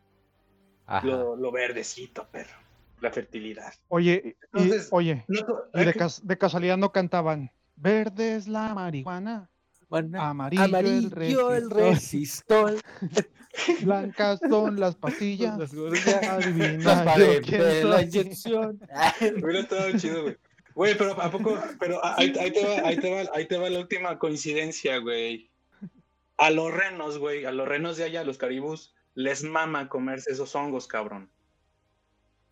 Ajá. 0.85 1.05
Lo, 1.05 1.35
lo 1.35 1.51
verdecito, 1.51 2.27
perro. 2.29 2.55
La 2.99 3.11
fertilidad. 3.11 3.73
Oye, 3.87 4.21
y, 4.23 4.45
Entonces, 4.57 4.89
oye, 4.91 5.25
No 5.27 5.45
to- 5.45 5.63
y 5.73 5.79
de, 5.79 5.85
hay 5.87 5.93
que- 5.93 5.99
cas- 5.99 6.25
de 6.25 6.37
casualidad 6.37 6.77
no 6.77 6.91
cantaban. 6.91 7.51
Verde 7.81 8.35
es 8.35 8.47
la 8.47 8.75
marihuana, 8.75 9.49
Bueno, 9.89 10.21
amarillo, 10.21 10.63
amarillo 10.63 11.51
el 11.51 11.63
el 11.63 11.69
resistol. 11.71 12.79
blancas 13.81 14.39
son 14.47 14.79
las 14.79 14.95
pastillas. 14.95 15.57
Las 15.57 15.73
gordas. 15.73 16.07
Adivina 16.07 17.03
Las 17.03 17.17
yo 17.17 17.41
quién 17.41 17.61
de 17.61 17.83
la 17.83 18.01
inyección. 18.03 18.79
Hubiera 19.19 19.61
estado 19.61 19.97
chido, 19.97 20.21
güey. 20.21 20.37
Güey, 20.75 20.95
pero 20.95 21.19
¿a 21.19 21.31
poco? 21.31 21.57
Pero 21.79 22.05
ahí, 22.05 22.31
ahí 22.39 22.51
te 22.51 22.63
va, 22.63 22.87
ahí, 22.87 22.97
te 22.97 23.11
va, 23.11 23.31
ahí 23.33 23.47
te 23.47 23.57
va 23.57 23.69
la 23.71 23.79
última 23.79 24.19
coincidencia, 24.19 24.99
güey. 24.99 25.49
A 26.37 26.51
los 26.51 26.71
renos, 26.71 27.17
güey, 27.17 27.45
a 27.45 27.51
los 27.51 27.67
renos 27.67 27.97
de 27.97 28.03
allá, 28.03 28.21
a 28.21 28.25
los 28.25 28.37
caribús, 28.37 28.93
les 29.15 29.43
mama 29.43 29.89
comerse 29.89 30.31
esos 30.31 30.55
hongos, 30.55 30.85
cabrón. 30.87 31.31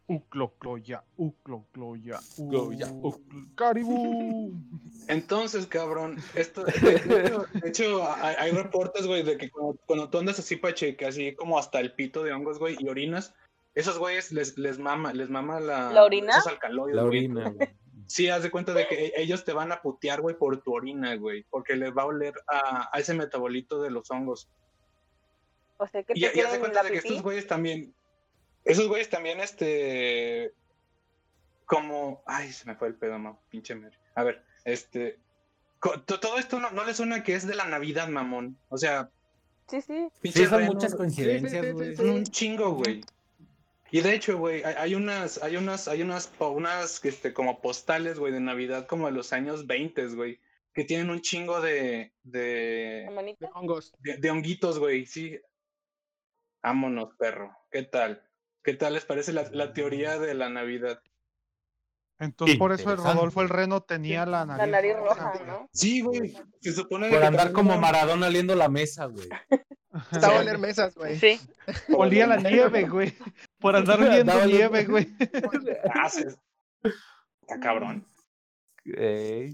Uclocloya, 0.10 1.04
uclocloya, 1.18 2.20
Cloya, 2.36 2.88
ucl- 2.88 3.56
caribú. 3.56 4.52
Entonces, 5.08 5.68
cabrón, 5.68 6.18
esto, 6.36 6.64
de 6.66 6.96
hecho, 6.96 7.46
de 7.54 7.70
hecho, 7.70 8.04
hay, 8.14 8.36
hay 8.40 8.52
reportes, 8.52 9.06
güey, 9.06 9.24
de 9.24 9.38
que 9.38 9.50
cuando, 9.52 9.80
cuando 9.86 10.10
tú 10.10 10.18
andas 10.18 10.40
así 10.40 10.56
pacheque, 10.56 11.06
así 11.06 11.36
como 11.36 11.58
hasta 11.60 11.80
el 11.80 11.94
pito 11.94 12.24
de 12.24 12.34
hongos, 12.34 12.58
güey, 12.60 12.76
y 12.80 12.90
orinas, 12.90 13.34
esos 13.76 14.00
güeyes 14.00 14.32
les, 14.32 14.58
les 14.58 14.80
mama, 14.80 15.14
les 15.14 15.30
mama 15.30 15.60
la, 15.60 15.92
¿La 15.94 16.04
orina? 16.04 16.34
esos 16.34 16.48
alcaloides, 16.48 16.96
La 16.96 17.04
güey. 17.04 17.20
orina, 17.26 17.50
güey. 17.50 17.70
Sí, 18.08 18.28
haz 18.30 18.42
de 18.42 18.50
cuenta 18.50 18.74
de 18.74 18.88
que 18.88 19.06
e- 19.06 19.14
ellos 19.18 19.46
te 19.46 19.54
van 19.54 19.72
a 19.72 19.82
putear, 19.84 20.22
güey, 20.22 20.36
por 20.36 20.60
tu 20.64 20.74
orina, 20.74 21.16
güey, 21.18 21.44
porque 21.52 21.76
les 21.76 21.92
va 21.96 22.02
a 22.02 22.08
oler 22.08 22.34
a, 22.48 22.90
a 22.92 23.00
ese 23.00 23.14
metabolito 23.14 23.80
de 23.84 23.92
los 23.92 24.10
hongos. 24.10 24.50
O 25.78 25.86
sea, 25.88 26.02
que 26.04 26.14
Y, 26.16 26.22
te 26.22 26.36
y 26.36 26.42
haz 26.42 26.52
de 26.52 26.60
cuenta 26.60 26.82
la 26.84 26.90
de 26.90 26.94
que 27.00 27.08
estos 27.08 27.22
güeyes 27.22 27.46
también, 27.48 27.94
esos 28.70 28.88
güeyes 28.88 29.10
también, 29.10 29.40
este, 29.40 30.54
como, 31.66 32.24
ay, 32.26 32.52
se 32.52 32.66
me 32.66 32.76
fue 32.76 32.88
el 32.88 32.96
pedo, 32.96 33.20
no, 33.20 33.42
pinche 33.50 33.76
mer. 33.76 33.98
A 34.16 34.24
ver, 34.24 34.44
este, 34.64 35.20
todo 36.06 36.38
esto 36.38 36.60
no, 36.60 36.72
no 36.72 36.86
le 36.86 36.94
suena 36.94 37.24
que 37.24 37.36
es 37.36 37.48
de 37.48 37.56
la 37.56 37.66
Navidad, 37.66 38.08
mamón. 38.08 38.58
O 38.70 38.78
sea, 38.78 39.10
Sí, 39.70 39.82
sí. 39.82 40.08
Sí, 40.14 40.20
pinche 40.22 40.48
son 40.48 40.60
reno, 40.60 40.74
muchas 40.74 40.92
sí, 40.92 40.98
coincidencias, 40.98 41.66
sí, 41.66 41.72
güey. 41.72 41.90
sí, 41.90 41.96
son 41.96 42.10
un 42.10 42.24
chingo, 42.26 42.72
güey. 42.72 43.02
Y 43.92 44.02
de 44.02 44.14
hecho, 44.14 44.38
güey, 44.38 44.64
hay, 44.64 44.96
unas, 44.96 45.42
hay 45.44 45.58
unas, 45.58 45.88
hay 45.88 46.02
unas, 46.02 46.32
unas, 46.40 47.06
este, 47.06 47.34
como 47.34 47.62
postales, 47.62 48.20
güey, 48.20 48.34
de 48.34 48.40
Navidad 48.40 48.88
como 48.88 49.06
de 49.08 49.12
los 49.12 49.32
años 49.32 49.68
20, 49.68 50.08
güey, 50.16 50.40
que 50.74 50.84
tienen 50.86 51.10
un 51.10 51.22
chingo 51.22 51.62
de, 51.62 52.14
de. 52.24 53.36
De 53.40 53.50
hongos. 53.54 53.94
de, 54.00 54.18
de 54.18 54.32
honguitos, 54.32 54.80
güey, 54.80 55.06
sí. 55.06 55.40
Vámonos, 56.64 57.16
perro. 57.16 57.56
¿Qué 57.72 57.84
tal? 57.84 58.24
¿Qué 58.64 58.74
tal 58.74 58.94
les 58.94 59.06
parece 59.06 59.34
la, 59.34 59.50
la 59.52 59.74
teoría 59.74 60.20
de 60.20 60.34
la 60.34 60.50
Navidad? 60.50 61.02
Entonces, 62.20 62.58
por 62.58 62.74
eso 62.74 62.92
el. 62.92 62.98
Rodolfo 62.98 63.42
el 63.42 63.50
Reno 63.50 63.82
tenía 63.82 64.26
la 64.26 64.46
nariz, 64.46 64.66
La 64.66 64.68
nariz 64.68 64.96
roja, 64.98 65.34
¿no? 65.48 65.70
Sí, 65.72 66.02
güey. 66.02 66.36
Se 66.60 66.74
supone 66.74 67.10
Por 67.10 67.20
que 67.20 67.26
andar 67.26 67.54
como 67.54 67.78
Maradona 67.80 68.28
oliendo 68.28 68.56
la 68.56 68.68
mesa, 68.68 69.06
güey. 69.06 69.30
Estaba 70.12 70.38
a 70.38 70.42
oler 70.42 70.58
mesas, 70.58 70.96
güey. 70.96 71.18
Sí. 71.18 71.40
Olía 71.96 72.28
la 72.28 72.38
nieve, 72.38 72.88
güey. 72.88 73.16
Por 73.60 73.76
andar 73.76 74.02
oliendo 74.02 74.34
oliendo- 74.34 74.58
nieve, 74.58 74.86
güey. 74.86 75.08
Ah, 75.94 76.10
Está 77.42 77.60
cabrón. 77.62 78.06
Ey. 78.86 79.54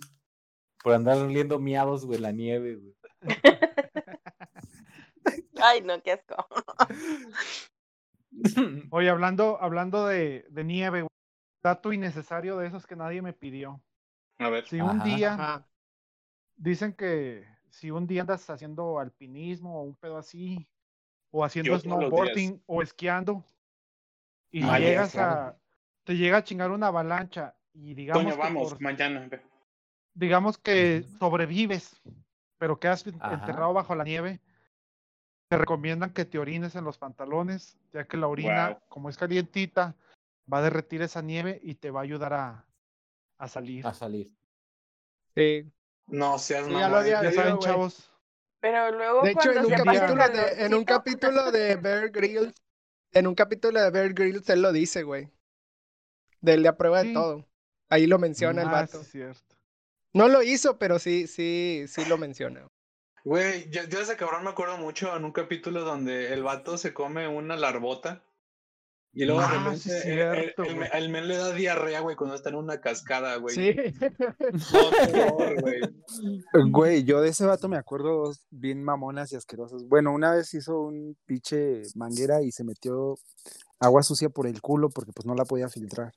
Por 0.83 0.93
andar 0.93 1.17
oliendo 1.17 1.59
miados, 1.59 2.05
güey, 2.05 2.19
la 2.19 2.31
nieve, 2.31 2.75
güey. 2.75 2.95
Ay, 5.61 5.81
no, 5.81 6.01
qué 6.01 6.13
asco. 6.13 6.47
Oye, 8.91 9.09
hablando, 9.09 9.57
hablando 9.61 10.05
de, 10.07 10.45
de 10.49 10.63
nieve, 10.63 11.01
güey. 11.01 11.09
Dato 11.63 11.91
innecesario 11.93 12.57
de 12.57 12.67
esos 12.67 12.85
que 12.85 12.95
nadie 12.95 13.21
me 13.21 13.33
pidió. 13.33 13.81
A 14.37 14.49
ver. 14.49 14.67
Si 14.67 14.79
un 14.81 15.01
Ajá. 15.01 15.03
día, 15.03 15.33
Ajá. 15.33 15.67
dicen 16.55 16.93
que 16.93 17.47
si 17.69 17.89
un 17.91 18.05
día 18.07 18.21
andas 18.21 18.47
haciendo 18.49 18.99
alpinismo 18.99 19.79
o 19.79 19.83
un 19.83 19.95
pedo 19.95 20.17
así, 20.17 20.67
o 21.31 21.43
haciendo 21.43 21.77
snowboarding 21.79 22.61
o 22.67 22.81
esquiando, 22.81 23.43
y 24.51 24.63
Ah, 24.63 24.79
ya, 24.79 24.87
llegas 24.87 25.11
claro. 25.13 25.33
a, 25.33 25.57
te 26.03 26.15
llega 26.15 26.37
a 26.37 26.43
chingar 26.43 26.71
una 26.71 26.87
avalancha, 26.87 27.55
y 27.73 27.93
digamos 27.95 28.23
Toño, 28.23 28.35
que 28.35 28.41
vamos, 28.41 28.69
por- 28.73 28.81
mañana. 28.81 29.27
digamos 30.13 30.57
que 30.57 31.03
sobrevives, 31.19 32.01
pero 32.57 32.79
quedas 32.79 33.05
Ajá. 33.19 33.33
enterrado 33.33 33.73
bajo 33.73 33.95
la 33.95 34.03
nieve, 34.03 34.39
te 35.55 35.59
recomiendan 35.59 36.11
que 36.13 36.25
te 36.25 36.37
orines 36.39 36.75
en 36.75 36.83
los 36.83 36.97
pantalones, 36.97 37.77
ya 37.93 38.05
que 38.05 38.17
la 38.17 38.27
orina, 38.27 38.79
como 38.89 39.09
es 39.09 39.17
calientita, 39.17 39.95
va 40.51 40.59
a 40.59 40.61
derretir 40.61 41.01
esa 41.01 41.21
nieve 41.21 41.59
y 41.63 41.75
te 41.75 41.91
va 41.91 42.01
a 42.01 42.03
ayudar 42.03 42.33
a, 42.33 42.65
a 43.37 43.47
salir. 43.47 43.85
A 43.87 43.93
salir. 43.93 44.31
Sí. 45.35 45.71
No 46.07 46.37
seas 46.39 46.65
Sí, 46.67 46.71
ya 46.71 46.87
lo 46.89 46.97
había 46.97 47.23
Ya 47.23 47.31
saben, 47.31 47.59
chavos. 47.59 48.11
Pero 48.59 48.91
luego 48.91 49.21
De 49.23 49.31
hecho, 49.31 49.51
en 49.51 49.65
un, 49.65 49.71
capítulo 49.71 50.27
de, 50.29 50.65
en 50.65 50.73
un 50.73 50.83
calorcito- 50.83 50.85
capítulo 50.85 51.51
de 51.51 51.75
Bear 51.75 52.09
Grylls, 52.09 52.53
en 53.11 53.27
un 53.27 53.35
capítulo 53.35 53.81
de 53.81 53.89
Bear 53.91 54.13
Grylls, 54.13 54.49
él 54.49 54.61
lo 54.61 54.71
dice, 54.71 55.03
güey. 55.03 55.29
Del 56.41 56.63
de 56.63 56.69
a 56.69 56.77
prueba 56.77 56.99
de 57.01 57.09
Sí. 57.09 57.13
todo. 57.13 57.45
Ahí 57.89 58.07
lo 58.07 58.17
menciona 58.19 58.61
el 58.61 58.67
Ah, 58.67 58.71
vato. 58.71 58.99
sí, 58.99 59.05
es 59.05 59.11
cierto. 59.11 59.55
No 60.13 60.27
lo 60.27 60.41
hizo, 60.43 60.77
pero 60.79 60.97
sí, 60.99 61.27
sí, 61.27 61.85
sí 61.87 62.05
lo 62.05 62.17
menciona. 62.17 62.67
Güey, 63.25 63.69
yo, 63.71 63.81
yo 63.83 63.97
de 63.97 64.03
ese 64.03 64.15
cabrón 64.17 64.43
me 64.43 64.51
acuerdo 64.51 64.77
mucho 64.77 65.15
en 65.15 65.25
un 65.25 65.31
capítulo 65.31 65.83
donde 65.83 66.31
el 66.31 66.43
vato 66.43 66.77
se 66.77 66.93
come 66.93 67.27
una 67.27 67.55
larbota 67.57 68.23
y 69.13 69.25
luego 69.25 69.41
de 69.41 69.47
Ah, 69.47 69.63
repente 69.63 69.79
sí, 70.01 70.09
el- 70.11 70.53
el, 70.93 71.09
men 71.09 71.27
le 71.27 71.37
da 71.37 71.51
diarrea, 71.53 72.01
güey, 72.01 72.15
cuando 72.15 72.35
está 72.35 72.49
en 72.49 72.55
una 72.55 72.81
cascada, 72.81 73.37
güey. 73.37 73.55
Sí. 73.55 73.75
No, 74.73 74.89
qué 75.11 75.21
horror, 75.23 75.61
güey. 75.61 75.81
Güey, 76.71 77.03
yo 77.03 77.19
de 77.21 77.29
ese 77.29 77.45
vato 77.45 77.67
me 77.67 77.77
acuerdo 77.77 78.25
dos 78.25 78.45
bien 78.51 78.83
mamonas 78.83 79.31
y 79.31 79.35
asquerosas. 79.37 79.83
Bueno, 79.87 80.13
una 80.13 80.31
vez 80.33 80.53
hizo 80.53 80.79
un 80.81 81.17
pinche 81.25 81.81
manguera 81.95 82.41
y 82.43 82.51
se 82.51 82.63
metió 82.63 83.15
agua 83.79 84.03
sucia 84.03 84.29
por 84.29 84.47
el 84.47 84.61
culo 84.61 84.89
porque 84.89 85.13
pues 85.13 85.25
no 85.25 85.33
la 85.33 85.45
podía 85.45 85.67
filtrar 85.69 86.13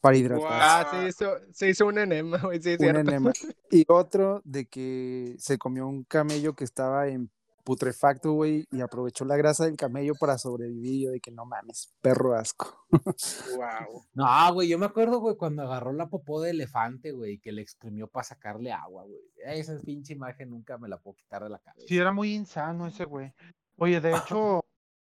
para 0.00 0.16
hidratar. 0.16 0.48
Ah, 0.50 0.88
sí 0.90 1.06
hizo, 1.08 1.32
se 1.52 1.68
hizo 1.70 1.86
un 1.86 1.98
enema, 1.98 2.38
güey, 2.42 2.60
sí, 2.62 2.72
un 2.72 2.78
cierto. 2.78 3.00
enema. 3.00 3.32
Y 3.70 3.84
otro 3.88 4.40
de 4.44 4.66
que 4.66 5.34
se 5.38 5.58
comió 5.58 5.86
un 5.86 6.04
camello 6.04 6.54
que 6.54 6.64
estaba 6.64 7.08
en 7.08 7.30
putrefacto, 7.64 8.32
güey, 8.32 8.64
y 8.70 8.80
aprovechó 8.80 9.26
la 9.26 9.36
grasa 9.36 9.66
del 9.66 9.76
camello 9.76 10.14
para 10.18 10.38
sobrevivir. 10.38 10.92
Y 10.94 11.04
yo 11.04 11.10
de 11.10 11.20
que 11.20 11.30
no 11.30 11.44
mames, 11.44 11.92
perro 12.00 12.34
asco. 12.34 12.86
Wow. 13.56 14.04
No, 14.14 14.54
güey, 14.54 14.68
yo 14.68 14.78
me 14.78 14.86
acuerdo, 14.86 15.20
güey, 15.20 15.36
cuando 15.36 15.62
agarró 15.62 15.92
la 15.92 16.08
popó 16.08 16.40
de 16.40 16.50
elefante, 16.50 17.12
güey, 17.12 17.32
y 17.34 17.38
que 17.38 17.52
le 17.52 17.60
exprimió 17.60 18.06
para 18.08 18.24
sacarle 18.24 18.72
agua, 18.72 19.04
güey. 19.04 19.20
Esa 19.44 19.78
pinche 19.84 20.14
imagen 20.14 20.48
nunca 20.50 20.78
me 20.78 20.88
la 20.88 20.96
puedo 20.98 21.16
quitar 21.16 21.42
de 21.42 21.50
la 21.50 21.58
cabeza. 21.58 21.86
Sí, 21.86 21.98
era 21.98 22.12
muy 22.12 22.34
insano 22.34 22.86
ese 22.86 23.04
güey. 23.04 23.34
Oye, 23.76 24.00
de 24.00 24.14
hecho, 24.16 24.64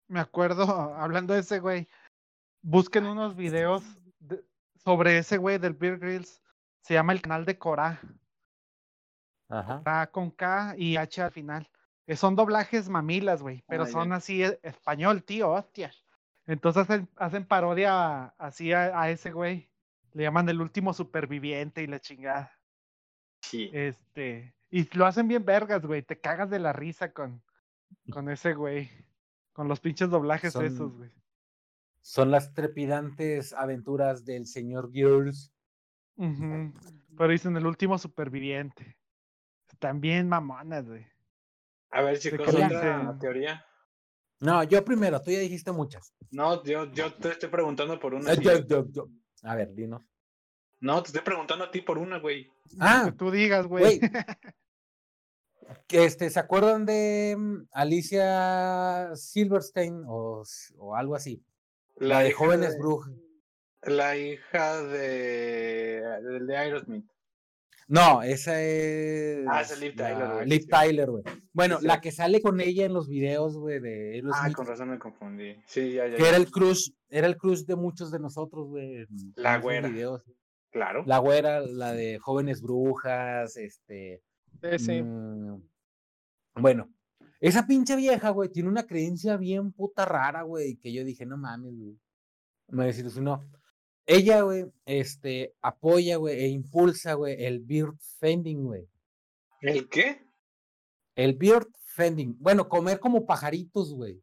me 0.07 0.21
acuerdo, 0.21 0.63
hablando 0.95 1.33
de 1.33 1.41
ese 1.41 1.59
güey, 1.59 1.87
busquen 2.61 3.05
unos 3.05 3.35
videos 3.35 3.83
de- 4.04 4.04
sobre 4.85 5.17
ese 5.17 5.37
güey 5.37 5.57
del 5.57 5.73
Beer 5.73 5.97
Grylls. 5.99 6.41
Se 6.81 6.93
llama 6.93 7.11
el 7.13 7.21
canal 7.21 7.43
de 7.45 7.57
Cora, 7.57 7.99
Ajá. 9.49 9.79
Cora 9.79 10.07
con 10.11 10.31
K 10.31 10.75
y 10.77 10.95
H 10.97 11.21
al 11.21 11.31
final. 11.31 11.67
Que 12.05 12.15
son 12.15 12.35
doblajes 12.35 12.87
mamilas, 12.87 13.41
güey, 13.41 13.63
pero 13.67 13.87
son 13.87 14.13
así 14.13 14.43
e- 14.43 14.59
español, 14.61 15.23
tío, 15.23 15.49
hostia. 15.49 15.91
Entonces 16.45 16.83
hacen, 16.83 17.09
hacen 17.15 17.45
parodia 17.45 18.25
así 18.37 18.71
a, 18.71 18.99
a 19.01 19.09
ese 19.09 19.31
güey. 19.31 19.71
Le 20.13 20.23
llaman 20.23 20.47
el 20.49 20.61
último 20.61 20.93
superviviente 20.93 21.81
y 21.81 21.87
la 21.87 21.99
chingada. 21.99 22.51
Sí. 23.41 23.71
Este, 23.73 24.55
y 24.69 24.87
lo 24.95 25.07
hacen 25.07 25.27
bien 25.27 25.43
vergas, 25.43 25.83
güey. 25.83 26.03
Te 26.03 26.19
cagas 26.19 26.51
de 26.51 26.59
la 26.59 26.73
risa 26.73 27.11
con, 27.11 27.41
con 28.11 28.29
ese 28.29 28.53
güey. 28.53 28.91
Con 29.53 29.67
los 29.67 29.79
pinches 29.79 30.11
doblajes 30.11 30.53
Son- 30.53 30.65
esos, 30.65 30.93
güey. 30.95 31.09
Son 32.07 32.29
las 32.29 32.53
trepidantes 32.53 33.51
aventuras 33.51 34.25
del 34.25 34.45
señor 34.45 34.91
Girls. 34.93 35.51
Ujú. 36.17 36.71
Pero 37.17 37.29
dicen 37.31 37.57
el 37.57 37.65
último 37.65 37.97
superviviente. 37.97 38.99
Bien 39.95 40.29
mamonas, 40.29 40.85
güey. 40.87 41.03
A 41.89 42.03
ver, 42.03 42.19
chicos, 42.19 42.47
otra 42.47 42.69
dicen? 42.69 43.17
teoría. 43.19 43.65
No, 44.39 44.63
yo 44.63 44.85
primero, 44.85 45.19
tú 45.19 45.31
ya 45.31 45.39
dijiste 45.39 45.71
muchas. 45.71 46.13
No, 46.29 46.63
yo, 46.63 46.91
yo 46.91 47.11
te 47.15 47.29
estoy 47.29 47.49
preguntando 47.49 47.99
por 47.99 48.13
una. 48.13 48.35
Tío. 48.35 48.51
yo- 48.59 48.67
yo- 48.67 48.91
yo. 48.91 49.07
A 49.41 49.55
ver, 49.55 49.73
dinos. 49.73 50.03
No, 50.81 51.01
te 51.01 51.07
estoy 51.07 51.23
preguntando 51.23 51.65
a 51.65 51.71
ti 51.71 51.81
por 51.81 51.97
una, 51.97 52.19
güey. 52.19 52.47
Ah, 52.79 53.05
Que 53.07 53.13
tú 53.13 53.31
digas, 53.31 53.65
güey. 53.65 53.97
güey. 53.97 54.11
Que 55.87 56.05
este, 56.05 56.29
¿se 56.29 56.39
acuerdan 56.39 56.85
de 56.85 57.35
mm, 57.35 57.67
Alicia 57.71 59.09
Silverstein 59.15 60.03
o, 60.05 60.43
o 60.77 60.95
algo 60.95 61.15
así? 61.15 61.43
La, 61.97 62.19
de 62.21 62.31
jóvenes 62.31 62.73
de- 62.73 62.79
brujas. 62.79 63.13
La 63.83 64.17
hija 64.17 64.81
de, 64.83 66.01
de, 66.23 66.39
de 66.45 66.57
Aerosmith. 66.57 67.05
No, 67.87 68.23
esa 68.23 68.59
es. 68.63 69.45
Ah, 69.47 69.61
esa 69.61 69.75
es 69.75 69.79
Liv 69.79 69.95
Tyler, 69.95 70.27
güey, 70.33 70.47
Liv. 70.47 70.65
Tyler, 70.67 71.11
güey. 71.11 71.23
Bueno, 71.53 71.79
Sí, 71.79 71.85
la 71.85 72.01
que 72.01 72.11
sale 72.11 72.41
con 72.41 72.59
ella 72.59 72.85
en 72.85 72.93
los 72.95 73.07
videos, 73.07 73.55
güey, 73.57 73.79
de 73.79 74.09
Ah, 74.09 74.15
Aerosmith, 74.15 74.55
con 74.55 74.65
razón 74.65 74.89
me 74.89 74.97
confundí. 74.97 75.55
Sí, 75.67 75.93
ya, 75.93 76.07
ya. 76.07 76.15
que 76.15 76.23
ya. 76.23 76.29
era 76.29 76.37
el 76.37 76.49
crush, 76.49 76.89
era 77.09 77.27
el 77.27 77.37
crush 77.37 77.65
de 77.65 77.75
muchos 77.75 78.09
de 78.09 78.19
nosotros, 78.19 78.67
güey. 78.69 79.05
La 79.35 79.59
güera. 79.59 79.87
videos. 79.87 80.23
Claro. 80.71 81.03
La 81.05 81.19
güera, 81.19 81.61
la 81.61 81.93
de 81.93 82.17
jóvenes 82.17 82.61
brujas, 82.63 83.55
este. 83.55 84.23
Sí, 84.63 84.79
sí. 84.79 85.01
Mm, 85.03 85.61
Bueno, 86.55 86.89
esa 87.47 87.67
pinche 87.67 87.95
vieja, 87.95 88.29
güey, 88.31 88.49
tiene 88.49 88.69
una 88.69 88.83
creencia 88.87 89.37
bien 89.37 89.71
puta 89.71 90.05
rara, 90.05 90.43
güey, 90.43 90.77
que 90.77 90.91
yo 90.93 91.03
dije, 91.03 91.25
no 91.25 91.37
mames, 91.37 91.73
güey. 91.77 91.99
Me 92.69 92.85
desilusionó. 92.85 93.43
Ella, 94.07 94.41
güey, 94.41 94.65
este, 94.85 95.55
apoya, 95.61 96.17
güey, 96.17 96.39
e 96.39 96.47
impulsa, 96.47 97.13
güey, 97.13 97.43
el 97.43 97.59
bird 97.59 97.95
fending, 98.19 98.63
güey. 98.63 98.87
¿El 99.61 99.89
qué? 99.89 100.25
El 101.15 101.33
bird 101.33 101.67
fending. 101.85 102.35
Bueno, 102.39 102.67
comer 102.69 102.99
como 102.99 103.25
pajaritos, 103.25 103.93
güey. 103.93 104.21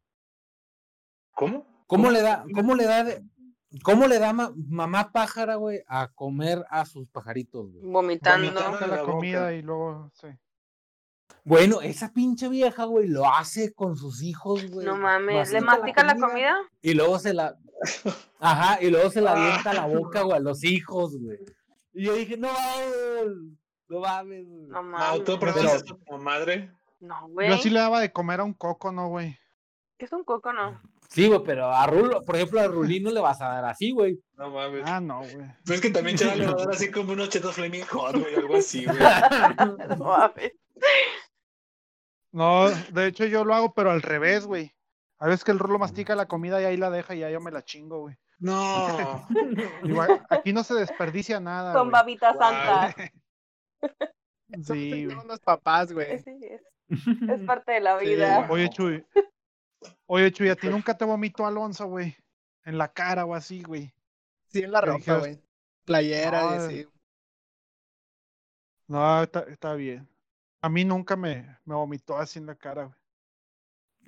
¿Cómo? 1.35 1.85
¿Cómo 1.87 2.11
le 2.11 2.21
da, 2.21 2.45
cómo 2.53 2.75
le 2.75 2.85
da, 2.85 3.03
de- 3.03 3.23
cómo 3.83 4.07
le 4.07 4.19
da 4.19 4.33
ma- 4.33 4.53
mamá 4.55 5.11
pájara, 5.11 5.55
güey, 5.55 5.81
a 5.87 6.07
comer 6.13 6.63
a 6.69 6.85
sus 6.85 7.09
pajaritos, 7.09 7.71
güey? 7.71 7.85
Vomitando. 7.85 8.47
Vomitando. 8.53 8.87
La 8.87 9.01
boca. 9.01 9.11
comida 9.11 9.53
y 9.53 9.61
luego, 9.61 10.11
sí. 10.13 10.27
Bueno, 11.45 11.81
esa 11.81 12.13
pinche 12.13 12.47
vieja, 12.47 12.85
güey, 12.85 13.07
lo 13.07 13.27
hace 13.27 13.73
con 13.73 13.97
sus 13.97 14.21
hijos, 14.23 14.65
güey. 14.71 14.85
No 14.85 14.95
mames, 14.97 15.51
¿le 15.51 15.59
mastica 15.61 16.03
la 16.03 16.15
comida? 16.17 16.55
Y 16.81 16.93
luego 16.93 17.19
se 17.19 17.33
la. 17.33 17.55
Ajá, 18.39 18.81
y 18.81 18.89
luego 18.89 19.09
se 19.09 19.19
la 19.21 19.33
avienta 19.33 19.71
a 19.71 19.73
la 19.73 19.85
boca, 19.87 20.21
güey, 20.21 20.37
a 20.37 20.39
los 20.39 20.63
hijos, 20.63 21.17
güey. 21.19 21.37
Y 21.93 22.05
yo 22.05 22.13
dije, 22.13 22.37
no 22.37 22.47
mames, 22.47 23.35
no 23.89 23.99
mames, 23.99 24.47
güey. 24.47 24.61
No 24.67 24.83
Mau, 24.83 25.19
¿tú 25.23 25.33
mames. 25.37 25.53
pruebas 25.53 25.83
Pero- 25.83 25.99
como 26.05 26.23
madre? 26.23 26.71
No, 27.01 27.27
güey. 27.27 27.49
Yo 27.49 27.57
sí 27.57 27.69
le 27.69 27.79
daba 27.79 27.99
de 27.99 28.11
comer 28.13 28.39
a 28.39 28.43
un 28.45 28.53
coco, 28.53 28.91
¿no, 28.93 29.09
güey? 29.09 29.37
¿Qué 29.97 30.05
es 30.05 30.13
un 30.13 30.23
coco, 30.23 30.53
no? 30.53 30.81
Sí, 31.09 31.27
güey, 31.27 31.41
pero 31.45 31.69
a 31.69 31.85
Rulo, 31.85 32.21
por 32.23 32.37
ejemplo, 32.37 32.61
a 32.61 32.67
Rulín 32.67 33.03
no 33.03 33.11
le 33.11 33.19
vas 33.19 33.41
a 33.41 33.49
dar 33.49 33.65
así, 33.65 33.91
güey. 33.91 34.17
No 34.37 34.49
mames. 34.49 34.83
Ah, 34.85 35.01
no, 35.01 35.19
güey. 35.19 35.35
Pues 35.65 35.75
es 35.75 35.81
que 35.81 35.89
también 35.89 36.15
Chava 36.17 36.35
le 36.35 36.45
va 36.45 36.53
a 36.53 36.55
dar 36.55 36.71
así 36.71 36.89
como 36.89 37.11
unos 37.11 37.27
chetos 37.29 37.53
flaming 37.55 37.83
hot, 37.85 38.17
güey, 38.17 38.33
algo 38.35 38.55
así, 38.55 38.85
güey. 38.85 38.97
No 39.89 40.05
mames. 40.05 40.53
No, 42.33 42.69
de 42.69 43.07
hecho 43.07 43.25
yo 43.25 43.45
lo 43.45 43.53
hago, 43.53 43.73
pero 43.73 43.91
al 43.91 44.01
revés, 44.01 44.45
güey. 44.45 44.75
A 45.19 45.27
veces 45.27 45.43
que 45.43 45.51
el 45.51 45.59
rulo 45.59 45.79
mastica 45.79 46.15
la 46.15 46.27
comida 46.27 46.61
y 46.61 46.65
ahí 46.65 46.77
la 46.77 46.89
deja 46.89 47.15
y 47.15 47.19
ya 47.19 47.29
yo 47.29 47.39
me 47.39 47.51
la 47.51 47.63
chingo, 47.63 48.01
güey. 48.01 48.17
No. 48.39 49.25
Igual, 49.83 50.25
aquí 50.29 50.51
no 50.51 50.63
se 50.63 50.73
desperdicia 50.73 51.39
nada. 51.39 51.73
Con 51.73 51.83
güey. 51.83 51.91
babita 51.91 52.33
santa. 52.33 52.95
Sí, 54.61 55.05
los 55.05 55.39
papás, 55.39 55.91
güey. 55.91 56.19
Sí, 56.19 56.39
es, 56.43 56.61
es 56.87 57.39
parte 57.47 57.71
de 57.71 57.79
la 57.79 57.97
vida. 57.97 58.47
Oye, 58.51 58.69
Chuy. 58.69 59.03
Oye, 60.05 60.31
Chuy, 60.31 60.49
¿a 60.49 60.55
ti 60.55 60.67
nunca 60.67 60.95
te 60.95 61.05
vomitó 61.05 61.47
Alonso, 61.47 61.87
güey? 61.87 62.15
En 62.63 62.77
la 62.77 62.87
cara 62.93 63.25
o 63.25 63.33
así, 63.33 63.63
güey. 63.63 63.91
Sí, 64.49 64.59
en 64.59 64.71
la 64.71 64.81
¿Qué 64.81 64.85
ropa, 64.85 65.17
güey. 65.17 65.39
Playera 65.85 66.39
y 66.39 66.43
No, 66.43 66.49
así. 66.49 66.87
No, 68.87 69.23
está, 69.23 69.39
está 69.41 69.73
bien. 69.73 70.07
A 70.63 70.69
mí 70.69 70.85
nunca 70.85 71.17
me, 71.17 71.57
me 71.65 71.75
vomitó 71.75 72.17
así 72.17 72.39
en 72.39 72.45
la 72.45 72.55
cara, 72.55 72.85
güey. 72.85 72.97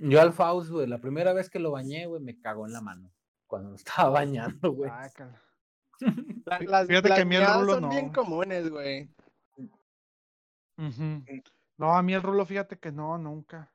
Yo 0.10 0.22
al 0.22 0.32
Faust, 0.34 0.70
güey, 0.72 0.88
la 0.88 0.99
primera 0.99 1.34
vez 1.34 1.49
que 1.49 1.60
lo 1.60 1.72
bañé, 1.72 2.06
güey, 2.06 2.22
me 2.22 2.39
cagó 2.39 2.66
en 2.66 2.72
la 2.74 2.80
mano. 2.82 3.12
Cuando 3.45 3.70
me 3.70 3.76
estaba 3.76 4.10
bañando, 4.10 4.72
güey. 4.72 4.89
La- 6.45 6.60
Fí- 6.60 6.66
las 6.68 6.88
fíjate 6.88 7.10
que 7.14 7.22
a 7.22 7.26
mí 7.26 7.36
el 7.36 7.45
rulo 7.45 7.80
son 7.80 7.89
bien 7.89 8.12
comunes, 8.12 8.70
güey. 8.70 9.10
No, 11.78 11.95
a 11.95 12.01
mí 12.01 12.14
el 12.14 12.22
rulo, 12.22 12.45
fíjate 12.45 12.78
que 12.78 12.91
no, 12.91 13.18
nunca. 13.18 13.72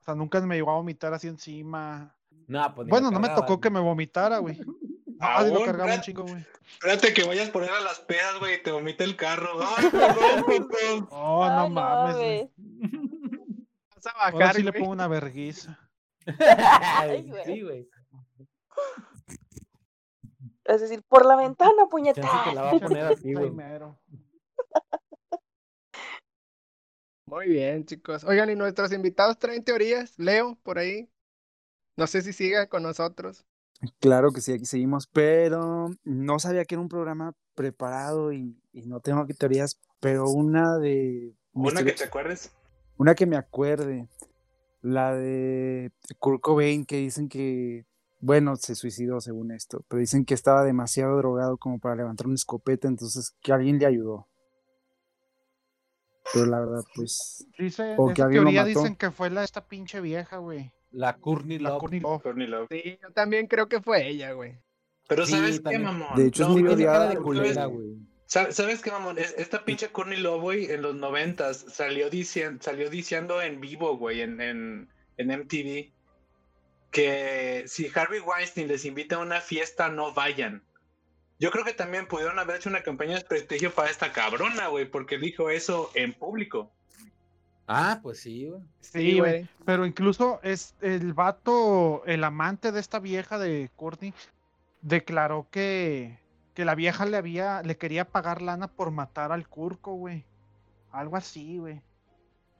O 0.00 0.04
sea, 0.04 0.14
nunca 0.14 0.40
me 0.40 0.56
llegó 0.56 0.70
a 0.70 0.74
vomitar 0.76 1.12
así 1.14 1.28
encima. 1.28 2.16
No, 2.46 2.74
pues 2.74 2.86
lo 2.86 2.90
Bueno, 2.90 3.10
no 3.10 3.20
me 3.20 3.28
tocó 3.28 3.60
que 3.60 3.70
me 3.70 3.80
vomitara, 3.80 4.38
güey. 4.38 4.56
Ah, 5.20 5.44
sí 5.44 5.52
lo 5.52 5.64
cargaba 5.64 5.94
un 5.94 6.00
chingo, 6.00 6.22
güey. 6.24 6.44
Espérate 6.72 7.12
que 7.12 7.24
vayas 7.24 7.50
por 7.50 7.62
él 7.62 7.68
a 7.70 7.80
las 7.80 8.00
pedas, 8.00 8.38
güey, 8.38 8.54
y 8.54 8.62
te 8.62 8.70
vomita 8.72 9.04
el 9.04 9.16
carro. 9.16 9.60
Ay, 9.76 9.90
perdón, 9.90 10.68
perdón. 10.68 11.08
Oh, 11.12 11.44
Ay, 11.44 11.56
no 11.56 11.68
mames, 11.68 12.16
güey. 12.16 12.50
Vas 13.94 14.06
a 14.06 14.10
Ahora 14.10 14.32
bajar, 14.38 14.56
sí 14.56 14.62
le 14.62 14.72
pongo 14.72 14.90
una 14.92 15.08
verguiza. 15.08 15.78
Ay, 16.38 17.30
sí, 17.44 17.62
güey. 17.62 17.88
Es 20.64 20.80
decir, 20.80 21.02
por 21.08 21.26
la 21.26 21.36
ventana, 21.36 21.70
Chance 21.76 21.90
puñeta. 21.90 22.42
que 22.44 22.54
la 22.54 22.62
va 22.62 22.70
a 22.70 22.78
poner 22.80 23.04
así, 23.06 23.32
güey. 23.34 23.46
Primero. 23.46 24.00
Muy 27.26 27.46
bien, 27.48 27.84
chicos. 27.84 28.24
Oigan, 28.24 28.50
y 28.50 28.56
nuestros 28.56 28.92
invitados 28.92 29.38
traen 29.38 29.64
teorías. 29.64 30.18
Leo, 30.18 30.56
por 30.62 30.78
ahí. 30.78 31.10
No 31.96 32.06
sé 32.06 32.22
si 32.22 32.32
siga 32.32 32.68
con 32.68 32.82
nosotros. 32.82 33.44
Claro 33.98 34.32
que 34.32 34.40
sí, 34.40 34.52
aquí 34.52 34.66
seguimos, 34.66 35.06
pero 35.06 35.88
no 36.04 36.38
sabía 36.38 36.64
que 36.64 36.74
era 36.74 36.82
un 36.82 36.88
programa 36.88 37.34
preparado 37.54 38.32
y, 38.32 38.60
y 38.72 38.82
no 38.86 39.00
tengo 39.00 39.20
aquí 39.20 39.32
teorías, 39.34 39.80
pero 40.00 40.28
una 40.28 40.76
de... 40.78 41.34
Una 41.52 41.82
que 41.82 41.92
te 41.92 42.04
acuerdes. 42.04 42.52
Una 42.98 43.14
que 43.14 43.24
me 43.26 43.36
acuerde, 43.36 44.08
la 44.82 45.14
de 45.14 45.92
Kurt 46.18 46.42
Cobain, 46.42 46.84
que 46.84 46.96
dicen 46.98 47.28
que, 47.30 47.86
bueno, 48.20 48.56
se 48.56 48.74
suicidó 48.74 49.20
según 49.22 49.50
esto, 49.52 49.82
pero 49.88 50.00
dicen 50.00 50.26
que 50.26 50.34
estaba 50.34 50.62
demasiado 50.62 51.16
drogado 51.16 51.56
como 51.56 51.78
para 51.78 51.96
levantar 51.96 52.26
una 52.26 52.34
escopeta, 52.34 52.86
entonces 52.86 53.34
que 53.40 53.52
alguien 53.52 53.78
le 53.78 53.86
ayudó. 53.86 54.26
Pero 56.32 56.46
la 56.46 56.60
verdad, 56.60 56.84
pues, 56.94 57.46
Dice, 57.58 57.94
O 57.96 58.12
que 58.12 58.22
lo 58.22 58.28
teoría 58.28 58.64
mató. 58.64 58.80
dicen 58.80 58.96
que 58.96 59.10
fue 59.10 59.30
la 59.30 59.42
esta 59.42 59.66
pinche 59.66 60.00
vieja, 60.00 60.36
güey. 60.36 60.72
La 60.92 61.16
Courtney 61.16 61.58
La 61.58 61.70
Love. 61.70 61.78
Courtney 61.80 62.00
Love. 62.00 62.22
Courtney 62.22 62.46
Love. 62.46 62.68
Sí, 62.70 62.98
yo 63.02 63.10
también 63.12 63.46
creo 63.46 63.68
que 63.68 63.80
fue 63.80 64.06
ella, 64.08 64.32
güey. 64.32 64.58
Pero 65.08 65.26
Sí, 65.26 65.32
¿sabes 65.32 65.60
qué, 65.60 65.78
mamón? 65.78 66.16
de 66.16 66.26
hecho 66.26 66.42
es 66.44 66.48
No, 66.48 66.54
muy 66.54 66.62
Tiene 66.64 66.84
cara 66.84 66.98
odiada. 66.98 67.06
de 67.08 67.14
¿sabes- 67.14 67.24
culera, 67.24 67.64
güey. 67.66 67.86
¿Sabes, 68.26 68.54
¿Sabes 68.56 68.80
qué, 68.82 68.90
mamón? 68.92 69.18
Es- 69.18 69.34
Esta 69.36 69.64
pinche 69.64 69.88
Courtney 69.90 70.20
Love, 70.20 70.40
güey, 70.40 70.70
en 70.70 70.82
los 70.82 70.94
noventas 70.94 71.64
salió 71.68 72.10
diciendo, 72.10 72.62
salió 72.62 72.88
diciendo 72.90 73.42
en 73.42 73.60
vivo, 73.60 73.96
güey, 73.96 74.20
en, 74.20 74.40
en, 74.40 74.88
en 75.16 75.30
MTV, 75.30 75.92
que 76.90 77.64
si 77.66 77.90
Harvey 77.94 78.20
Weinstein 78.20 78.68
les 78.68 78.84
invita 78.84 79.16
a 79.16 79.20
una 79.20 79.40
fiesta, 79.40 79.88
no 79.88 80.12
vayan. 80.12 80.62
Yo 81.38 81.50
creo 81.50 81.64
que 81.64 81.72
también 81.72 82.06
pudieron 82.06 82.38
haber 82.38 82.56
hecho 82.56 82.68
una 82.68 82.82
campaña 82.82 83.16
de 83.16 83.24
prestigio 83.24 83.72
para 83.72 83.90
esta 83.90 84.12
cabrona, 84.12 84.68
güey, 84.68 84.84
porque 84.90 85.18
dijo 85.18 85.50
eso 85.50 85.90
en 85.94 86.12
público. 86.12 86.72
Ah, 87.72 88.00
pues 88.02 88.18
sí, 88.18 88.46
güey. 88.48 88.62
Sí, 88.80 89.18
güey. 89.20 89.48
Pero 89.64 89.86
incluso 89.86 90.40
es 90.42 90.74
el 90.80 91.14
vato, 91.14 92.02
el 92.04 92.24
amante 92.24 92.72
de 92.72 92.80
esta 92.80 92.98
vieja 92.98 93.38
de 93.38 93.70
Courtney, 93.76 94.12
declaró 94.82 95.46
que, 95.52 96.18
que 96.54 96.64
la 96.64 96.74
vieja 96.74 97.06
le 97.06 97.16
había, 97.16 97.62
le 97.62 97.76
quería 97.76 98.04
pagar 98.06 98.42
lana 98.42 98.66
por 98.66 98.90
matar 98.90 99.30
al 99.30 99.46
Curco, 99.48 99.94
güey. 99.94 100.24
Algo 100.90 101.16
así, 101.16 101.58
güey. 101.58 101.80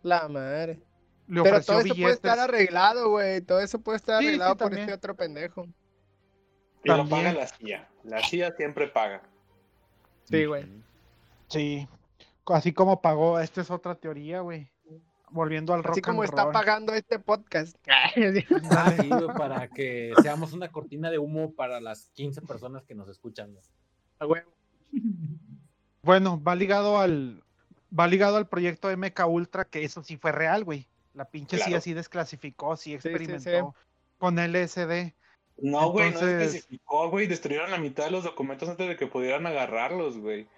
La 0.05 0.29
madre. 0.29 0.79
Le 1.27 1.43
Pero 1.43 1.61
todo 1.61 1.81
eso 1.81 1.95
puede 1.97 2.15
estar 2.15 2.39
arreglado, 2.39 3.11
güey. 3.11 3.41
Todo 3.41 3.61
eso 3.61 3.81
puede 3.81 3.97
estar 3.97 4.19
Sí, 4.21 4.25
sí, 4.25 4.29
arreglado 4.29 4.57
por 4.57 4.67
también. 4.69 4.83
este 4.83 4.95
otro 4.95 5.17
pendejo. 5.17 5.67
Y 6.85 6.89
lo 6.89 6.99
También. 6.99 7.25
paga 7.25 7.33
la 7.33 7.47
CIA. 7.49 7.89
La 8.05 8.23
CIA 8.25 8.53
siempre 8.53 8.87
paga. 8.87 9.23
Sí, 10.25 10.45
güey. 10.45 10.67
Sí. 11.49 11.89
Así 12.47 12.73
como 12.73 13.03
pagó, 13.03 13.41
esta 13.41 13.61
es 13.61 13.71
otra 13.73 13.97
teoría, 13.97 14.41
güey. 14.41 14.70
Volviendo 15.31 15.75
al 15.75 15.83
rock 15.85 15.93
Así 15.93 16.01
como 16.03 16.23
and 16.23 16.31
está 16.31 16.45
roll. 16.45 16.53
pagando 16.53 16.93
este 16.93 17.19
podcast. 17.19 17.77
Ah, 17.89 18.11
sí, 18.15 19.09
güey, 19.09 19.27
para 19.37 19.69
que 19.69 20.13
seamos 20.23 20.53
una 20.53 20.69
cortina 20.69 21.11
de 21.11 21.19
humo 21.19 21.53
para 21.55 21.81
las 21.81 22.09
15 22.15 22.43
personas 22.43 22.85
que 22.85 22.95
nos 22.95 23.09
escuchan. 23.09 23.55
güey. 24.21 24.43
Bueno, 26.03 26.43
va 26.43 26.55
ligado 26.55 26.99
al 26.99 27.43
va 27.99 28.07
ligado 28.07 28.37
al 28.37 28.49
proyecto 28.49 28.89
MK 28.97 29.27
Ultra, 29.29 29.65
que 29.65 29.85
eso 29.85 30.03
sí 30.03 30.17
fue 30.17 30.33
real, 30.33 30.65
güey. 30.65 30.87
La 31.15 31.25
pinche 31.25 31.57
sí 31.57 31.65
Claro. 31.65 31.79
así 31.79 31.93
desclasificó, 31.93 32.77
sí 32.77 32.91
sí, 32.91 32.95
experimentó 32.95 33.75
con 34.19 34.37
LSD. 34.39 35.13
No, 35.59 35.91
güey, 35.91 36.13
no 36.13 36.21
especificó, 36.21 37.11
güey. 37.11 37.27
Destruyeron 37.27 37.71
la 37.71 37.79
mitad 37.79 38.05
de 38.05 38.13
los 38.13 38.25
documentos 38.25 38.69
antes 38.69 38.89
de 38.89 38.97
que 38.97 39.07
pudieran 39.07 39.47
agarrarlos, 39.47 40.17
güey. 40.19 40.49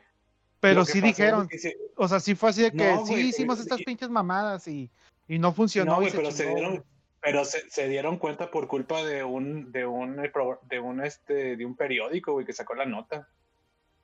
Pero 0.62 0.84
sí 0.84 1.00
dijeron, 1.00 1.48
se- 1.50 1.76
o 1.96 2.06
sea, 2.06 2.20
sí 2.20 2.36
fue 2.36 2.50
así 2.50 2.62
de 2.62 2.70
que 2.70 2.76
No, 2.94 3.04
sí 3.04 3.14
hicimos 3.14 3.58
estas 3.58 3.80
y- 3.80 3.84
pinches 3.84 4.08
mamadas 4.08 4.68
y, 4.68 4.88
y 5.26 5.38
no 5.40 5.52
funcionó. 5.52 5.96
No, 5.96 5.96
y 5.98 6.04
güey, 6.04 6.10
se 6.12 6.16
pero 6.16 6.30
se 6.30 6.46
dieron, 6.54 6.84
pero 7.20 7.44
se, 7.44 7.68
se 7.68 7.88
dieron 7.88 8.16
cuenta 8.16 8.48
por 8.50 8.68
culpa 8.68 9.02
de 9.04 9.24
un, 9.24 9.72
de 9.72 9.84
un, 9.86 10.16
de 10.16 10.78
un, 10.80 11.04
este, 11.04 11.56
de 11.56 11.66
un 11.66 11.74
periódico, 11.76 12.32
güey, 12.34 12.46
que 12.46 12.52
sacó 12.52 12.74
la 12.74 12.86
nota. 12.86 13.28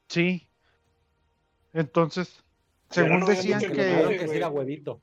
Sí. 0.09 0.49
Entonces, 1.73 2.43
según 2.91 3.21
no 3.21 3.27
decían 3.27 3.61
Que 3.61 3.69
que 3.69 3.75
que 4.27 4.45
huevito. 4.47 5.01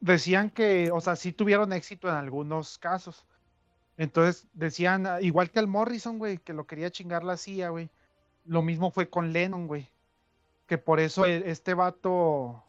decían 0.00 0.50
que, 0.50 0.90
o 0.92 1.00
sea, 1.00 1.14
sí 1.16 1.32
tuvieron 1.32 1.72
éxito 1.72 2.08
en 2.08 2.14
algunos 2.16 2.78
casos. 2.78 3.26
Entonces 3.96 4.48
decían, 4.54 5.06
ah, 5.06 5.20
igual 5.20 5.50
que 5.50 5.58
al 5.60 5.66
Morrison, 5.68 6.18
güey, 6.18 6.38
que 6.38 6.52
lo 6.52 6.66
quería 6.66 6.90
chingar 6.90 7.22
la 7.22 7.36
CIA, 7.36 7.68
güey. 7.68 7.90
Lo 8.46 8.62
mismo 8.62 8.90
fue 8.90 9.08
con 9.10 9.32
Lennon, 9.32 9.66
güey. 9.66 9.88
Que 10.70 10.78
por 10.78 11.00
eso 11.00 11.26
e- 11.26 11.50
este 11.50 11.74
vato, 11.74 12.62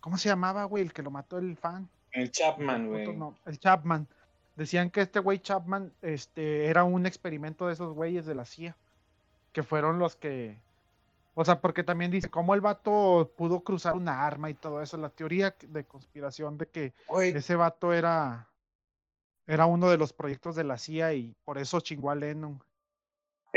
¿cómo 0.00 0.18
se 0.18 0.28
llamaba, 0.28 0.64
güey? 0.64 0.82
El 0.82 0.92
que 0.92 1.04
lo 1.04 1.12
mató 1.12 1.38
el 1.38 1.56
fan. 1.56 1.88
El 2.10 2.32
Chapman, 2.32 2.88
güey. 2.88 3.16
no, 3.16 3.36
el 3.44 3.60
Chapman. 3.60 4.08
Decían 4.56 4.90
que 4.90 5.02
este 5.02 5.20
güey 5.20 5.38
Chapman 5.38 5.92
este, 6.02 6.66
era 6.66 6.82
un 6.82 7.06
experimento 7.06 7.68
de 7.68 7.74
esos 7.74 7.94
güeyes 7.94 8.26
de 8.26 8.34
la 8.34 8.46
CIA. 8.46 8.76
Que 9.52 9.62
fueron 9.62 10.00
los 10.00 10.16
que. 10.16 10.58
O 11.34 11.44
sea, 11.44 11.60
porque 11.60 11.84
también 11.84 12.10
dice 12.10 12.28
cómo 12.28 12.52
el 12.52 12.60
vato 12.60 13.32
pudo 13.36 13.60
cruzar 13.60 13.94
una 13.94 14.26
arma 14.26 14.50
y 14.50 14.54
todo 14.54 14.82
eso. 14.82 14.96
La 14.96 15.10
teoría 15.10 15.54
de 15.68 15.84
conspiración 15.84 16.58
de 16.58 16.66
que 16.66 16.94
ese 17.36 17.54
vato 17.54 17.92
era. 17.92 18.48
Era 19.46 19.66
uno 19.66 19.88
de 19.88 19.98
los 19.98 20.12
proyectos 20.12 20.56
de 20.56 20.64
la 20.64 20.78
CIA 20.78 21.14
y 21.14 21.36
por 21.44 21.58
eso 21.58 21.78
chingó 21.78 22.10
a 22.10 22.16
Lennon. 22.16 22.60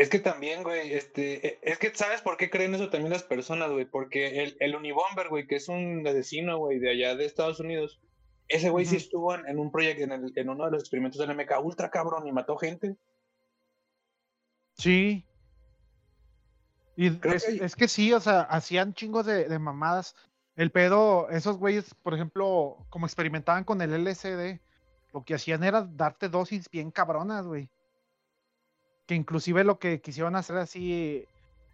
Es 0.01 0.09
que 0.09 0.19
también, 0.19 0.63
güey, 0.63 0.93
este, 0.93 1.45
e- 1.47 1.59
es 1.61 1.77
que 1.77 1.93
¿sabes 1.93 2.21
por 2.21 2.37
qué 2.37 2.49
creen 2.49 2.73
eso 2.75 2.89
también 2.89 3.11
las 3.11 3.23
personas, 3.23 3.69
güey? 3.71 3.85
Porque 3.85 4.41
el, 4.43 4.57
el 4.59 4.75
Unibomber, 4.75 5.29
güey, 5.29 5.47
que 5.47 5.55
es 5.57 5.67
un 5.69 6.05
asesino, 6.07 6.57
güey, 6.57 6.79
de 6.79 6.91
allá 6.91 7.15
de 7.15 7.25
Estados 7.25 7.59
Unidos, 7.59 7.99
ese 8.47 8.69
güey 8.69 8.85
sí 8.85 8.95
estuvo 8.95 9.35
en, 9.35 9.47
en 9.47 9.59
un 9.59 9.71
proyecto, 9.71 10.03
en, 10.03 10.11
el- 10.11 10.33
en 10.35 10.49
uno 10.49 10.65
de 10.65 10.71
los 10.71 10.81
experimentos 10.81 11.19
del 11.19 11.35
MK 11.35 11.59
ultra 11.63 11.89
cabrón 11.89 12.27
y 12.27 12.31
mató 12.31 12.57
gente. 12.57 12.95
Sí. 14.77 15.25
Y 16.95 17.11
Creo 17.17 17.33
es, 17.35 17.45
que- 17.45 17.65
es 17.65 17.75
que 17.75 17.87
sí, 17.87 18.11
o 18.13 18.19
sea, 18.19 18.41
hacían 18.41 18.93
chingos 18.93 19.25
de, 19.25 19.47
de 19.47 19.59
mamadas. 19.59 20.15
El 20.55 20.71
pedo, 20.71 21.29
esos 21.29 21.57
güeyes, 21.57 21.93
por 22.03 22.13
ejemplo, 22.13 22.85
como 22.89 23.05
experimentaban 23.05 23.63
con 23.63 23.81
el 23.81 23.93
LSD, 23.93 24.59
lo 25.13 25.23
que 25.23 25.35
hacían 25.35 25.63
era 25.63 25.83
darte 25.83 26.27
dosis 26.27 26.69
bien 26.69 26.91
cabronas, 26.91 27.45
güey. 27.45 27.69
Que 29.10 29.16
inclusive 29.16 29.64
lo 29.64 29.80
que 29.80 30.01
quisieron 30.01 30.36
hacer 30.36 30.57
así 30.57 31.26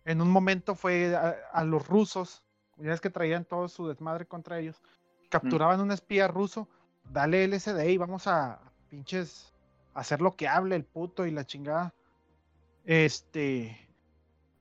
en 0.06 0.22
un 0.22 0.32
momento 0.32 0.74
fue 0.74 1.14
a, 1.14 1.36
a 1.52 1.66
los 1.66 1.86
rusos, 1.86 2.42
ya 2.78 2.94
es 2.94 3.02
que 3.02 3.10
traían 3.10 3.44
todo 3.44 3.68
su 3.68 3.90
desmadre 3.90 4.26
contra 4.26 4.58
ellos, 4.58 4.82
capturaban 5.30 5.82
un 5.82 5.92
espía 5.92 6.30
ruso, 6.30 6.70
dale 7.12 7.44
LSD 7.44 7.90
y 7.90 7.98
vamos 7.98 8.28
a 8.28 8.62
pinches 8.90 9.54
hacer 9.94 10.22
lo 10.22 10.32
que 10.38 10.48
hable 10.48 10.78
el 10.78 10.86
puto 10.86 11.26
y 11.26 11.32
la 11.32 11.44
chingada. 11.46 11.94
Este. 12.86 13.78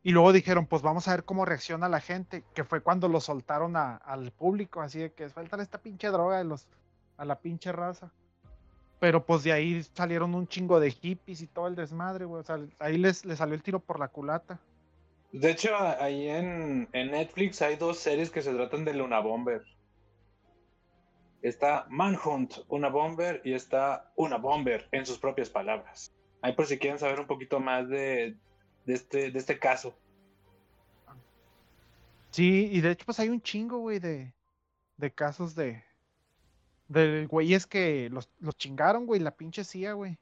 Y 0.03 0.11
luego 0.11 0.33
dijeron, 0.33 0.67
pues 0.67 0.83
vamos 0.83 1.07
a 1.07 1.13
ver 1.13 1.25
cómo 1.25 1.45
reacciona 1.45 1.89
la 1.89 2.01
gente, 2.01 2.43
que 2.55 2.65
fue 2.65 2.81
cuando 2.81 3.07
lo 3.07 3.21
soltaron 3.21 3.77
a- 3.77 3.99
al 3.99 4.33
público, 4.33 4.81
así 4.83 4.99
de 4.99 5.13
que 5.13 5.29
sueltan 5.31 5.61
esta 5.61 5.79
pinche 5.79 6.09
droga 6.09 6.39
de 6.39 6.45
los, 6.45 6.67
a 7.19 7.25
la 7.25 7.39
pinche 7.39 7.71
raza. 7.71 8.11
Pero 9.05 9.23
pues 9.23 9.43
de 9.43 9.53
ahí 9.53 9.83
salieron 9.93 10.35
un 10.35 10.49
chingo 10.49 10.81
de 10.81 10.91
hippies 10.91 11.43
y 11.43 11.47
todo 11.47 11.69
el 11.69 11.75
desmadre, 11.75 12.25
güey. 12.25 12.41
O 12.41 12.43
sea, 12.43 12.59
ahí 12.79 12.97
les, 12.97 13.27
les 13.27 13.37
salió 13.37 13.55
el 13.55 13.63
tiro 13.63 13.79
por 13.79 13.99
la 13.99 14.09
culata. 14.09 14.59
De 15.31 15.51
hecho, 15.51 15.77
ahí 15.77 16.27
en, 16.27 16.89
en 16.91 17.11
Netflix 17.11 17.61
hay 17.61 17.77
dos 17.77 17.99
series 17.99 18.31
que 18.31 18.41
se 18.41 18.55
tratan 18.55 18.87
de 18.87 18.95
Luna 18.95 19.21
Bomber. 19.21 19.63
está 21.43 21.87
Manhunt, 21.91 22.55
una 22.69 22.89
bomber, 22.89 23.43
y 23.45 23.53
está 23.53 24.11
una 24.17 24.39
bomber 24.39 24.89
en 24.93 25.05
sus 25.05 25.19
propias 25.19 25.51
palabras. 25.51 26.11
Ahí 26.41 26.55
por 26.55 26.65
si 26.67 26.79
quieren 26.79 26.99
saber 26.99 27.21
un 27.21 27.27
poquito 27.27 27.61
más 27.61 27.87
de, 27.91 28.39
de 28.87 28.95
este, 28.95 29.31
de 29.31 29.39
este 29.39 29.59
caso. 29.59 29.95
Sí, 32.31 32.71
y 32.73 32.81
de 32.81 32.93
hecho, 32.93 33.05
pues 33.05 33.21
hay 33.21 33.29
un 33.29 33.43
chingo, 33.43 33.79
güey, 33.81 33.99
de, 33.99 34.33
de 34.97 35.13
casos 35.13 35.55
de. 35.55 35.85
De 36.95 37.27
güeyes 37.27 37.67
que 37.67 38.09
los, 38.11 38.29
los 38.39 38.57
chingaron, 38.57 39.07
güey, 39.07 39.21
la 39.21 39.33
pinche 39.33 39.65
CIA, 39.65 39.95
güey. 39.95 40.19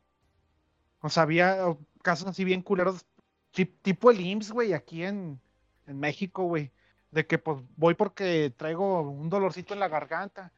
O 1.01 1.09
sea, 1.09 1.25
había 1.25 1.59
casos 2.03 2.27
así 2.29 2.45
bien 2.45 2.63
culeros, 2.63 3.05
ti- 3.51 3.67
tipo 3.67 4.11
el 4.11 4.21
IMSS, 4.21 4.53
güey, 4.53 4.73
aquí 4.73 5.05
en, 5.05 5.41
en 5.87 6.01
México, 6.01 6.45
güey. 6.45 6.71
De 7.11 7.27
que 7.27 7.39
pues 7.39 7.63
voy 7.77 7.95
porque 7.95 8.53
traigo 8.57 9.03
un 9.03 9.29
dolorcito 9.29 9.75
en 9.75 9.81
la 9.81 9.89
garganta. 9.89 10.53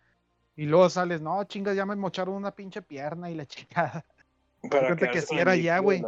Y 0.56 0.66
luego 0.66 0.88
sales, 0.88 1.20
no, 1.20 1.42
chingas, 1.44 1.74
ya 1.74 1.84
me 1.84 1.96
mocharon 1.96 2.34
una 2.34 2.54
pinche 2.54 2.80
pierna 2.80 3.30
y 3.30 3.34
la 3.34 3.46
chingada. 3.46 4.04
Para 4.70 4.96
que 4.96 5.18
el 5.18 5.38
era 5.38 5.56
ya, 5.56 5.78
güey. 5.80 6.02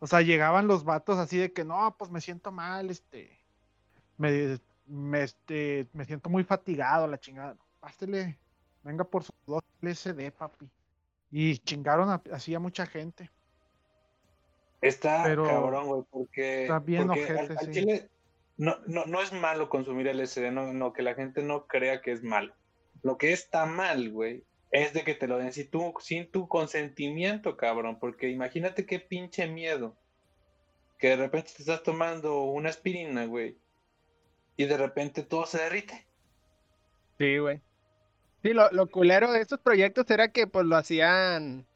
O 0.00 0.06
sea, 0.06 0.20
llegaban 0.20 0.66
los 0.66 0.84
vatos 0.84 1.18
así 1.18 1.38
de 1.38 1.52
que 1.52 1.64
no, 1.64 1.94
pues 1.96 2.10
me 2.10 2.20
siento 2.20 2.50
mal, 2.50 2.90
este. 2.90 3.38
Me, 4.18 4.58
me, 4.86 5.22
este, 5.22 5.86
me 5.92 6.04
siento 6.04 6.28
muy 6.28 6.44
fatigado, 6.44 7.06
la 7.06 7.18
chingada. 7.18 7.56
Pásele, 7.80 8.38
venga 8.84 9.04
por 9.04 9.24
su 9.24 9.32
dos 9.46 9.62
LSD, 9.80 10.30
papi. 10.30 10.68
Y 11.30 11.58
chingaron 11.58 12.10
a- 12.10 12.22
así 12.32 12.54
a 12.54 12.60
mucha 12.60 12.86
gente. 12.86 13.30
Está 14.80 15.22
Pero 15.24 15.44
cabrón, 15.44 15.86
güey, 15.86 16.02
porque, 16.10 16.62
está 16.62 16.78
bien 16.78 17.06
porque 17.06 17.24
al- 17.26 17.36
ojete, 17.36 17.52
al 17.58 17.66
sí. 17.66 17.72
chile 17.72 18.08
no, 18.56 18.76
no, 18.86 19.06
no 19.06 19.20
es 19.22 19.32
malo 19.32 19.68
consumir 19.68 20.06
LSD, 20.08 20.50
no, 20.52 20.72
no, 20.72 20.92
que 20.92 21.02
la 21.02 21.14
gente 21.14 21.42
no 21.42 21.66
crea 21.66 22.02
que 22.02 22.12
es 22.12 22.22
malo. 22.22 22.54
Lo 23.02 23.18
que 23.18 23.32
está 23.32 23.66
mal, 23.66 24.10
güey, 24.10 24.44
es 24.70 24.92
de 24.92 25.02
que 25.02 25.14
te 25.14 25.26
lo 25.26 25.38
den 25.38 25.52
sin 25.52 25.68
tu, 25.70 25.94
sin 26.00 26.30
tu 26.30 26.46
consentimiento, 26.48 27.56
cabrón, 27.56 27.98
porque 27.98 28.28
imagínate 28.28 28.86
qué 28.86 29.00
pinche 29.00 29.46
miedo. 29.48 29.96
Que 30.98 31.08
de 31.08 31.16
repente 31.16 31.52
te 31.56 31.62
estás 31.62 31.82
tomando 31.82 32.44
una 32.44 32.68
aspirina, 32.68 33.24
güey, 33.26 33.56
y 34.56 34.66
de 34.66 34.76
repente 34.76 35.22
todo 35.22 35.46
se 35.46 35.58
derrite. 35.58 36.06
Sí, 37.18 37.38
güey. 37.38 37.60
Sí, 38.44 38.52
lo, 38.52 38.70
lo 38.72 38.90
culero 38.90 39.32
de 39.32 39.40
estos 39.40 39.58
proyectos 39.58 40.10
era 40.10 40.28
que 40.28 40.46
pues 40.46 40.66
lo 40.66 40.76
hacían 40.76 41.66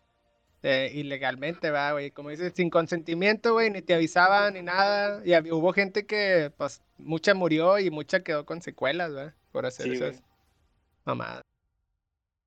eh, 0.63 0.91
ilegalmente, 0.93 1.71
va, 1.71 1.93
güey. 1.93 2.11
Como 2.11 2.29
dices, 2.29 2.53
sin 2.55 2.69
consentimiento, 2.69 3.55
güey, 3.55 3.71
ni 3.71 3.81
te 3.81 3.95
avisaban 3.95 4.53
ni 4.53 4.61
nada. 4.61 5.23
Y 5.25 5.33
hubo 5.51 5.73
gente 5.73 6.05
que, 6.05 6.53
pues, 6.59 6.83
mucha 6.99 7.33
murió 7.33 7.79
y 7.79 7.91
mucha 7.91 8.23
quedó 8.23 8.45
con 8.45 8.61
secuelas, 8.61 9.17
¿va? 9.17 9.35
Por 9.51 9.65
hacer 9.65 9.87
Sí, 9.87 9.93
esas 9.93 10.23
mamadas. 11.07 11.41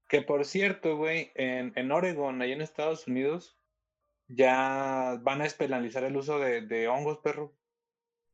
Que 0.08 0.22
por 0.22 0.46
cierto, 0.46 0.98
güey, 0.98 1.32
en, 1.34 1.74
en 1.76 1.92
Oregon, 1.92 2.44
ahí 2.44 2.52
en 2.52 2.62
Estados 2.62 3.08
Unidos, 3.08 3.58
ya 4.28 5.18
van 5.24 5.42
a 5.42 5.46
despenalizar 5.46 6.04
el 6.04 6.16
uso 6.16 6.38
de, 6.38 6.62
de 6.62 6.88
hongos, 6.88 7.18
perro. 7.18 7.56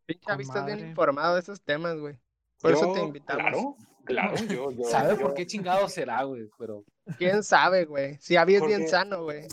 Pinche 0.06 0.34
estás 0.38 0.66
bien 0.66 0.80
informado 0.80 1.36
de 1.36 1.40
esos 1.40 1.62
temas, 1.62 1.98
güey. 1.98 2.18
Por 2.60 2.74
eso 2.74 2.92
te 2.92 3.00
invitamos. 3.00 3.42
Claro, 3.42 3.78
claro, 4.08 4.36
yo, 4.50 4.72
yo, 4.72 4.84
¿Sabe 4.86 5.16
yo- 5.16 5.22
por 5.22 5.34
qué 5.36 5.46
chingado 5.46 5.88
será, 5.90 6.24
güey? 6.24 6.50
Pero 6.58 6.84
¿Quién 7.18 7.44
sabe, 7.44 7.86
güey? 7.86 8.18
Si 8.20 8.36
Javi 8.36 8.56
es 8.56 8.66
bien 8.66 8.88
sano, 8.88 9.24
güey. 9.24 9.46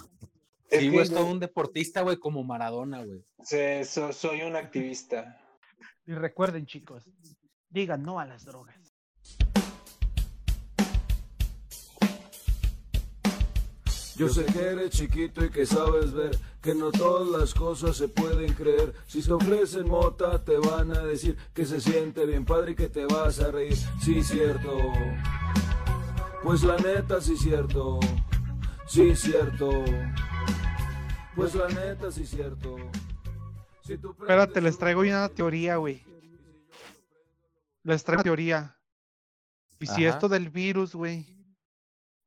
Es 0.70 0.80
sí, 0.80 0.88
güey, 0.88 1.02
es 1.02 1.10
todo 1.12 1.26
un 1.26 1.40
deportista, 1.40 2.00
güey, 2.00 2.16
como 2.16 2.42
Maradona, 2.42 3.04
güey. 3.04 3.22
se- 3.42 3.84
so- 3.84 4.12
soy 4.12 4.42
un 4.42 4.56
activista. 4.56 5.40
Y 6.06 6.12
recuerden, 6.14 6.66
chicos, 6.66 7.04
digan 7.68 8.02
no 8.02 8.18
a 8.20 8.24
las 8.26 8.44
drogas. 8.44 8.76
Yo 14.16 14.28
sé 14.28 14.44
que 14.44 14.60
eres 14.60 14.90
chiquito 14.90 15.44
y 15.44 15.50
que 15.50 15.66
sabes 15.66 16.12
ver 16.12 16.38
que 16.62 16.74
no 16.74 16.92
todas 16.92 17.28
las 17.28 17.52
cosas 17.52 17.96
se 17.96 18.08
pueden 18.08 18.52
creer. 18.54 18.94
Si 19.06 19.20
se 19.22 19.32
ofrecen 19.32 19.88
mota 19.88 20.44
te 20.44 20.56
van 20.56 20.96
a 20.96 21.02
decir 21.02 21.36
que 21.52 21.66
se 21.66 21.80
siente 21.80 22.24
bien 22.24 22.44
padre 22.44 22.72
y 22.72 22.74
que 22.76 22.88
te 22.88 23.06
vas 23.06 23.40
a 23.40 23.50
reír. 23.50 23.76
Sí, 24.00 24.22
cierto. 24.22 24.78
Pues 26.44 26.62
la 26.62 26.76
neta, 26.76 27.20
sí, 27.20 27.36
cierto. 27.36 27.98
Sí, 28.86 29.16
cierto. 29.16 29.70
Pues 31.34 31.54
la 31.54 31.68
neta, 31.68 32.12
sí, 32.12 32.24
cierto. 32.24 32.76
Si 33.84 33.98
tú 33.98 34.14
Espérate, 34.20 34.60
les 34.60 34.78
traigo 34.78 35.00
una 35.00 35.28
teoría, 35.28 35.76
güey. 35.76 36.02
Les 37.82 38.04
traigo 38.04 38.20
una 38.20 38.24
teoría. 38.24 38.76
Y 39.80 39.86
si 39.86 40.06
Ajá. 40.06 40.14
esto 40.14 40.28
del 40.28 40.50
virus, 40.50 40.94
güey, 40.94 41.26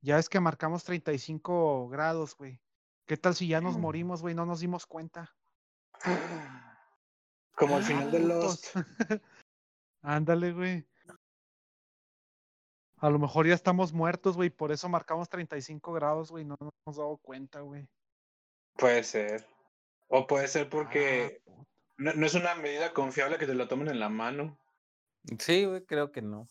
ya 0.01 0.19
es 0.19 0.29
que 0.29 0.39
marcamos 0.39 0.83
35 0.83 1.89
grados, 1.89 2.35
güey. 2.35 2.61
¿Qué 3.05 3.17
tal 3.17 3.35
si 3.35 3.47
ya 3.47 3.61
nos 3.61 3.77
morimos, 3.77 4.21
güey? 4.21 4.35
No 4.35 4.45
nos 4.45 4.59
dimos 4.59 4.85
cuenta. 4.85 5.35
Como 7.55 7.77
al 7.77 7.83
final 7.83 8.11
de 8.11 8.19
los. 8.19 8.71
Ándale, 10.01 10.53
güey. 10.53 10.85
A 12.99 13.09
lo 13.09 13.19
mejor 13.19 13.47
ya 13.47 13.53
estamos 13.53 13.93
muertos, 13.93 14.35
güey, 14.35 14.49
por 14.49 14.71
eso 14.71 14.89
marcamos 14.89 15.29
35 15.29 15.93
grados, 15.93 16.31
güey, 16.31 16.45
no 16.45 16.55
nos 16.59 16.73
hemos 16.85 16.97
dado 16.97 17.17
cuenta, 17.17 17.61
güey. 17.61 17.87
Puede 18.75 19.03
ser. 19.03 19.47
O 20.07 20.25
puede 20.25 20.47
ser 20.47 20.65
Ah, 20.65 20.69
porque 20.71 21.41
no, 21.97 22.13
no 22.13 22.25
es 22.25 22.33
una 22.33 22.55
medida 22.55 22.93
confiable 22.93 23.37
que 23.37 23.45
te 23.45 23.53
lo 23.53 23.67
tomen 23.67 23.89
en 23.89 23.99
la 23.99 24.09
mano. 24.09 24.57
Sí, 25.39 25.65
güey, 25.65 25.85
creo 25.85 26.11
que 26.11 26.21
no. 26.21 26.47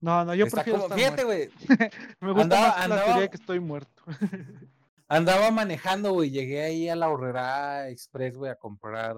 No, 0.00 0.24
no, 0.24 0.34
yo 0.34 0.46
Está 0.46 0.58
prefiero 0.64 0.80
como- 0.80 0.94
estar 0.94 0.98
fíjate, 0.98 1.24
muerto. 1.24 1.52
güey, 1.66 1.78
Me 2.20 2.28
gusta 2.32 2.42
andaba- 2.42 2.68
más 2.68 2.76
la 2.78 2.84
andaba- 2.84 3.04
teoría 3.04 3.28
que 3.28 3.36
estoy 3.36 3.60
muerto. 3.60 4.02
andaba 5.08 5.50
manejando, 5.50 6.12
güey, 6.12 6.30
llegué 6.30 6.62
ahí 6.62 6.88
a 6.88 6.96
la 6.96 7.08
Horrera 7.10 7.88
Express, 7.90 8.36
güey, 8.36 8.50
a 8.50 8.56
comprar 8.56 9.16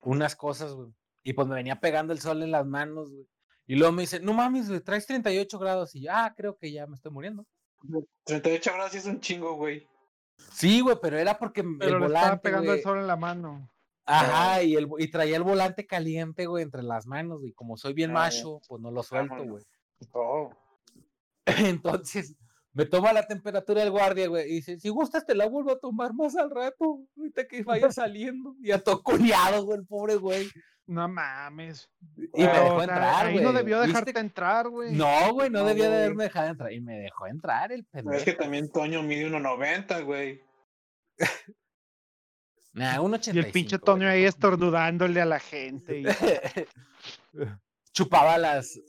unas 0.00 0.36
cosas, 0.36 0.72
güey. 0.74 0.92
Y 1.22 1.32
pues 1.32 1.46
me 1.48 1.54
venía 1.56 1.80
pegando 1.80 2.12
el 2.12 2.20
sol 2.20 2.42
en 2.42 2.50
las 2.50 2.66
manos, 2.66 3.10
güey. 3.10 3.26
Y 3.66 3.76
luego 3.76 3.92
me 3.92 4.02
dice, 4.02 4.20
no 4.20 4.32
mames, 4.32 4.68
güey, 4.68 4.80
traes 4.80 5.06
38 5.06 5.58
grados. 5.58 5.94
Y 5.94 6.02
yo, 6.02 6.10
ah, 6.12 6.32
creo 6.36 6.56
que 6.56 6.72
ya 6.72 6.86
me 6.86 6.94
estoy 6.96 7.12
muriendo. 7.12 7.44
38 8.24 8.72
grados 8.72 8.92
sí 8.92 8.98
es 8.98 9.04
un 9.06 9.20
chingo, 9.20 9.54
güey. 9.54 9.86
Sí, 10.52 10.80
güey, 10.80 10.96
pero 11.02 11.18
era 11.18 11.38
porque 11.38 11.62
Pero 11.62 11.96
el 11.96 12.00
le 12.00 12.06
estaba 12.06 12.24
volante, 12.26 12.42
pegando 12.42 12.66
güey, 12.66 12.78
el 12.78 12.82
sol 12.82 12.98
en 12.98 13.06
la 13.06 13.16
mano. 13.16 13.70
Ajá, 14.06 14.62
y, 14.62 14.74
el, 14.74 14.88
y 14.98 15.08
traía 15.10 15.36
el 15.36 15.42
volante 15.42 15.86
caliente, 15.86 16.46
güey, 16.46 16.62
entre 16.64 16.82
las 16.82 17.06
manos, 17.06 17.44
y 17.44 17.52
como 17.52 17.76
soy 17.76 17.92
bien 17.92 18.10
Ah, 18.12 18.14
macho, 18.14 18.60
pues 18.66 18.80
no 18.80 18.90
lo 18.90 19.02
suelto, 19.02 19.34
Vámonos. 19.34 19.52
güey. 19.52 19.64
Oh. 20.12 20.50
Entonces, 21.46 22.36
me 22.72 22.84
toma 22.84 23.12
la 23.12 23.26
temperatura 23.26 23.82
el 23.82 23.90
guardia, 23.90 24.28
güey, 24.28 24.48
y 24.50 24.54
dice, 24.56 24.78
si 24.78 24.88
gustas 24.88 25.24
te 25.26 25.34
la 25.34 25.46
vuelvo 25.46 25.72
a 25.72 25.78
tomar 25.80 26.12
más 26.14 26.36
al 26.36 26.50
rato, 26.50 27.00
ahorita 27.16 27.46
que 27.48 27.62
vaya 27.62 27.90
saliendo. 27.92 28.54
Y 28.62 28.70
a 28.70 28.82
todo 28.82 29.02
coleado, 29.02 29.64
güey, 29.64 29.78
el 29.78 29.86
pobre 29.86 30.16
güey. 30.16 30.48
No 30.86 31.06
mames. 31.06 31.90
Y 32.16 32.44
me 32.44 32.48
dejó 32.48 32.80
entrar, 32.80 33.26
ahí 33.26 33.32
güey. 33.34 33.44
no 33.44 33.52
debió 33.52 33.76
¿Viste? 33.82 33.88
dejarte 33.88 34.20
entrar, 34.20 34.68
güey. 34.70 34.94
No, 34.94 35.34
güey, 35.34 35.50
no, 35.50 35.58
No, 35.60 35.64
debía 35.66 35.90
de 35.90 35.96
haberme 35.96 36.24
dejado 36.24 36.48
entrar. 36.48 36.72
Y 36.72 36.80
me 36.80 36.98
dejó 36.98 37.26
entrar 37.26 37.72
el 37.72 37.84
pendejo. 37.84 38.16
es 38.16 38.24
que 38.24 38.32
también 38.32 38.70
Toño 38.72 39.02
mide 39.02 39.28
1.90, 39.28 40.04
güey. 40.06 40.40
Nah, 42.72 43.00
un 43.00 43.10
Y 43.12 43.14
85, 43.16 43.46
el 43.46 43.52
pinche 43.52 43.76
güey. 43.76 43.84
Toño 43.84 44.08
ahí 44.08 44.24
estornudándole 44.24 45.20
a 45.20 45.24
la 45.26 45.40
gente. 45.40 46.00
y- 46.00 46.04
chupaba 47.92 48.38
las. 48.38 48.80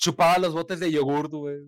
Chupaba 0.00 0.38
los 0.38 0.54
botes 0.54 0.80
de 0.80 0.90
yogur, 0.90 1.28
güey. 1.28 1.60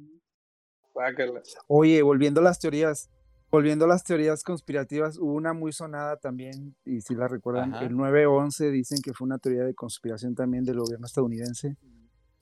Oye, 1.69 2.01
volviendo 2.01 2.41
a 2.41 2.45
las 2.45 2.59
teorías, 2.59 3.11
volviendo 3.51 3.85
a 3.85 3.89
las 3.89 4.05
teorías 4.05 4.43
conspirativas, 4.43 5.19
hubo 5.19 5.35
una 5.35 5.53
muy 5.53 5.73
sonada 5.73 6.17
también, 6.17 6.75
y 6.87 7.03
si 7.03 7.15
la 7.15 7.29
recuerdan, 7.29 7.75
Ajá. 7.75 7.85
el 7.85 7.93
9-11 7.95 8.71
dicen 8.71 9.03
que 9.03 9.13
fue 9.13 9.27
una 9.27 9.39
teoría 9.39 9.65
de 9.65 9.75
conspiración 9.75 10.35
también 10.35 10.65
del 10.65 10.79
gobierno 10.79 11.05
estadounidense 11.07 11.77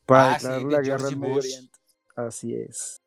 para 0.07 0.35
Ah, 0.35 0.39
sí, 0.39 0.47
declarar 0.47 0.67
de 0.67 0.73
la 0.73 0.81
guerra 0.81 1.09
al 1.09 1.17
Medio. 1.17 1.35
Oriente. 1.37 1.79
Así 2.15 2.55
es. 2.55 3.03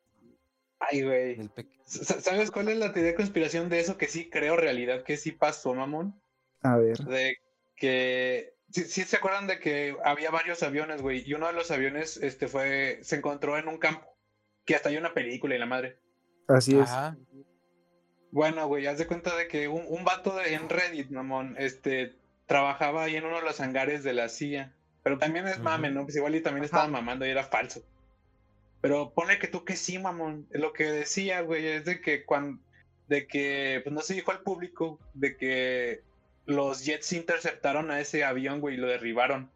Ay, 0.78 1.02
güey. 1.02 1.50
¿Sabes 1.86 2.50
cuál 2.50 2.68
es 2.68 2.76
la 2.76 2.92
teoría 2.92 3.12
de 3.12 3.16
conspiración 3.16 3.70
de 3.70 3.80
eso 3.80 3.96
que 3.96 4.08
sí 4.08 4.28
creo 4.28 4.56
realidad, 4.56 5.04
que 5.04 5.16
sí 5.16 5.32
pasó, 5.32 5.74
mamón? 5.74 6.20
A 6.60 6.76
ver. 6.76 6.98
De 6.98 7.36
que. 7.76 8.53
Sí, 8.74 8.82
sí 8.86 9.04
se 9.04 9.16
acuerdan 9.18 9.46
de 9.46 9.60
que 9.60 9.96
había 10.04 10.32
varios 10.32 10.64
aviones, 10.64 11.00
güey, 11.00 11.22
y 11.24 11.34
uno 11.34 11.46
de 11.46 11.52
los 11.52 11.70
aviones 11.70 12.16
este 12.16 12.48
fue 12.48 12.98
se 13.02 13.14
encontró 13.14 13.56
en 13.56 13.68
un 13.68 13.78
campo, 13.78 14.04
que 14.64 14.74
hasta 14.74 14.88
hay 14.88 14.96
una 14.96 15.14
película 15.14 15.54
y 15.54 15.58
la 15.58 15.66
madre. 15.66 15.96
Así 16.48 16.76
es. 16.76 16.90
Ajá. 16.90 17.16
Bueno, 18.32 18.66
güey, 18.66 18.88
haz 18.88 18.98
de 18.98 19.06
cuenta 19.06 19.36
de 19.36 19.46
que 19.46 19.68
un, 19.68 19.84
un 19.88 20.04
vato 20.04 20.34
de- 20.34 20.54
en 20.54 20.68
Reddit, 20.68 21.08
mamón, 21.10 21.54
este, 21.56 22.16
trabajaba 22.46 23.04
ahí 23.04 23.14
en 23.14 23.24
uno 23.24 23.36
de 23.36 23.42
los 23.42 23.60
hangares 23.60 24.02
de 24.02 24.12
la 24.12 24.28
CIA. 24.28 24.72
Pero 25.04 25.18
también 25.18 25.46
es 25.46 25.60
mame. 25.60 25.90
¿no? 25.90 26.02
Pues 26.04 26.16
igual 26.16 26.34
y 26.34 26.40
también 26.40 26.64
estaba 26.64 26.88
mamando 26.88 27.24
y 27.24 27.30
era 27.30 27.44
falso. 27.44 27.80
Pero 28.80 29.12
ponle 29.14 29.38
que 29.38 29.46
tú 29.46 29.64
que 29.64 29.76
sí, 29.76 29.98
mamón. 30.00 30.48
Lo 30.50 30.72
que 30.72 30.84
decía, 30.90 31.42
güey, 31.42 31.64
es 31.66 31.84
de 31.84 32.00
que 32.00 32.24
cuando, 32.24 32.60
de 33.06 33.26
que, 33.28 33.80
pues 33.84 33.94
no 33.94 34.00
se 34.00 34.14
dijo 34.14 34.32
al 34.32 34.40
público, 34.42 34.98
de 35.14 35.36
que 35.36 36.02
los 36.46 36.84
jets 36.84 37.12
interceptaron 37.12 37.90
a 37.90 38.00
ese 38.00 38.24
avión, 38.24 38.60
güey, 38.60 38.74
y 38.74 38.78
lo 38.78 38.86
derribaron. 38.88 39.50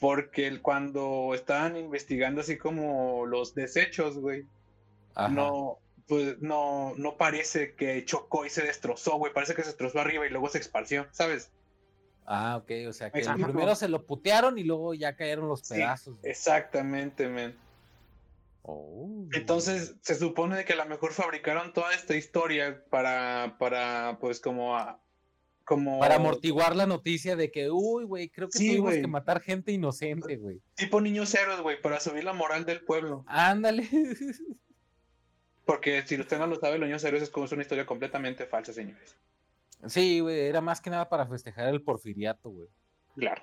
porque 0.00 0.48
el- 0.48 0.62
cuando 0.62 1.32
estaban 1.32 1.76
investigando 1.76 2.40
así 2.40 2.58
como 2.58 3.24
los 3.24 3.54
desechos, 3.54 4.18
güey, 4.18 4.46
Ajá. 5.14 5.28
no, 5.28 5.78
pues 6.08 6.40
no, 6.40 6.92
no 6.96 7.16
parece 7.16 7.76
que 7.76 8.04
chocó 8.04 8.44
y 8.44 8.50
se 8.50 8.62
destrozó, 8.64 9.16
güey, 9.18 9.32
parece 9.32 9.54
que 9.54 9.62
se 9.62 9.68
destrozó 9.68 10.00
arriba 10.00 10.26
y 10.26 10.30
luego 10.30 10.48
se 10.48 10.58
esparció, 10.58 11.06
¿sabes? 11.12 11.52
Ah, 12.26 12.56
ok, 12.56 12.70
o 12.88 12.92
sea 12.92 13.12
que 13.12 13.20
primero 13.20 13.76
se 13.76 13.86
lo 13.88 14.04
putearon 14.04 14.58
y 14.58 14.64
luego 14.64 14.92
ya 14.94 15.14
cayeron 15.14 15.46
los 15.46 15.60
Sí, 15.60 15.74
pedazos. 15.74 16.16
güey. 16.18 16.32
Exactamente, 16.32 17.28
men. 17.28 17.56
Oh. 18.62 19.26
Entonces 19.32 19.94
se 20.00 20.16
supone 20.16 20.56
de 20.56 20.64
que 20.64 20.72
a 20.72 20.76
lo 20.76 20.86
mejor 20.86 21.12
fabricaron 21.12 21.72
toda 21.72 21.94
esta 21.94 22.16
historia 22.16 22.82
para, 22.90 23.54
para, 23.58 24.18
pues 24.20 24.40
como, 24.40 24.76
a- 24.76 24.98
como 25.64 25.98
Para 26.00 26.16
amortiguar 26.16 26.74
la 26.76 26.86
noticia 26.86 27.36
de 27.36 27.50
que, 27.50 27.70
uy, 27.70 28.04
güey, 28.04 28.28
creo 28.28 28.48
que 28.48 28.58
Sí, 28.58 28.68
tuvimos 28.76 28.94
que 28.94 29.06
matar 29.06 29.40
gente 29.40 29.72
inocente, 29.72 30.36
güey. 30.36 30.60
tipo 30.74 31.00
niños 31.00 31.34
héroes, 31.34 31.60
güey, 31.60 31.80
para 31.80 32.00
subir 32.00 32.24
la 32.24 32.32
moral 32.32 32.64
del 32.64 32.84
pueblo. 32.84 33.24
Ándale. 33.26 33.88
Porque 35.64 36.02
si 36.06 36.20
usted 36.20 36.38
no 36.38 36.46
lo 36.46 36.56
sabe, 36.56 36.78
los 36.78 36.88
niños 36.88 37.04
héroes 37.04 37.22
es 37.22 37.30
como 37.30 37.46
es 37.46 37.52
una 37.52 37.62
historia 37.62 37.86
completamente 37.86 38.46
falsa, 38.46 38.72
señores. 38.72 39.16
Sí, 39.86 40.20
güey, 40.20 40.40
era 40.40 40.60
más 40.60 40.80
que 40.80 40.90
nada 40.90 41.08
para 41.08 41.26
festejar 41.26 41.68
el 41.68 41.82
porfiriato, 41.82 42.50
güey. 42.50 42.68
Claro. 43.16 43.42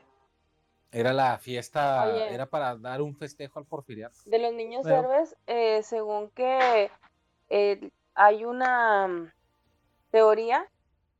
Era 0.91 1.13
la 1.13 1.37
fiesta, 1.37 2.05
Oye. 2.07 2.33
era 2.33 2.45
para 2.49 2.75
dar 2.75 3.01
un 3.01 3.15
festejo 3.15 3.59
al 3.59 3.65
porfiriato. 3.65 4.17
De 4.25 4.39
los 4.39 4.53
niños 4.53 4.81
Pero- 4.83 4.99
héroes, 4.99 5.35
eh, 5.47 5.81
según 5.83 6.29
que 6.31 6.89
eh, 7.49 7.89
hay 8.15 8.43
una 8.45 9.07
mm, 9.07 9.31
teoría 10.11 10.65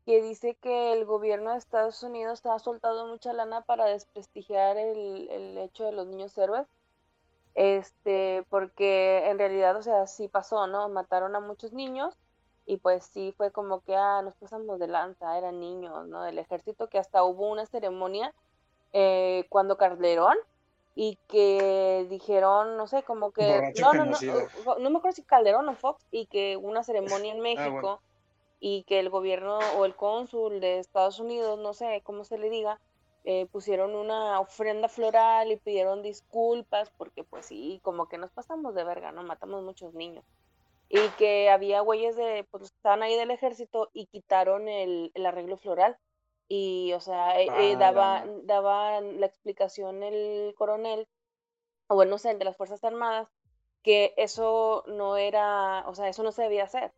que 0.10 0.24
dice 0.24 0.56
que 0.56 0.92
el 0.92 1.06
gobierno 1.06 1.52
de 1.52 1.60
Estados 1.60 2.02
Unidos 2.02 2.44
ha 2.48 2.58
soltado 2.58 3.06
mucha 3.06 3.32
lana 3.32 3.62
para 3.62 3.86
desprestigiar 3.86 4.76
el, 4.76 5.30
el 5.30 5.56
hecho 5.60 5.84
de 5.86 5.92
los 5.92 6.08
niños 6.08 6.36
héroes. 6.36 6.66
Este, 7.54 8.44
porque 8.50 9.30
en 9.30 9.38
realidad, 9.38 9.78
o 9.78 9.84
sea, 9.84 10.08
sí 10.08 10.28
pasó, 10.28 10.66
¿no? 10.66 10.90
Mataron 10.90 11.36
a 11.36 11.40
muchos 11.40 11.74
niños 11.74 12.18
y 12.66 12.78
pues 12.78 13.06
sí 13.06 13.36
fue 13.38 13.52
como 13.52 13.82
que, 13.82 13.96
ah, 13.96 14.24
nos 14.24 14.34
pasamos 14.34 14.80
de 14.80 14.88
lanza, 14.88 15.38
eran 15.38 15.60
niños, 15.60 16.08
¿no? 16.08 16.24
Del 16.24 16.40
ejército, 16.40 16.88
que 16.88 16.98
hasta 16.98 17.24
hubo 17.24 17.48
una 17.48 17.68
ceremonia 17.68 18.34
eh, 18.94 19.46
cuando 19.50 19.78
Calderón 19.78 20.38
y 20.96 21.20
que 21.28 22.08
dijeron, 22.10 22.78
no 22.78 22.88
sé, 22.88 23.04
como 23.04 23.30
que, 23.30 23.74
no, 23.80 23.94
no, 23.94 24.06
no, 24.06 24.18
uh, 24.18 24.80
no 24.80 24.90
me 24.90 24.98
acuerdo 24.98 25.18
si 25.18 25.22
Calderón 25.22 25.70
o 25.70 25.76
Fox, 25.76 26.04
y 26.10 26.26
que 26.26 26.58
hubo 26.58 26.68
una 26.68 26.84
ceremonia 26.84 27.32
en 27.32 27.42
México 27.42 27.60
Ah, 27.62 27.70
bueno. 27.70 28.09
Y 28.60 28.84
que 28.84 29.00
el 29.00 29.10
gobierno 29.10 29.60
o 29.78 29.86
el 29.86 29.96
cónsul 29.96 30.60
de 30.60 30.80
Estados 30.80 31.20
Unidos, 31.20 31.60
no 31.60 31.74
sé 31.74 32.02
cómo 32.04 32.24
se 32.24 32.38
le 32.38 32.50
diga, 32.50 32.80
eh, 33.24 33.48
pusieron 33.52 33.96
una 33.96 34.40
ofrenda 34.40 34.88
floral 34.88 35.52
y 35.52 35.58
pidieron 35.58 36.02
disculpas 36.02 36.90
porque 36.98 37.24
pues 37.24 37.46
sí, 37.46 37.80
como 37.84 38.08
que 38.08 38.18
nos 38.18 38.32
pasamos 38.32 38.76
de 38.76 38.84
verga, 38.84 39.12
¿no? 39.12 39.24
Matamos 39.24 39.64
muchos 39.64 39.94
niños. 39.94 40.26
Y 40.90 41.00
que 41.18 41.50
había 41.50 41.82
güeyes 41.82 42.16
de, 42.16 42.46
pues 42.50 42.64
estaban 42.64 43.04
ahí 43.04 43.16
del 43.16 43.32
ejército 43.32 43.90
y 43.94 44.08
quitaron 44.08 44.68
el, 44.68 45.12
el 45.14 45.26
arreglo 45.26 45.58
floral. 45.58 45.98
Y, 46.48 46.94
o 46.94 47.00
sea, 47.00 47.40
eh, 47.40 47.46
eh, 47.46 47.50
Ah, 47.52 47.62
la 47.62 47.78
daba, 47.78 48.24
daba 48.44 49.02
la 49.02 49.28
explicación 49.28 50.02
el 50.02 50.56
coronel, 50.56 51.08
o 51.88 51.96
bueno, 51.96 52.12
no 52.12 52.18
sé, 52.18 52.32
el 52.32 52.40
de 52.40 52.46
las 52.46 52.58
Fuerzas 52.58 52.84
Armadas, 52.84 53.30
que 53.84 54.16
eso 54.18 54.84
no 54.88 55.18
era, 55.18 55.84
o 55.88 55.94
sea, 55.94 56.10
eso 56.10 56.24
no 56.24 56.32
se 56.32 56.42
debía 56.42 56.64
hacer, 56.64 56.92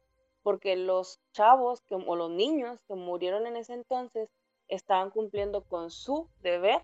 porque 0.44 0.76
los 0.76 1.20
chavos 1.34 1.82
que, 1.82 1.96
o 1.96 2.16
los 2.16 2.30
niños 2.30 2.80
que 2.88 2.96
murieron 2.96 3.48
en 3.48 3.58
ese 3.58 3.74
entonces 3.74 4.30
estaban 4.68 5.10
cumpliendo 5.10 5.64
con 5.64 5.92
su 5.92 6.28
deber 6.42 6.84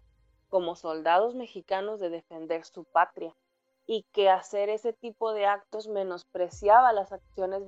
como 0.50 0.76
soldados 0.76 1.36
mexicanos 1.36 2.00
de 2.00 2.10
defender 2.10 2.66
su 2.66 2.84
patria 2.84 3.36
y 3.86 4.04
que 4.12 4.30
hacer 4.30 4.70
ese 4.70 4.94
tipo 4.94 5.34
de 5.34 5.46
actos 5.46 5.88
menospreciaba 5.88 6.94
las 6.94 7.12
acciones 7.12 7.64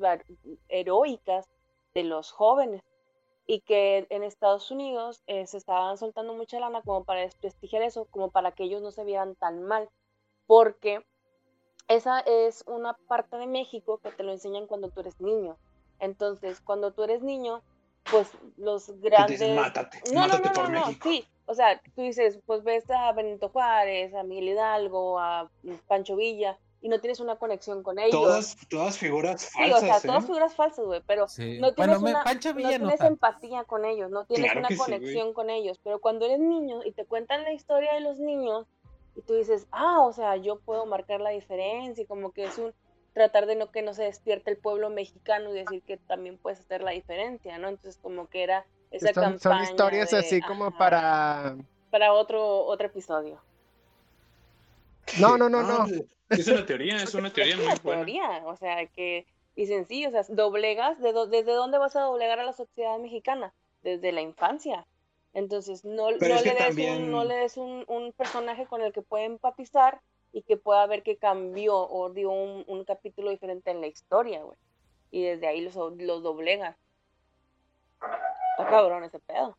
heroicas 0.67 1.49
de 1.93 2.03
los 2.03 2.31
jóvenes 2.31 2.83
y 3.47 3.61
que 3.61 4.05
en 4.09 4.23
Estados 4.23 4.69
Unidos 4.69 5.23
eh, 5.25 5.47
se 5.47 5.57
estaban 5.57 5.97
soltando 5.97 6.33
mucha 6.33 6.59
lana 6.59 6.81
como 6.83 7.03
para 7.03 7.21
desprestigiar 7.21 7.81
eso, 7.81 8.05
como 8.11 8.29
para 8.29 8.51
que 8.51 8.63
ellos 8.63 8.81
no 8.81 8.91
se 8.91 9.03
vieran 9.05 9.35
tan 9.35 9.63
mal, 9.63 9.89
porque 10.45 11.03
esa 11.87 12.19
es 12.19 12.63
una 12.67 12.93
parte 13.07 13.37
de 13.37 13.47
México 13.47 13.97
que 13.97 14.11
te 14.11 14.21
lo 14.21 14.31
enseñan 14.31 14.67
cuando 14.67 14.89
tú 14.89 14.99
eres 14.99 15.19
niño. 15.19 15.57
Entonces, 15.99 16.61
cuando 16.61 16.91
tú 16.91 17.03
eres 17.03 17.21
niño, 17.21 17.61
pues 18.11 18.29
los 18.57 18.89
grandes... 19.01 19.39
dicen, 19.39 19.55
mátate, 19.55 20.01
No, 20.07 20.21
no, 20.21 20.27
mátate 20.27 20.47
no, 20.49 20.53
por 20.53 20.69
no, 20.69 20.79
no, 20.79 20.85
México. 20.87 21.09
sí. 21.09 21.25
O 21.45 21.53
sea, 21.53 21.81
tú 21.95 22.01
dices, 22.01 22.39
pues 22.45 22.63
ves 22.63 22.89
a 22.91 23.11
Benito 23.11 23.49
Juárez, 23.49 24.13
a 24.13 24.23
Miguel 24.23 24.49
Hidalgo, 24.49 25.19
a 25.19 25.49
Pancho 25.87 26.15
Villa, 26.15 26.59
y 26.81 26.89
no 26.89 26.99
tienes 26.99 27.19
una 27.19 27.35
conexión 27.37 27.81
con 27.83 27.97
ellos. 27.99 28.11
Todas, 28.11 28.55
todas 28.69 28.97
figuras 28.97 29.41
Sí, 29.41 29.57
o 29.63 29.71
falsas, 29.71 29.79
sea, 29.81 29.97
¿eh? 29.97 30.01
todas 30.05 30.25
figuras 30.25 30.55
falsas, 30.55 30.85
güey, 30.85 31.01
pero 31.05 31.27
Sí. 31.27 31.57
no 31.59 31.73
Bueno, 31.73 31.93
tienes, 31.97 32.01
me- 32.01 32.09
una, 32.11 32.23
Pancho 32.23 32.49
no 32.49 32.55
Villa 32.55 32.77
no 32.77 32.87
tienes 32.87 33.01
empatía 33.01 33.63
con 33.65 33.83
ellos, 33.83 34.09
no 34.11 34.25
tienes 34.25 34.45
Claro 34.45 34.59
una 34.59 34.67
que 34.69 34.75
sí, 34.75 34.81
conexión 34.81 35.33
con 35.33 35.49
ellos, 35.49 35.79
pero 35.83 35.99
cuando 35.99 36.25
eres 36.25 36.39
niño 36.39 36.81
y 36.85 36.91
te 36.93 37.05
cuentan 37.05 37.43
la 37.43 37.51
historia 37.51 37.93
de 37.95 38.01
los 38.01 38.19
niños 38.19 38.67
y 39.15 39.21
tú 39.23 39.33
dices, 39.33 39.67
ah, 39.71 40.01
o 40.03 40.13
sea, 40.13 40.37
yo 40.37 40.59
puedo 40.59 40.85
marcar 40.85 41.19
la 41.19 41.31
diferencia 41.31 42.03
y 42.03 42.07
como 42.07 42.31
que 42.31 42.45
es 42.45 42.57
un 42.59 42.73
tratar 43.19 43.47
de 43.47 43.55
no 43.55 43.69
que 43.69 43.81
no 43.81 43.93
se 43.93 44.03
despierte 44.03 44.49
el 44.49 44.55
pueblo 44.55 44.89
mexicano 44.89 45.49
y 45.49 45.59
decir 45.59 45.81
que 45.83 45.97
también 45.97 46.37
puedes 46.37 46.61
hacer 46.61 46.81
la 46.81 46.91
diferencia, 46.91 47.57
¿no? 47.57 47.67
Entonces 47.67 47.99
como 48.01 48.27
que 48.27 48.43
era 48.43 48.65
esa 48.91 49.11
Son, 49.37 49.61
historias 49.61 50.11
de- 50.11 50.19
así 50.19 50.39
como 50.39 50.67
ajá, 50.67 50.77
para... 50.77 51.55
para 51.91 52.13
otro 52.13 52.63
otro 52.65 52.87
episodio. 52.87 53.41
No, 55.19 55.37
no, 55.37 55.49
no, 55.49 55.59
Ah, 55.59 55.63
no. 55.63 55.85
pues, 56.29 56.39
Es 56.39 56.47
una 56.47 56.65
teoría, 56.65 56.95
es 56.95 57.13
una 57.13 57.29
teoría 57.29 57.55
es 57.55 57.59
muy 57.59 57.65
una 57.67 57.75
buena. 57.83 58.05
teoría, 58.05 58.43
o 58.45 58.55
sea, 58.55 58.85
que 58.85 59.25
dicen 59.57 59.85
sí, 59.85 60.05
o 60.05 60.11
sea, 60.11 60.23
doblegas, 60.29 61.01
¿de 61.01 61.11
dó- 61.11 61.27
¿desde 61.27 61.51
dónde 61.51 61.77
vas 61.77 61.97
a 61.97 62.01
doblegar 62.03 62.39
a 62.39 62.45
la 62.45 62.53
sociedad 62.53 62.97
mexicana? 62.99 63.53
Desde 63.81 64.13
la 64.13 64.21
infancia. 64.21 64.85
Entonces, 65.33 65.83
no, 65.83 66.09
no 66.11 66.17
le 66.17 66.53
des, 66.53 66.77
un, 66.77 67.11
no 67.11 67.23
le 67.25 67.35
des 67.35 67.57
un, 67.57 67.83
un 67.87 68.13
personaje 68.13 68.65
con 68.65 68.81
el 68.81 68.93
que 68.93 69.01
pueda 69.01 69.25
empatizar 69.25 69.99
y 70.31 70.43
que 70.43 70.57
pueda 70.57 70.85
ver 70.87 71.03
que 71.03 71.17
cambió 71.17 71.75
o 71.75 72.09
dio 72.11 72.31
un, 72.31 72.63
un 72.67 72.85
capítulo 72.85 73.29
diferente 73.31 73.71
en 73.71 73.81
la 73.81 73.87
historia, 73.87 74.43
güey. 74.43 74.57
Y 75.11 75.23
desde 75.23 75.47
ahí 75.47 75.61
los, 75.61 75.75
los 75.75 76.23
doblegas. 76.23 76.75
Está 78.57 78.69
cabrón 78.69 79.03
ese 79.03 79.19
pedo. 79.19 79.57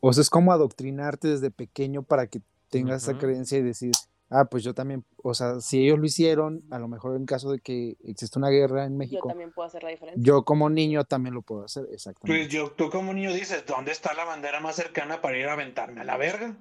O 0.00 0.12
sea, 0.12 0.22
es 0.22 0.30
como 0.30 0.52
adoctrinarte 0.52 1.28
desde 1.28 1.50
pequeño 1.50 2.02
para 2.02 2.26
que 2.26 2.40
tengas 2.70 3.02
esa 3.02 3.12
Ujú. 3.12 3.20
creencia 3.20 3.58
y 3.58 3.62
decir, 3.62 3.92
ah, 4.30 4.44
pues 4.46 4.64
yo 4.64 4.74
también, 4.74 5.04
o 5.22 5.32
sea, 5.34 5.60
si 5.60 5.84
ellos 5.84 5.98
lo 5.98 6.06
hicieron, 6.06 6.62
a 6.70 6.78
lo 6.78 6.88
mejor 6.88 7.16
en 7.16 7.24
caso 7.26 7.50
de 7.52 7.60
que 7.60 7.96
exista 8.04 8.38
una 8.38 8.48
guerra 8.48 8.84
en 8.84 8.92
Yo 8.92 8.98
México, 8.98 9.28
también 9.28 9.52
puedo 9.52 9.66
hacer 9.66 9.82
la 9.84 9.90
diferencia. 9.90 10.22
yo 10.22 10.44
como 10.44 10.70
niño 10.70 11.04
también 11.04 11.34
lo 11.34 11.42
puedo 11.42 11.64
hacer, 11.64 11.84
Pues 11.84 11.94
exactamente. 11.94 12.48
yo, 12.48 12.72
tú 12.72 12.90
como 12.90 13.12
niño 13.12 13.32
dices, 13.32 13.64
¿dónde 13.66 13.92
está 13.92 14.12
la 14.14 14.24
bandera 14.24 14.60
más 14.60 14.74
cercana 14.76 15.20
para 15.20 15.38
ir 15.38 15.46
a 15.46 15.52
aventarme 15.52 16.00
a 16.00 16.04
la 16.04 16.16
verga? 16.16 16.56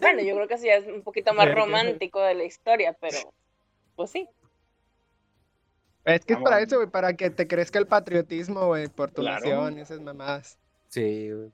Bueno, 0.00 0.22
yo 0.22 0.34
creo 0.34 0.48
que 0.48 0.58
ya 0.58 0.74
es 0.76 0.86
un 0.86 1.02
poquito 1.02 1.32
más 1.34 1.46
romántico 1.54 2.20
de 2.20 2.34
la 2.34 2.44
historia, 2.44 2.96
pero 3.00 3.18
pues 3.96 4.10
sí. 4.10 4.28
Es 6.04 6.24
que 6.24 6.32
es 6.34 6.38
para 6.40 6.60
eso, 6.60 6.76
güey, 6.76 6.88
para 6.88 7.12
que 7.14 7.30
te 7.30 7.46
crezca 7.46 7.78
el 7.78 7.86
patriotismo, 7.86 8.66
güey, 8.68 8.88
por 8.88 9.10
tu 9.10 9.22
Claro. 9.22 9.40
nación 9.40 9.78
y 9.78 9.80
esas 9.82 10.00
mamadas. 10.00 10.58
Sí, 10.88 11.30
güey. 11.30 11.52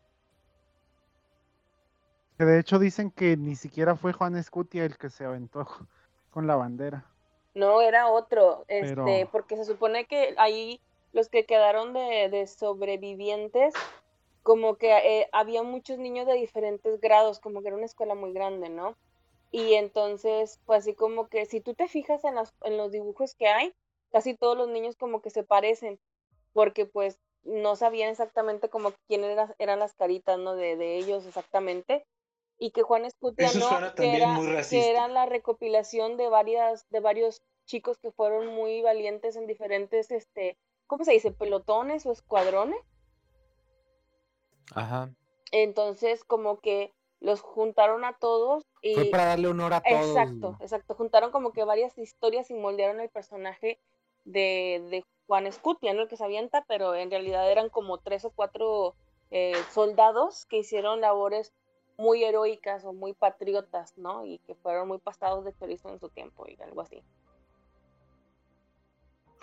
Que 2.39 2.45
de 2.45 2.61
hecho 2.61 2.79
dicen 2.79 3.11
que 3.11 3.37
ni 3.37 3.57
siquiera 3.57 3.97
fue 3.97 4.13
Juan 4.13 4.37
Escutia 4.37 4.85
el 4.85 4.97
que 4.99 5.11
se 5.11 5.25
aventó 5.25 5.67
con 6.31 6.47
la 6.47 6.55
bandera. 6.57 7.05
No, 7.55 7.81
era 7.81 8.09
otro, 8.09 8.65
este, 8.69 8.95
Pero- 8.95 9.31
porque 9.33 9.57
se 9.57 9.65
supone 9.65 10.05
que 10.07 10.35
ahí 10.37 10.81
los 11.13 11.29
que 11.31 11.47
quedaron 11.47 11.95
de, 11.95 12.29
de 12.31 12.47
sobrevivientes, 12.47 13.73
como 14.47 14.77
que 14.77 14.93
eh, 14.97 15.29
había 15.33 15.65
muchos 15.65 15.99
niños 15.99 16.25
de 16.29 16.35
diferentes 16.35 17.01
grados, 17.01 17.41
como 17.41 17.63
que 17.63 17.67
era 17.67 17.77
una 17.77 17.87
escuela 17.87 18.15
muy 18.15 18.33
grande, 18.33 18.69
¿no? 18.69 18.97
Y 19.51 19.75
entonces, 19.75 20.61
pues 20.67 20.85
así 20.85 20.95
como 20.95 21.27
que 21.27 21.47
si 21.47 21.61
tú 21.61 21.75
te 21.75 21.89
fijas 21.89 22.23
en, 22.23 22.37
las, 22.37 22.55
en 22.63 22.77
los 22.77 22.93
dibujos 22.93 23.35
que 23.35 23.49
hay, 23.49 23.75
casi 24.13 24.37
todos 24.37 24.57
los 24.57 24.69
niños 24.69 24.95
como 24.95 25.21
que 25.21 25.31
se 25.31 25.43
parecen, 25.43 25.99
porque 26.53 26.87
pues 26.87 27.19
no 27.43 27.75
sabían 27.75 28.09
exactamente 28.11 28.69
como 28.69 28.93
quién 29.09 29.25
era- 29.25 29.53
eran 29.59 29.81
las 29.81 29.95
caritas, 29.95 30.39
¿no? 30.39 30.55
De, 30.55 30.77
de 30.77 30.97
ellos 30.97 31.27
exactamente. 31.27 32.07
Y 32.57 32.71
que 32.71 32.83
Juan 32.83 33.05
Escutia 33.05 33.49
Eso 33.49 33.81
no, 33.81 33.95
que 33.97 34.15
era, 34.15 34.29
muy 34.29 34.47
que 34.47 34.55
racista. 34.55 34.89
era 34.89 35.09
la 35.09 35.27
recopilación 35.27 36.17
de 36.17 36.29
varias, 36.29 36.89
de 36.91 37.01
varios 37.01 37.43
chicos 37.65 37.99
que 37.99 38.13
fueron 38.13 38.47
muy 38.55 38.81
valientes 38.81 39.35
en 39.35 39.49
diferentes, 39.49 40.13
este, 40.13 40.57
¿cómo 40.87 41.05
se 41.05 41.11
dice? 41.15 41.33
pelotones 41.33 42.07
o 42.07 42.13
escuadrones. 42.13 42.79
Ajá. 44.75 45.11
Entonces, 45.53 46.25
como 46.25 46.61
que 46.61 46.93
los 47.21 47.41
juntaron 47.41 48.05
a 48.05 48.15
todos 48.19 48.65
y 48.83 48.95
Fue 48.95 49.05
para 49.07 49.27
darle 49.27 49.49
honor 49.49 49.73
a 49.75 49.81
todos. 49.81 50.07
Exacto, 50.09 50.57
exacto. 50.61 50.95
Juntaron 50.95 51.31
como 51.31 51.53
que 51.53 51.65
varias 51.65 51.97
historias 51.99 52.51
y 52.51 52.55
moldearon 52.55 53.01
el 53.01 53.09
personaje 53.09 53.81
de, 54.25 54.87
de 54.91 55.05
Juan 55.27 55.47
Escutia, 55.47 55.95
¿no? 55.95 56.03
El 56.03 56.09
que 56.09 56.17
se 56.17 56.25
avienta, 56.25 56.65
pero 56.69 56.95
en 56.95 57.11
realidad 57.11 57.51
eran 57.51 57.69
como 57.69 57.99
tres 57.99 58.25
o 58.25 58.31
cuatro 58.31 58.95
eh, 59.31 59.55
soldados 59.73 60.47
que 60.47 60.59
hicieron 60.59 61.01
labores 61.01 61.53
muy 61.97 62.23
heroicas 62.23 62.85
o 62.85 62.93
muy 62.93 63.15
patriotas, 63.15 63.97
¿no? 63.97 64.25
Y 64.25 64.39
que 64.39 64.55
fueron 64.55 64.89
muy 64.89 64.99
pasados 64.99 65.45
de 65.45 65.55
chorizo 65.55 65.89
en 65.89 65.99
su 65.99 66.11
tiempo 66.11 66.47
y 66.47 66.61
algo 66.63 66.83
así. 66.83 67.03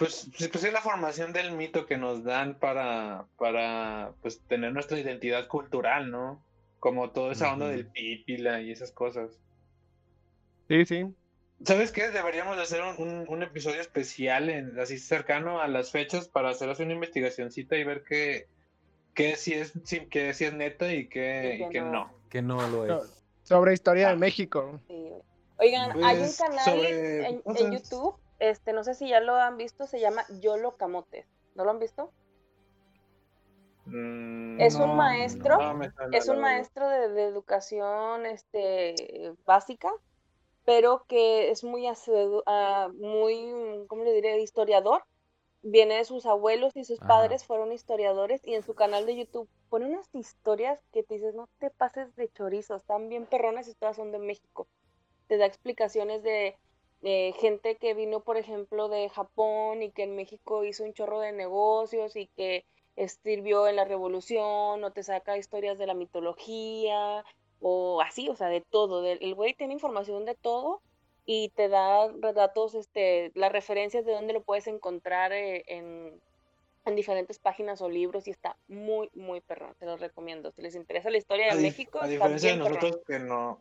Pues, 0.04 0.30
pues 0.51 0.64
es 0.64 0.74
la 0.74 0.82
formación 0.82 1.34
del 1.34 1.51
mito 1.54 1.86
que 1.86 1.97
nos 1.97 2.24
dan 2.24 2.56
para, 2.60 3.26
para 3.38 4.12
pues, 4.22 4.39
tener 4.47 4.74
nuestra 4.74 4.99
identidad 4.99 5.47
cultural, 5.47 6.12
¿no? 6.12 6.43
Como 6.80 7.12
toda 7.12 7.32
esa 7.32 7.54
onda 7.54 7.68
del 7.70 7.86
pípila 7.88 8.60
y 8.62 8.72
esas 8.72 8.91
cosas. 8.91 9.32
Sí, 10.68 10.86
sí. 10.86 11.06
¿Sabes 11.66 11.91
qué? 11.91 12.10
Deberíamos 12.10 12.58
de 12.58 12.64
hacer 12.64 12.82
un, 12.82 12.95
un- 13.08 13.26
un 13.30 13.43
episodio 13.43 13.80
especial 13.80 14.49
en, 14.49 14.78
así 14.80 14.97
cercano 14.97 15.62
a 15.62 15.68
las 15.68 15.91
fechas 15.91 16.28
para 16.28 16.49
hacer 16.49 16.70
así 16.70 16.84
una 16.84 16.93
investigacioncita 16.93 17.78
y 17.78 17.84
ver 17.86 18.04
qué, 18.04 18.47
qué 19.14 19.36
si 19.38 19.54
es, 19.54 19.72
sí, 19.86 20.01
qué 20.10 20.34
si 20.34 20.45
es 20.45 20.54
neta 20.54 20.91
y 20.93 21.08
qué, 21.08 21.54
Y 21.56 21.58
que 21.60 21.66
y 21.66 21.70
qué 21.70 21.82
no. 21.82 21.91
no. 21.91 22.14
Que 22.30 22.41
no 22.41 22.68
lo 22.68 22.86
No, 22.86 23.04
es. 23.04 23.24
Sobre 23.43 23.74
historia 23.74 24.08
Ah. 24.08 24.12
de 24.12 24.18
México. 24.18 24.80
Sí, 24.88 24.93
güey. 24.93 25.22
Oigan, 25.60 25.91
hay 26.04 26.16
un 26.16 26.22
Pues, 26.22 26.38
canal 26.38 26.66
sobre 26.66 27.28
en. 27.28 27.41
YouTube, 27.72 28.16
este, 28.40 28.74
no 28.74 28.84
sé 28.84 28.94
si 28.96 29.10
ya 29.10 29.20
lo 29.22 29.36
han 29.36 29.58
visto, 29.58 29.88
se 29.88 30.00
llama 30.00 30.26
Yolo 30.42 30.76
Camotes. 30.78 31.28
¿No 31.56 31.66
lo 31.66 31.72
han 31.72 31.80
visto? 31.80 32.12
Mm, 33.86 34.60
Es 34.60 34.76
No, 34.76 34.86
un 34.86 34.98
maestro, 34.98 35.58
no 35.58 35.84
es 36.12 36.28
un 36.30 36.40
maestro 36.42 36.90
de, 36.90 37.10
de 37.10 37.24
educación 37.24 38.26
este, 38.26 38.96
básica, 39.46 39.92
pero 40.66 41.06
que 41.08 41.52
es 41.52 41.64
muy, 41.64 41.88
ah, 42.46 42.90
muy, 42.94 43.86
¿cómo 43.88 44.04
le 44.04 44.14
diré? 44.14 44.42
Historiador. 44.42 45.04
Viene 45.64 45.96
de 45.96 46.06
sus 46.06 46.26
abuelos 46.26 46.76
y 46.76 46.84
sus 46.86 47.00
Ajá. 47.02 47.08
padres 47.08 47.46
fueron 47.46 47.72
historiadores 47.72 48.42
y 48.46 48.56
en 48.56 48.64
su 48.64 48.76
canal 48.76 49.06
de 49.06 49.16
YouTube 49.18 49.50
pone 49.70 49.88
unas 49.88 50.08
historias 50.14 50.80
que 50.92 51.04
te 51.04 51.16
dices, 51.16 51.36
no 51.36 51.48
te 51.60 51.70
pases 51.72 52.14
de 52.16 52.30
chorizo, 52.30 52.76
están 52.76 53.10
bien 53.10 53.26
perronas 53.26 53.68
y 53.70 53.74
todas 53.76 53.96
son 53.96 54.12
de 54.12 54.20
México. 54.20 54.68
Te 55.28 55.38
da 55.38 55.46
explicaciones 55.46 56.24
de 56.24 56.58
eh, 57.04 57.34
gente 57.39 57.76
que 57.76 57.93
vino, 57.93 58.22
por 58.22 58.38
ejemplo, 58.38 58.89
de 58.89 59.10
Japón 59.10 59.84
y 59.84 59.91
que 59.91 60.04
en 60.04 60.16
México 60.16 60.64
hizo 60.64 60.84
un 60.84 60.93
chorro 60.93 61.20
de 61.20 61.32
negocios 61.32 62.16
y 62.16 62.28
que 62.28 62.66
sirvió 63.24 63.68
en 63.68 63.76
la 63.76 63.86
revolución, 63.86 64.84
o 64.84 64.91
te 64.91 65.04
saca 65.04 65.38
historias 65.38 65.78
de 65.78 65.88
la 65.88 65.95
mitología, 65.95 67.26
o 67.60 68.01
así, 68.01 68.30
o 68.30 68.36
sea, 68.36 68.49
de 68.49 68.62
todo. 68.62 69.06
el 69.06 69.36
güey 69.36 69.54
tiene 69.54 69.74
información 69.74 70.26
de 70.26 70.36
todo 70.36 70.82
y 71.26 71.49
te 71.56 71.70
da 71.70 72.10
datos, 72.34 72.76
este, 72.76 73.32
las 73.36 73.51
referencias 73.51 74.06
de 74.06 74.12
dónde 74.12 74.34
lo 74.34 74.43
puedes 74.43 74.68
encontrar 74.68 75.32
eh, 75.32 75.64
en, 75.68 76.20
en 76.86 76.95
diferentes 76.95 77.39
páginas 77.39 77.82
o 77.82 77.89
libros 77.89 78.28
y 78.28 78.32
está 78.32 78.58
muy, 78.68 79.10
muy 79.14 79.41
perrón, 79.41 79.74
te 79.80 79.86
lo 79.86 79.97
recomiendo. 79.97 80.51
Si 80.51 80.62
les 80.62 80.76
interesa 80.76 81.10
la 81.10 81.18
historia 81.18 81.51
A 81.51 81.56
de 81.56 81.62
México, 81.62 81.99
a 81.99 82.01
está 82.01 82.12
diferencia 82.12 82.51
de 82.51 82.64
perrón. 82.64 82.74
nosotros 82.74 83.06
que 83.08 83.20
no, 83.20 83.60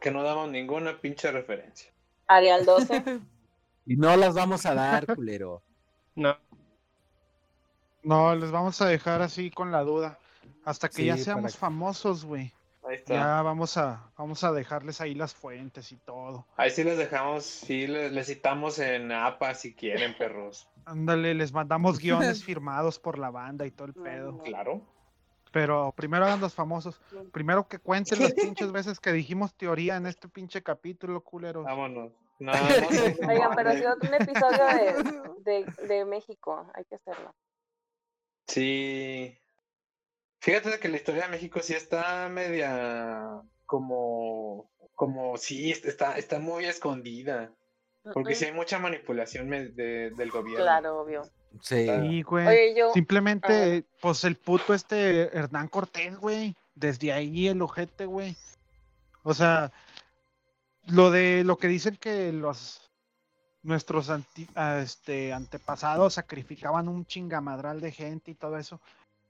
que 0.00 0.10
no 0.10 0.22
damos 0.22 0.48
ninguna 0.50 1.00
pinche 1.00 1.30
referencia. 1.32 1.92
Arial 2.28 2.64
12. 2.64 3.20
Y 3.86 3.96
no 3.96 4.14
las 4.16 4.34
vamos 4.34 4.64
a 4.66 4.74
dar, 4.74 5.06
culero. 5.14 5.62
No. 6.14 6.36
No, 8.02 8.34
les 8.34 8.50
vamos 8.50 8.80
a 8.80 8.86
dejar 8.86 9.22
así 9.22 9.50
con 9.50 9.72
la 9.72 9.82
duda. 9.82 10.18
Hasta 10.64 10.88
que 10.88 11.04
ya 11.04 11.16
seamos 11.16 11.52
para- 11.56 11.60
famosos, 11.60 12.24
güey. 12.24 12.52
Ahí 12.86 12.96
está. 12.96 13.14
Ya 13.14 13.42
vamos 13.42 13.76
a, 13.76 14.10
vamos 14.16 14.44
a 14.44 14.52
dejarles 14.52 15.00
ahí 15.00 15.14
las 15.14 15.34
fuentes 15.34 15.92
y 15.92 15.96
todo. 15.96 16.46
Ahí 16.56 16.70
sí 16.70 16.84
les 16.84 16.96
dejamos, 16.96 17.44
sí 17.44 17.86
les, 17.86 18.12
les 18.12 18.26
citamos 18.26 18.78
en 18.78 19.12
APA 19.12 19.54
si 19.54 19.74
quieren, 19.74 20.16
perros. 20.16 20.68
Ándale, 20.86 21.34
les 21.34 21.52
mandamos 21.52 21.98
guiones 21.98 22.44
firmados 22.44 22.98
por 22.98 23.18
la 23.18 23.30
banda 23.30 23.66
y 23.66 23.70
todo 23.70 23.88
el 23.88 23.94
pedo. 23.94 24.38
Claro. 24.42 24.80
Pero 25.52 25.92
primero 25.96 26.24
hagan 26.26 26.40
los 26.40 26.54
famosos. 26.54 27.00
Primero 27.32 27.66
que 27.68 27.78
cuenten 27.78 28.20
las 28.20 28.32
pinches 28.34 28.70
veces 28.72 29.00
que 29.00 29.12
dijimos 29.12 29.54
teoría 29.54 29.96
en 29.96 30.06
este 30.06 30.28
pinche 30.28 30.62
capítulo, 30.62 31.22
culeros. 31.22 31.64
Vámonos. 31.64 32.12
No, 32.40 32.52
no, 32.52 32.58
no, 32.60 33.28
Oigan, 33.32 33.50
pero 33.56 33.70
eh, 33.70 33.78
sí 33.78 33.84
otro 33.86 34.14
episodio 34.14 34.64
de, 35.44 35.64
de, 35.64 35.86
de 35.88 36.04
México, 36.04 36.70
hay 36.74 36.84
que 36.84 36.94
hacerlo. 36.94 37.34
Sí. 38.46 39.36
Fíjate 40.40 40.78
que 40.78 40.88
la 40.88 40.96
historia 40.96 41.24
de 41.24 41.30
México 41.30 41.60
sí 41.60 41.74
está 41.74 42.28
media 42.28 43.40
como, 43.66 44.70
como, 44.94 45.36
sí, 45.36 45.72
está, 45.72 46.16
está 46.16 46.38
muy 46.38 46.64
escondida. 46.66 47.52
Porque 48.14 48.34
sí 48.36 48.46
hay 48.46 48.52
mucha 48.52 48.78
manipulación 48.78 49.50
de- 49.50 50.10
del 50.16 50.30
gobierno. 50.30 50.64
Claro, 50.64 51.00
obvio. 51.00 51.28
Sí. 51.60 51.86
Sí, 51.86 52.22
güey. 52.22 52.46
Oye, 52.46 52.74
yo, 52.76 52.92
Simplemente, 52.92 53.84
pues 54.00 54.22
el 54.24 54.36
puto 54.36 54.74
este 54.74 55.36
Hernán 55.36 55.68
Cortés, 55.68 56.16
güey. 56.16 56.54
Desde 56.74 57.12
ahí 57.12 57.48
el 57.48 57.60
ojete, 57.62 58.06
güey. 58.06 58.36
O 59.24 59.34
sea, 59.34 59.72
lo 60.86 61.10
de 61.10 61.42
lo 61.44 61.58
que 61.58 61.68
dicen 61.68 61.96
que 61.96 62.32
los 62.32 62.90
nuestros 63.62 64.08
anti- 64.08 64.48
ah, 64.54 64.78
este, 64.82 65.32
antepasados 65.32 66.14
sacrificaban 66.14 66.88
un 66.88 67.04
chingamadral 67.04 67.80
de 67.80 67.90
gente 67.92 68.30
y 68.30 68.34
todo 68.34 68.56
eso. 68.56 68.80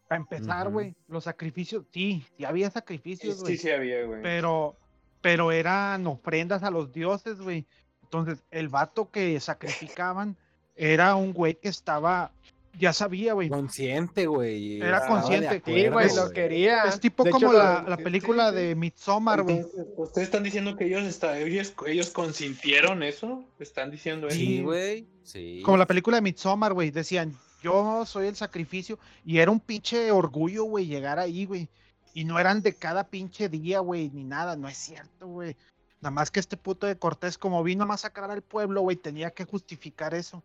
Para 0.06 0.20
empezar, 0.20 0.70
güey, 0.70 0.94
los 1.08 1.24
sacrificios, 1.24 1.84
sí, 1.92 2.24
sí 2.36 2.44
había 2.44 2.68
Sí, 2.68 2.74
sacrificios, 2.74 3.36
sí, 3.36 3.40
güey. 3.42 3.56
sí 3.56 3.70
había, 3.70 4.04
güey. 4.04 4.22
Pero, 4.22 4.76
pero 5.20 5.50
eran 5.52 6.06
ofrendas 6.06 6.62
a 6.62 6.70
los 6.70 6.92
dioses, 6.92 7.40
güey. 7.40 7.66
Entonces, 8.02 8.42
el 8.50 8.68
vato 8.68 9.10
que 9.10 9.38
sacrificaban 9.40 10.36
era 10.78 11.14
un 11.16 11.32
güey 11.32 11.54
que 11.56 11.68
estaba, 11.68 12.30
ya 12.78 12.92
sabía, 12.92 13.32
güey. 13.32 13.48
Consciente, 13.48 14.26
güey. 14.26 14.80
Era 14.80 15.06
consciente. 15.06 15.60
Sí, 15.64 15.88
güey, 15.88 16.14
lo 16.14 16.30
quería. 16.30 16.84
Es 16.84 17.00
tipo 17.00 17.24
De 17.24 17.30
hecho, 17.30 17.40
como 17.40 17.52
lo- 17.52 17.58
la, 17.58 17.84
la 17.88 17.96
película 17.96 18.50
sí, 18.50 18.56
sí. 18.56 18.62
de 18.62 18.74
Midsommar, 18.76 19.42
güey. 19.42 19.64
¿ustedes 19.96 20.28
están 20.28 20.42
diciendo 20.44 20.76
que 20.76 20.86
ellos, 20.86 21.02
está, 21.04 21.38
ellos, 21.38 21.74
ellos 21.86 22.10
consintieron 22.10 23.02
eso? 23.02 23.44
¿Están 23.58 23.90
diciendo 23.90 24.28
eso? 24.28 24.36
Sí, 24.36 24.62
güey. 24.62 25.06
Sí. 25.24 25.60
Como 25.64 25.76
la 25.76 25.86
película 25.86 26.16
de 26.18 26.22
Midsommar, 26.22 26.72
güey. 26.72 26.90
Decían, 26.90 27.36
yo 27.62 28.06
soy 28.06 28.28
el 28.28 28.36
sacrificio. 28.36 28.98
Y 29.24 29.38
era 29.38 29.50
un 29.50 29.60
pinche 29.60 30.12
orgullo, 30.12 30.64
güey, 30.64 30.86
llegar 30.86 31.18
ahí, 31.18 31.44
güey. 31.44 31.68
Y 32.14 32.24
no 32.24 32.38
eran 32.38 32.62
de 32.62 32.72
cada 32.72 33.04
pinche 33.04 33.48
día, 33.48 33.80
güey, 33.80 34.10
ni 34.10 34.24
nada. 34.24 34.56
No 34.56 34.68
es 34.68 34.76
cierto, 34.78 35.26
güey. 35.26 35.56
Nada 36.00 36.12
más 36.12 36.30
que 36.30 36.38
este 36.38 36.56
puto 36.56 36.86
de 36.86 36.96
Cortés, 36.96 37.36
como 37.38 37.62
vino 37.64 37.82
a 37.82 37.86
masacrar 37.86 38.30
al 38.30 38.42
pueblo, 38.42 38.82
güey, 38.82 38.96
tenía 38.96 39.30
que 39.32 39.44
justificar 39.44 40.14
eso. 40.14 40.44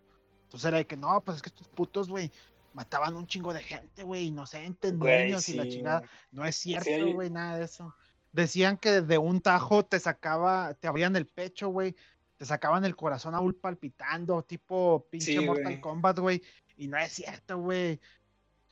Entonces 0.54 0.68
era 0.68 0.78
de 0.78 0.86
que, 0.86 0.96
no, 0.96 1.20
pues 1.22 1.38
es 1.38 1.42
que 1.42 1.50
estos 1.50 1.68
putos, 1.68 2.10
güey, 2.10 2.32
mataban 2.74 3.16
un 3.16 3.26
chingo 3.26 3.52
de 3.56 3.64
gente, 3.64 4.04
güey, 4.04 4.26
inocentes, 4.28 4.96
Güey, 4.96 5.26
niños 5.26 5.50
y 5.50 5.54
la 5.54 5.68
chingada. 5.68 6.04
No 6.32 6.46
es 6.46 6.56
cierto, 6.56 7.12
güey, 7.12 7.32
nada 7.32 7.58
de 7.58 7.66
eso. 7.66 7.96
Decían 8.32 8.78
que 8.78 9.02
de 9.02 9.18
un 9.18 9.42
tajo 9.42 9.84
te 9.84 10.00
sacaba, 10.00 10.76
te 10.76 10.88
abrían 10.88 11.16
el 11.16 11.26
pecho, 11.26 11.70
güey. 11.70 11.96
Te 12.38 12.46
sacaban 12.46 12.86
el 12.86 12.96
corazón 12.96 13.34
aún 13.34 13.54
palpitando, 13.54 14.44
tipo 14.44 15.08
pinche 15.10 15.40
Sí, 15.40 15.40
Mortal. 15.40 15.82
Kombat, 15.82 16.20
güey. 16.20 16.44
Y 16.78 16.88
no 16.88 17.00
es 17.00 17.14
cierto, 17.14 17.58
güey. 17.58 18.00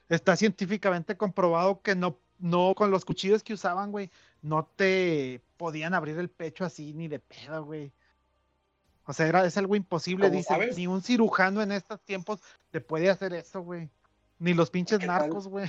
Está 0.08 0.36
científicamente 0.36 1.18
comprobado 1.18 1.82
que 1.82 1.96
no, 1.96 2.20
no, 2.38 2.76
con 2.76 2.92
los 2.92 3.06
cuchillos 3.06 3.42
que 3.42 3.54
usaban, 3.54 3.92
güey, 3.92 4.12
no 4.44 4.70
te 4.76 5.42
podían 5.58 5.96
abrir 5.96 6.20
el 6.20 6.30
pecho 6.30 6.64
así 6.64 6.94
ni 6.94 7.08
de 7.08 7.18
pedo, 7.18 7.66
güey. 7.66 7.92
O 9.12 9.14
sea, 9.14 9.28
era, 9.28 9.46
es 9.46 9.58
algo 9.58 9.76
imposible, 9.76 10.28
¿Cómo 10.28 10.38
dicen. 10.38 10.56
sabes? 10.56 10.78
Ni 10.78 10.88
un 10.88 11.02
cirujano 11.02 11.62
en 11.62 11.74
estos 11.74 12.00
tiempos 12.00 12.40
te 12.70 12.80
puede 12.80 13.10
hacer 13.10 13.34
eso, 13.34 13.60
güey. 13.60 13.90
Ni 14.40 14.54
los 14.54 14.70
pinches 14.70 15.06
narcos, 15.06 15.50
güey. 15.50 15.68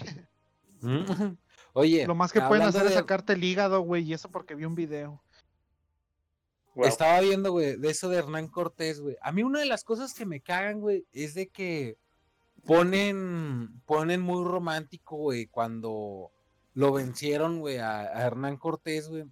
Mm. 0.81 1.03
Oye, 1.73 2.07
Lo 2.07 2.15
más 2.15 2.31
que 2.33 2.41
pueden 2.41 2.63
hacer 2.63 2.87
es 2.87 2.95
sacarte 2.95 3.33
el 3.33 3.43
hígado, 3.43 3.81
güey, 3.81 4.05
y 4.05 4.13
eso 4.15 4.31
porque 4.31 4.55
vi 4.55 4.65
un 4.65 4.77
video. 4.77 5.21
Wow. 6.77 6.87
Estaba 6.87 7.19
viendo, 7.19 7.51
güey, 7.51 7.77
de 7.77 7.91
eso 7.91 8.09
de 8.09 8.19
Hernán 8.19 8.47
Cortés, 8.47 9.01
güey. 9.01 9.17
A 9.21 9.33
mí 9.33 9.43
una 9.43 9.59
de 9.59 9.67
las 9.67 9.83
cosas 9.83 10.15
que 10.15 10.25
me 10.25 10.41
cagan, 10.41 10.79
güey, 10.79 11.05
es 11.13 11.35
de 11.35 11.49
que 11.49 11.99
ponen, 12.65 13.83
ponen 13.87 14.21
muy 14.21 14.45
romántico, 14.45 15.17
güey, 15.17 15.47
cuando 15.49 16.31
lo 16.75 16.93
vencieron, 16.93 17.59
güey, 17.59 17.79
a, 17.79 18.03
a 18.03 18.23
Hernán 18.25 18.57
Cortés, 18.57 19.09
güey. 19.09 19.25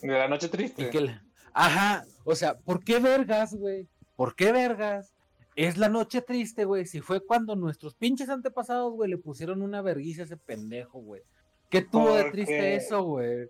De 0.00 0.08
la 0.08 0.28
noche 0.28 0.46
Y 0.46 0.48
triste. 0.48 0.88
que 0.88 1.00
le- 1.02 1.20
Ajá, 1.54 2.04
o 2.24 2.34
sea, 2.34 2.58
¿por 2.58 2.82
qué 2.84 2.98
vergas, 2.98 3.54
güey? 3.54 3.88
¿Por 4.16 4.34
qué 4.34 4.52
vergas? 4.52 5.12
Es 5.56 5.76
la 5.78 5.88
noche 5.88 6.20
triste, 6.20 6.64
güey. 6.64 6.84
Si 6.84 7.00
fue 7.00 7.24
cuando 7.24 7.54
nuestros 7.54 7.94
pinches 7.94 8.28
antepasados, 8.28 8.92
güey, 8.92 9.08
le 9.08 9.18
pusieron 9.18 9.62
una 9.62 9.80
vergüenza 9.80 10.22
a 10.22 10.24
ese 10.24 10.36
pendejo, 10.36 10.98
güey. 10.98 11.22
¿Qué 11.70 11.80
tuvo 11.82 12.12
de 12.14 12.24
triste 12.30 12.74
eso, 12.74 13.02
güey? 13.04 13.48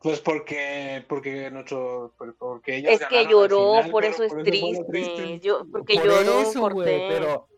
Pues 0.00 0.20
porque, 0.20 1.04
porque 1.08 1.50
nuestro, 1.50 2.14
por- 2.16 2.34
porque 2.36 2.76
ellos 2.76 2.92
es 2.92 3.06
que 3.06 3.26
lloró, 3.26 3.74
final, 3.78 3.90
por 3.90 4.02
pero 4.04 4.14
eso 4.14 4.24
es 4.24 4.44
triste. 4.44 5.40
Yo, 5.40 5.66
porque 5.70 5.94
Por 5.96 6.04
lloró 6.06 6.40
eso, 6.40 6.60
güey, 6.60 6.72
Cortés. 6.72 7.02
pero 7.18 7.48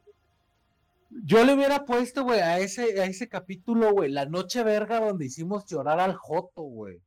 yo 1.25 1.45
le 1.45 1.55
hubiera 1.55 1.85
puesto, 1.85 2.25
güey, 2.25 2.41
a 2.41 2.59
ese, 2.59 3.01
a 3.01 3.05
ese 3.05 3.29
capítulo, 3.29 3.93
güey, 3.93 4.11
la 4.11 4.25
noche 4.27 4.65
verga 4.65 4.99
donde 5.01 5.27
hicimos 5.27 5.67
llorar 5.67 6.01
al 6.01 6.15
Joto, 6.15 6.63
güey. 6.63 6.99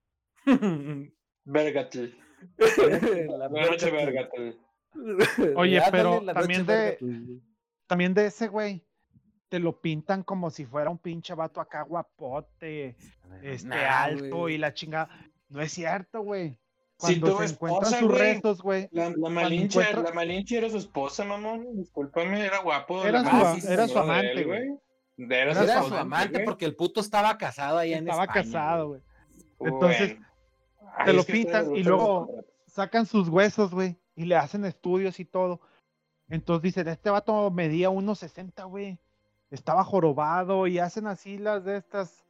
Vergatel. 1.45 2.17
La 2.57 3.37
La 3.37 3.49
noche 3.49 3.91
verga, 3.91 4.21
vergatel. 4.21 4.59
Oye, 5.55 5.81
pero 5.91 6.23
también 6.25 6.65
de- 6.65 6.97
verga. 7.01 7.39
También 7.87 8.13
de 8.13 8.25
ese, 8.27 8.47
güey. 8.47 8.83
te 9.47 9.59
lo 9.59 9.79
pintan 9.79 10.23
como 10.23 10.49
si 10.49 10.65
fuera 10.65 10.89
un 10.89 10.97
pinche 10.97 11.33
vato 11.35 11.61
acá 11.61 11.83
guapote, 11.83 12.97
este 13.43 13.67
Nah, 13.67 14.03
alto 14.03 14.49
y 14.49 14.57
la 14.57 14.73
chingada. 14.73 15.07
No 15.49 15.61
es 15.61 15.71
cierto, 15.71 16.21
güey. 16.21 16.59
Cuando 16.97 17.27
tuvo 17.27 17.37
se 17.45 17.53
encuentran 17.53 17.83
esposa, 17.93 17.99
sus 17.99 18.17
restos, 18.19 18.61
güey. 18.61 18.89
La, 18.91 19.11
la 19.15 19.29
Malinche, 19.29 19.79
encuentra- 19.79 20.01
la 20.01 20.13
Malinche 20.13 20.57
era 20.57 20.69
su 20.69 20.77
esposa, 20.77 21.23
mamón. 21.25 21.75
Discúlpame, 21.77 22.43
era 22.43 22.59
guapo. 22.59 23.05
Era 23.05 23.21
la 23.21 23.55
su- 23.59 23.67
era 23.71 23.83
amante, 24.01 24.43
güey. 24.43 24.69
Era, 25.17 25.51
Era 25.63 25.83
su 25.83 25.95
amante, 25.95 26.39
porque 26.39 26.65
el 26.65 26.75
puto 26.75 26.99
estaba 26.99 27.37
casado 27.37 27.77
allá 27.77 27.97
en 27.97 28.05
Estaba 28.07 28.23
España, 28.25 28.43
casado, 28.43 28.87
güey. 28.89 29.01
güey. 29.59 29.73
Entonces, 29.73 30.09
Bueno. 30.15 30.27
Ay, 30.97 31.05
te 31.07 31.13
lo 31.13 31.25
que 31.25 31.33
pintan 31.33 31.75
y 31.75 31.83
luego-. 31.83 32.43
Sacan 32.67 33.05
sus 33.05 33.29
huesos, 33.29 33.71
güey, 33.71 33.97
y 34.15 34.25
le 34.25 34.35
hacen 34.35 34.65
estudios 34.65 35.19
y 35.19 35.25
todo. 35.25 35.61
Entonces 36.27 36.61
dicen, 36.63 36.87
este 36.87 37.09
vato 37.09 37.49
medía 37.51 37.89
1.60, 37.89 38.67
güey. 38.69 38.99
Estaba 39.51 39.83
jorobado 39.83 40.67
y 40.67 40.79
hacen 40.79 41.07
así 41.07 41.37
las 41.37 41.63
de 41.63 41.77
estas. 41.77 42.25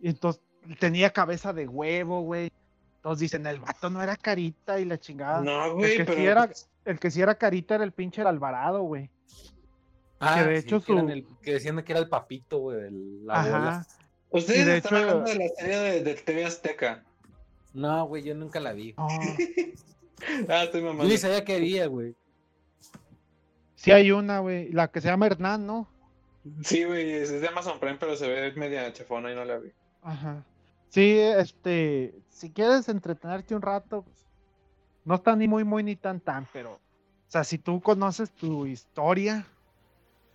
Y 0.00 0.08
entonces 0.08 0.42
tenía 0.80 1.10
cabeza 1.12 1.52
de 1.52 1.68
huevo, 1.68 2.22
güey. 2.22 2.50
Entonces 2.96 3.20
dicen, 3.20 3.46
el 3.46 3.60
vato 3.60 3.90
no 3.90 4.02
era 4.02 4.16
carita 4.16 4.80
y 4.80 4.84
la 4.84 4.98
chingada. 4.98 5.40
No, 5.42 5.66
el, 5.66 5.72
güey, 5.74 5.96
que 5.98 6.04
pero. 6.04 6.18
sí 6.18 6.26
era, 6.26 6.50
el 6.84 6.98
que 6.98 7.10
sí 7.10 7.20
era 7.20 7.34
carita 7.36 7.76
era 7.76 7.84
el 7.84 7.92
pinche 7.92 8.22
Alvarado, 8.22 8.82
güey. 8.82 9.10
Ah, 10.20 10.42
de 10.42 10.60
sí, 10.62 10.66
hecho 10.66 10.82
que, 10.82 10.92
eran 10.92 11.06
su- 11.06 11.12
el- 11.12 11.26
que 11.42 11.52
decían 11.52 11.80
que 11.84 11.92
era 11.92 12.00
el 12.00 12.08
papito, 12.08 12.58
güey, 12.58 12.80
de 12.80 12.90
la 13.24 13.34
Ajá. 13.40 13.50
bola. 13.58 13.86
Ustedes 14.30 14.66
de 14.66 14.76
están 14.78 14.98
hecho- 14.98 15.08
hablando 15.10 15.30
de 15.30 15.36
la 15.38 15.48
serie 15.56 15.76
de, 15.78 16.02
de 16.02 16.14
TV 16.14 16.44
Azteca. 16.44 17.04
No, 17.78 18.04
güey, 18.06 18.22
yo 18.24 18.34
nunca 18.34 18.58
la 18.60 18.72
vi. 18.72 18.94
No, 18.98 19.06
Ah, 20.48 20.64
estoy 20.64 20.80
Yo 20.80 20.86
mamando. 20.88 21.04
ni 21.04 21.16
sabía 21.16 21.44
que 21.44 21.54
había, 21.54 21.86
güey. 21.86 22.16
sí 23.76 23.92
hay 23.92 24.10
una, 24.10 24.40
güey, 24.40 24.72
la 24.72 24.88
que 24.90 25.00
se 25.00 25.06
llama 25.08 25.26
Hernán, 25.26 25.64
¿no? 25.64 25.88
Sí, 26.62 26.82
güey, 26.84 27.10
es 27.12 27.30
de 27.40 27.46
Amazon 27.46 27.78
Prime, 27.78 27.98
pero 28.00 28.16
se 28.16 28.26
ve 28.26 28.52
media 28.52 28.92
chafona 28.92 29.30
y 29.30 29.34
no 29.36 29.44
la 29.44 29.58
vi. 29.58 29.70
Ajá. 30.02 30.44
Sí, 30.88 31.18
este, 31.18 32.14
si 32.30 32.50
quieres 32.50 32.88
entretenerte 32.88 33.54
un 33.54 33.62
rato, 33.62 34.02
pues, 34.02 34.26
no 35.04 35.14
está 35.14 35.36
ni 35.36 35.46
muy, 35.46 35.62
muy, 35.62 35.82
ni 35.84 35.94
tan, 35.94 36.18
tan, 36.20 36.48
pero, 36.52 36.72
o 36.74 36.80
sea, 37.30 37.44
si 37.44 37.58
tú 37.58 37.80
conoces 37.80 38.32
tu 38.32 38.66
historia, 38.66 39.46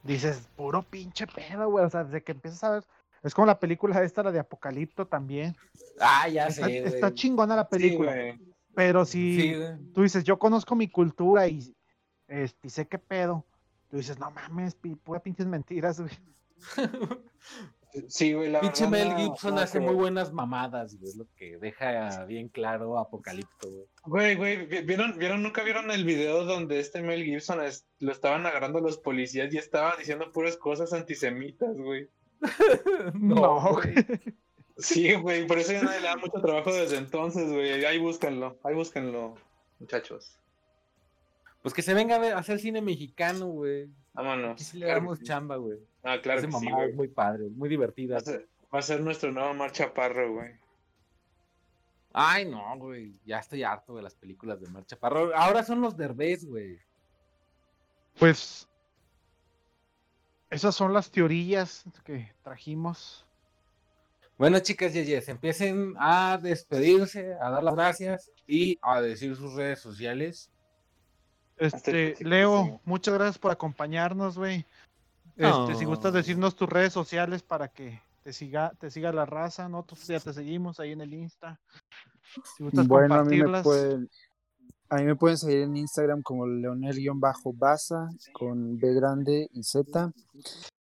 dices, 0.04 0.48
puro 0.56 0.84
pinche 0.84 1.28
pedo, 1.28 1.70
güey, 1.70 1.84
o 1.86 1.90
sea, 1.90 2.04
desde 2.06 2.24
que 2.24 2.32
empiezas 2.34 2.64
a 2.64 2.70
ver, 2.72 2.84
es 3.24 3.34
como 3.34 3.48
la 3.48 3.60
película 3.60 4.04
esta, 4.04 4.22
la 4.24 4.32
de 4.32 4.40
Apocalipto 4.40 5.08
también. 5.08 5.56
Ah, 6.00 6.28
ya 6.28 6.48
Está, 6.48 6.66
sé, 6.68 6.82
güey. 6.82 6.94
está 6.94 7.14
chingona 7.14 7.56
la 7.56 7.64
Sí, 7.64 7.70
película, 7.72 8.12
güey. 8.14 8.40
pero 8.76 9.06
si 9.06 9.42
Sí, 9.42 9.56
tú 9.94 10.04
dices, 10.04 10.24
yo 10.24 10.38
conozco 10.38 10.76
mi 10.76 10.90
cultura 10.90 11.48
y, 11.48 11.74
este, 12.28 12.68
y 12.68 12.70
sé 12.70 12.88
qué 12.88 13.00
pedo, 13.00 13.46
tú 13.90 13.98
dices, 13.98 14.20
no 14.20 14.30
mames, 14.32 14.76
pura 15.04 15.22
pinches 15.22 15.48
mentiras, 15.48 16.00
güey. 16.00 16.12
Sí, 18.08 18.34
güey, 18.34 18.50
la 18.50 18.60
Pinche 18.60 18.88
verdad, 18.88 19.16
Mel 19.16 19.18
Gibson 19.18 19.54
no 19.54 19.62
hace 19.62 19.80
muy 19.80 19.94
buenas 19.94 20.34
mamadas, 20.34 20.96
güey. 20.98 21.12
Es 21.12 21.16
lo 21.16 21.28
que 21.36 21.58
deja 21.60 22.26
bien 22.26 22.50
claro 22.50 22.98
Apocalipto, 22.98 23.70
güey. 23.70 23.86
Güey, 24.06 24.36
güey, 24.36 24.66
vi- 24.66 24.82
¿vieron, 24.82 25.16
vieron, 25.20 25.44
nunca 25.44 25.62
vieron 25.64 25.92
el 25.92 26.04
video 26.04 26.44
donde 26.44 26.80
este 26.80 27.04
Mel 27.04 27.24
Gibson 27.24 27.62
es- 27.62 27.86
lo 28.00 28.12
estaban 28.12 28.48
agarrando 28.48 28.80
los 28.80 28.98
policías 28.98 29.54
y 29.54 29.60
estaba 29.60 29.96
diciendo 29.96 30.32
puras 30.32 30.58
cosas 30.58 30.92
antisemitas, 30.92 31.78
güey? 31.78 32.10
No, 33.14 33.74
güey. 33.74 33.94
Sí, 34.78 35.14
güey, 35.16 35.46
por 35.48 35.60
eso 35.60 35.72
ya 35.72 35.84
nadie 35.84 36.02
le 36.02 36.08
da 36.08 36.16
mucho 36.18 36.42
trabajo 36.42 36.74
desde 36.74 36.98
entonces, 36.98 37.52
güey. 37.52 37.86
Ahí 37.86 38.00
búscanlo, 38.00 38.60
ahí 38.64 38.74
búscanlo, 38.74 39.36
muchachos. 39.80 40.38
Pues 41.62 41.74
que 41.74 41.82
se 41.82 41.94
venga 41.94 42.16
a 42.16 42.20
ver 42.20 42.34
a 42.34 42.40
hacer 42.40 42.60
cine 42.60 42.82
mexicano, 42.82 43.48
güey. 43.48 43.90
Vámonos. 44.14 44.54
Aquí 44.54 44.64
sí 44.64 44.78
le 44.80 44.88
damos 44.88 45.22
chamba, 45.22 45.56
güey. 45.58 45.80
Ah, 46.04 46.20
claro 46.22 46.42
que 46.42 46.52
sí, 46.52 46.70
güey. 46.70 46.94
muy 46.94 47.08
padres, 47.08 47.52
muy 47.52 47.70
Va 47.70 47.72
divertidas. 47.72 48.24
a 48.24 48.32
ser, 48.32 48.50
va 48.74 48.80
a 48.80 48.82
ser 48.82 49.00
nuestro 49.02 49.32
nuevo 49.32 49.54
Mar 49.54 49.72
Chaparro, 49.72 50.34
güey. 50.34 50.52
Ay, 52.14 52.46
no, 52.46 52.78
güey. 52.78 53.16
Ya 53.26 53.40
estoy 53.40 53.64
harto 53.64 53.96
de 53.96 54.04
las 54.04 54.14
películas 54.16 54.62
de 54.62 54.70
Marcha 54.70 54.96
Parro. 54.96 55.36
Ahora 55.36 55.64
son 55.64 55.82
los 55.82 55.98
Derbez, 55.98 56.46
güey. 56.46 56.80
Pues 58.20 58.68
esas 60.54 60.76
son 60.76 60.94
las 60.94 61.10
teorías 61.10 61.84
que 62.04 62.32
trajimos. 62.44 63.26
Bueno, 64.38 64.60
chicas 64.60 64.96
y 64.96 65.04
yeyes, 65.04 65.28
empiecen 65.30 65.96
a 66.00 66.40
despedirse, 66.42 67.36
a 67.36 67.50
dar 67.50 67.64
las 67.64 67.76
gracias 67.76 68.32
y 68.48 68.78
a 68.82 69.02
decir 69.02 69.36
sus 69.36 69.54
redes 69.54 69.80
sociales. 69.80 70.50
Este, 71.58 72.16
Leo, 72.20 72.82
muchas 72.84 73.14
gracias 73.14 73.38
por 73.38 73.52
acompañarnos, 73.52 74.38
güey. 74.38 74.66
Este, 75.38 75.76
si 75.76 75.86
gustas 75.86 76.14
decirnos 76.14 76.56
tus 76.56 76.70
redes 76.70 76.94
sociales 76.94 77.42
para 77.42 77.68
que 77.68 78.02
te 78.24 78.34
siga, 78.34 78.72
te 78.80 78.90
siga 78.92 79.12
la 79.12 79.26
raza, 79.26 79.68
nosotros 79.70 80.06
ya 80.08 80.20
te 80.20 80.34
seguimos 80.34 80.80
ahí 80.80 80.92
en 80.92 81.02
el 81.02 81.14
Insta. 81.14 81.60
Si 82.56 82.64
gustas 82.64 82.88
Bueno, 82.88 83.16
a 83.16 83.24
mí 83.24 83.38
me 83.38 83.44
compartirlas. 83.44 83.64
pueden, 83.64 84.10
a 84.90 84.98
mí 84.98 85.06
me 85.06 85.16
pueden 85.16 85.38
seguir 85.38 85.62
en 85.62 85.76
Instagram 85.76 86.22
como 86.22 86.46
Leonel-Baza 86.46 88.10
con 88.34 88.78
B 88.78 88.94
grande 88.94 89.50
y 89.52 89.64
Z. 89.64 90.12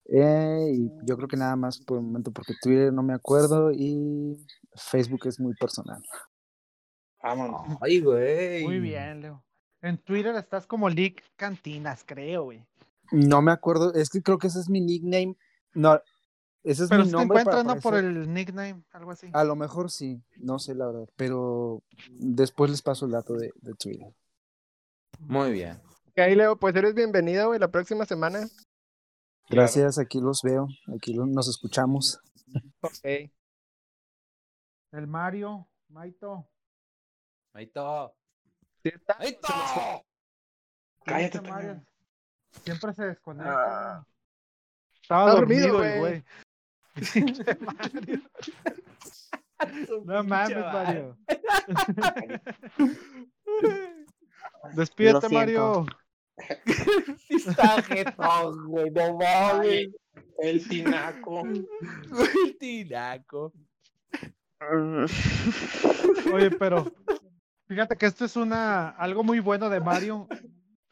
Eh, 0.06 0.72
y 0.74 0.92
yo 1.06 1.16
creo 1.16 1.28
que 1.28 1.38
nada 1.38 1.56
más 1.56 1.80
por 1.80 1.98
el 1.98 2.04
momento 2.04 2.32
porque 2.32 2.54
Twitter 2.62 2.92
no 2.92 3.04
me 3.04 3.14
acuerdo 3.14 3.72
y 3.72 4.38
Facebook 4.76 5.28
es 5.28 5.40
muy 5.40 5.54
personal. 5.56 6.02
Vámonos. 7.24 7.78
Ay, 7.82 8.02
güey. 8.02 8.64
Muy 8.64 8.80
bien, 8.80 9.22
Leo. 9.22 9.44
En 9.82 9.98
Twitter 9.98 10.36
estás 10.36 10.68
como 10.68 10.90
Lick 10.90 11.24
Cantinas, 11.36 12.04
creo, 12.06 12.44
güey. 12.44 12.66
No 13.12 13.42
me 13.42 13.52
acuerdo, 13.52 13.94
es 13.94 14.10
que 14.10 14.22
creo 14.22 14.38
que 14.38 14.48
ese 14.48 14.60
es 14.60 14.70
mi 14.70 14.82
nickname. 14.82 15.36
No, 15.74 16.00
ese 16.64 16.84
es 16.84 16.90
Pero 16.90 17.02
mi 17.02 17.06
si 17.08 17.12
te 17.12 17.18
nombre 17.18 17.44
¿no? 17.64 17.76
Por 17.82 17.96
el 17.96 18.32
nickname, 18.34 18.84
algo 18.92 19.12
así. 19.12 19.30
A 19.34 19.44
lo 19.44 19.56
mejor 19.56 19.90
sí, 19.90 20.22
no 20.38 20.60
sé 20.60 20.76
la 20.76 20.88
verdad, 20.88 21.10
pero 21.16 21.82
después 22.10 22.70
les 22.70 22.82
paso 22.82 23.06
el 23.06 23.12
dato 23.12 23.34
de, 23.34 23.52
de 23.62 23.74
Twitter. 23.74 24.14
Muy 25.20 25.52
bien. 25.52 25.82
Ok, 26.10 26.18
Leo, 26.36 26.58
pues 26.58 26.76
eres 26.76 26.94
bienvenido, 26.94 27.48
güey, 27.48 27.60
la 27.60 27.70
próxima 27.70 28.06
semana. 28.06 28.48
Gracias, 29.50 29.98
aquí 30.00 30.20
los 30.20 30.42
veo, 30.44 30.68
aquí 30.96 31.14
lo- 31.14 31.26
nos 31.26 31.48
escuchamos. 31.50 32.20
Ok. 32.82 33.32
El 34.92 35.08
Mario, 35.08 35.68
Maito. 35.90 36.48
Ahí 37.54 37.66
está. 37.66 38.12
¿Sí 38.84 38.90
está? 38.90 39.16
Ahí 39.20 39.30
está. 39.30 40.04
Cállate, 41.06 41.42
Mario. 41.42 41.84
Siempre 42.64 42.94
se 42.94 43.06
desconecta. 43.06 43.98
Ah. 43.98 44.08
Estaba 45.02 45.32
dormido, 45.32 45.78
güey. 45.78 46.24
No 50.06 50.24
mames, 50.24 50.58
Mario. 50.58 51.18
Despídete. 54.76 55.30
Mario. 55.30 55.86
Está 57.30 57.82
jetón, 57.84 58.68
güey. 58.68 58.90
No 58.92 59.18
mames. 59.18 59.90
El 60.40 60.68
tinaco. 60.68 61.44
El 61.46 62.58
tinaco. 62.60 63.54
Oye, 66.34 66.52
pero 66.52 66.92
fíjate 67.68 67.96
que 67.98 68.06
esto 68.06 68.26
es 68.26 68.36
una 68.36 68.90
algo 68.90 69.24
muy 69.24 69.40
bueno 69.40 69.70
de 69.70 69.80
Mario. 69.80 70.28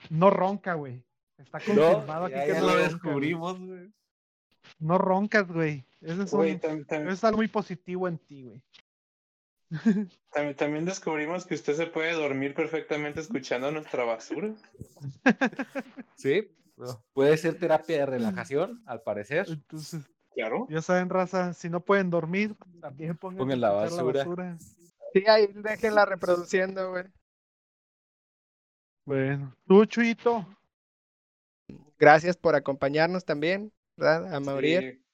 No 0.10 0.30
ronca, 0.30 0.76
güey. 0.76 1.04
Está 1.38 1.60
confirmado 1.60 2.06
No, 2.06 2.26
aquí 2.26 2.36
ya, 2.36 2.46
que 2.46 2.54
ya 2.54 2.60
no 2.60 2.68
lo 2.68 2.74
ronca, 2.74 2.90
descubrimos, 2.90 3.60
güey. 3.60 3.94
No 4.80 4.98
roncas, 4.98 5.48
güey. 5.48 5.86
Eso 6.02 6.24
es, 6.24 6.32
Güey, 6.32 6.54
un- 6.54 6.60
tam- 6.62 6.86
tam- 6.86 7.02
eso 7.04 7.12
es 7.14 7.24
algo 7.24 7.38
muy 7.38 7.48
positivo 7.48 8.08
en 8.08 8.18
ti, 8.20 8.44
güey. 8.44 8.62
tam- 10.32 10.56
también 10.56 10.86
descubrimos 10.86 11.46
que 11.46 11.56
usted 11.56 11.76
se 11.76 11.88
puede 11.88 12.14
dormir 12.14 12.54
perfectamente 12.54 13.20
escuchando 13.20 13.72
nuestra 13.72 14.04
basura. 14.06 14.54
Sí. 16.16 16.56
Puede 17.14 17.36
ser 17.36 17.60
terapia 17.60 17.98
de 18.00 18.06
relajación, 18.06 18.82
al 18.86 19.02
parecer. 19.02 19.46
Entonces, 19.50 20.02
Claro. 20.34 20.66
ya 20.70 20.82
saben, 20.82 21.10
raza, 21.10 21.54
si 21.54 21.70
no 21.70 21.82
pueden 21.84 22.10
dormir, 22.10 22.56
también 22.80 23.18
pongan, 23.18 23.38
Pongan 23.40 23.60
la 23.60 23.72
basura. 23.72 24.58
Sí, 25.14 25.24
ahí 25.28 25.48
déjenla 25.54 26.06
reproduciendo, 26.06 26.92
güey. 26.92 27.04
Bueno, 29.06 29.56
tú, 29.68 29.86
Chuito. 29.86 30.46
Gracias 31.98 32.38
por 32.38 32.56
acompañarnos 32.56 33.26
también, 33.26 33.74
¿verdad? 33.98 34.34
A 34.34 34.40
Maurier. 34.40 34.94
Sí. 34.94 35.06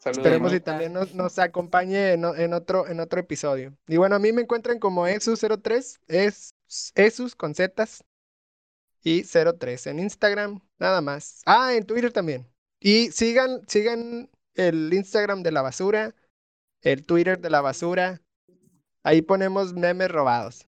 Saludos. 0.00 0.24
Esperemos 0.24 0.52
si 0.52 0.60
también 0.60 0.94
nos, 0.94 1.14
nos 1.14 1.38
acompañe 1.38 2.14
en, 2.14 2.24
otro, 2.54 2.88
en 2.88 3.00
otro 3.00 3.20
episodio. 3.20 3.76
Y 3.86 3.98
bueno, 3.98 4.16
a 4.16 4.18
mí 4.18 4.32
me 4.32 4.40
encuentran 4.40 4.78
como 4.78 5.06
Esus03, 5.06 6.00
es 6.08 6.54
Esus 6.94 7.36
con 7.36 7.54
Zetas 7.54 8.02
y 9.02 9.24
03 9.24 9.88
en 9.88 9.98
Instagram, 9.98 10.60
nada 10.78 11.02
más. 11.02 11.42
Ah, 11.44 11.74
en 11.74 11.84
Twitter 11.84 12.12
también. 12.12 12.46
Y 12.80 13.10
sigan, 13.10 13.60
sigan 13.68 14.30
el 14.54 14.90
Instagram 14.94 15.42
de 15.42 15.52
la 15.52 15.60
basura, 15.60 16.14
el 16.80 17.04
Twitter 17.04 17.38
de 17.38 17.50
la 17.50 17.60
basura. 17.60 18.22
Ahí 19.02 19.20
ponemos 19.20 19.74
memes 19.74 20.10
robados. 20.10 20.66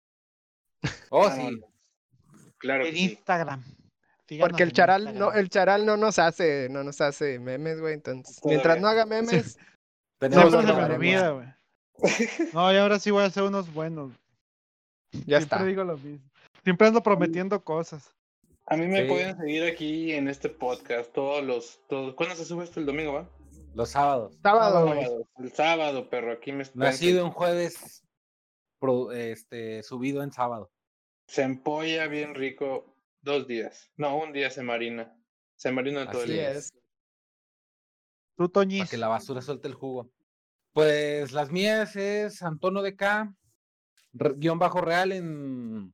Oh, 1.09 1.21
Vámonos. 1.21 1.61
sí. 1.61 2.51
Claro 2.57 2.85
En 2.85 2.93
sí. 2.93 3.03
Instagram. 3.11 3.63
Síganos 4.31 4.49
Porque 4.51 4.63
el 4.63 4.71
charal 4.71 5.19
no, 5.19 5.33
el 5.33 5.49
charal 5.49 5.85
no 5.85 5.97
nos 5.97 6.17
hace, 6.17 6.69
no 6.69 6.85
nos 6.85 7.01
hace 7.01 7.37
memes, 7.37 7.81
güey. 7.81 7.95
Entonces, 7.95 8.39
mientras 8.45 8.79
no 8.79 8.87
haga 8.87 9.05
memes, 9.05 9.57
Tenemos 10.19 10.53
me 10.53 10.61
grabaremos. 10.61 10.95
olvida, 10.97 11.29
güey. 11.31 11.47
No, 12.53 12.71
y 12.71 12.77
ahora 12.77 12.97
sí 12.97 13.11
voy 13.11 13.23
a 13.23 13.25
hacer 13.25 13.43
unos 13.43 13.73
buenos. 13.73 14.13
ya 15.11 15.39
Siempre 15.39 15.39
está. 15.39 15.65
digo 15.65 15.83
lo 15.83 15.97
mismo. 15.97 16.29
Siempre 16.63 16.87
ando 16.87 17.03
prometiendo 17.03 17.61
cosas. 17.61 18.15
A 18.67 18.77
mí 18.77 18.87
me 18.87 19.01
Sí. 19.01 19.07
pueden 19.09 19.37
seguir 19.37 19.65
aquí 19.65 20.13
en 20.13 20.29
este 20.29 20.47
podcast 20.47 21.11
todos 21.11 21.43
los... 21.43 21.81
Todos... 21.89 22.15
¿Cuándo 22.15 22.33
se 22.35 22.45
sube 22.45 22.63
esto? 22.63 22.79
¿El 22.79 22.85
domingo, 22.85 23.11
va? 23.11 23.29
Los 23.73 23.89
sábados. 23.89 24.33
Sábado, 24.41 24.85
güey. 24.87 25.03
Sábados. 25.03 25.27
El 25.39 25.51
sábado, 25.51 26.09
perro. 26.09 26.31
Aquí 26.31 26.53
me 26.53 26.63
pueden 26.63 26.79
Nacido 26.79 27.25
en 27.25 27.31
jueves, 27.33 28.01
pro- 28.79 29.11
este, 29.11 29.83
subido 29.83 30.23
en 30.23 30.31
sábado. 30.31 30.71
Se 31.27 31.41
empolla 31.41 32.07
bien 32.07 32.33
rico 32.33 32.90
dos 33.21 33.47
días. 33.47 33.91
No, 33.95 34.17
un 34.17 34.33
día 34.33 34.49
se 34.49 34.63
marina. 34.63 35.15
Se 35.55 35.71
marina 35.71 36.09
todo 36.09 36.23
el 36.23 36.29
Así 36.29 36.33
día. 36.33 36.51
es. 36.51 36.71
Tú, 38.35 38.51
Para 38.51 38.65
Toñis. 38.65 38.89
que 38.89 38.97
la 38.97 39.07
basura 39.07 39.41
suelte 39.41 39.67
el 39.67 39.75
jugo. 39.75 40.09
Pues 40.73 41.31
las 41.31 41.51
mías 41.51 41.95
es 41.95 42.41
Antono 42.41 42.81
de 42.81 42.95
K, 42.95 43.35
guion 44.13 44.57
bajo 44.57 44.79
real 44.81 45.11
en, 45.11 45.93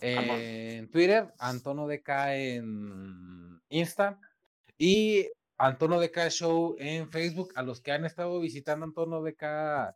en 0.00 0.90
Twitter, 0.90 1.32
Antono 1.38 1.86
de 1.86 2.02
K 2.02 2.36
en 2.36 3.60
Insta 3.68 4.18
y 4.78 5.28
Antono 5.58 6.00
de 6.00 6.10
K 6.10 6.30
Show 6.30 6.76
en 6.78 7.10
Facebook. 7.10 7.52
A 7.56 7.62
los 7.62 7.80
que 7.82 7.92
han 7.92 8.06
estado 8.06 8.40
visitando 8.40 8.86
Antono 8.86 9.22
de 9.22 9.34
K 9.36 9.94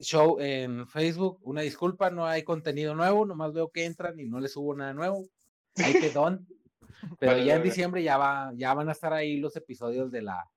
Show 0.00 0.40
en 0.40 0.88
Facebook, 0.88 1.38
una 1.42 1.60
disculpa, 1.60 2.10
no 2.10 2.26
hay 2.26 2.42
contenido 2.44 2.94
nuevo, 2.94 3.26
nomás 3.26 3.52
veo 3.52 3.70
que 3.70 3.84
entran 3.84 4.18
y 4.18 4.24
no 4.24 4.40
les 4.40 4.52
subo 4.52 4.74
nada 4.74 4.94
nuevo. 4.94 5.28
Ahí 5.84 5.94
quedó. 6.00 6.38
Pero 7.20 7.32
Vale, 7.32 7.44
ya 7.44 7.54
en 7.54 7.58
vale. 7.60 7.70
diciembre 7.70 8.02
ya 8.02 8.16
va, 8.18 8.52
ya 8.56 8.74
van 8.74 8.88
a 8.88 8.92
estar 8.92 9.12
ahí 9.12 9.36
los 9.38 9.54
episodios 9.56 10.10
de 10.10 10.22
la 10.22 10.50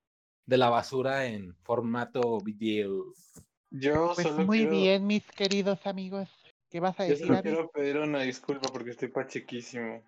de 0.45 0.57
la 0.57 0.69
basura 0.69 1.25
en 1.27 1.55
formato 1.63 2.39
video. 2.41 3.05
Yo 3.69 4.11
Pues 4.15 4.27
solo 4.27 4.45
muy 4.45 4.59
quiero... 4.59 4.71
bien, 4.71 5.07
mis 5.07 5.25
queridos 5.31 5.85
amigos. 5.85 6.29
¿Qué 6.69 6.79
vas 6.79 6.99
a 6.99 7.05
Yo 7.05 7.11
decir, 7.11 7.27
solo 7.27 7.37
Abby? 7.37 7.49
quiero 7.49 7.69
pedir 7.69 7.97
una 7.97 8.21
disculpa 8.21 8.69
porque 8.71 8.91
estoy 8.91 9.09
pachequísimo. 9.09 10.03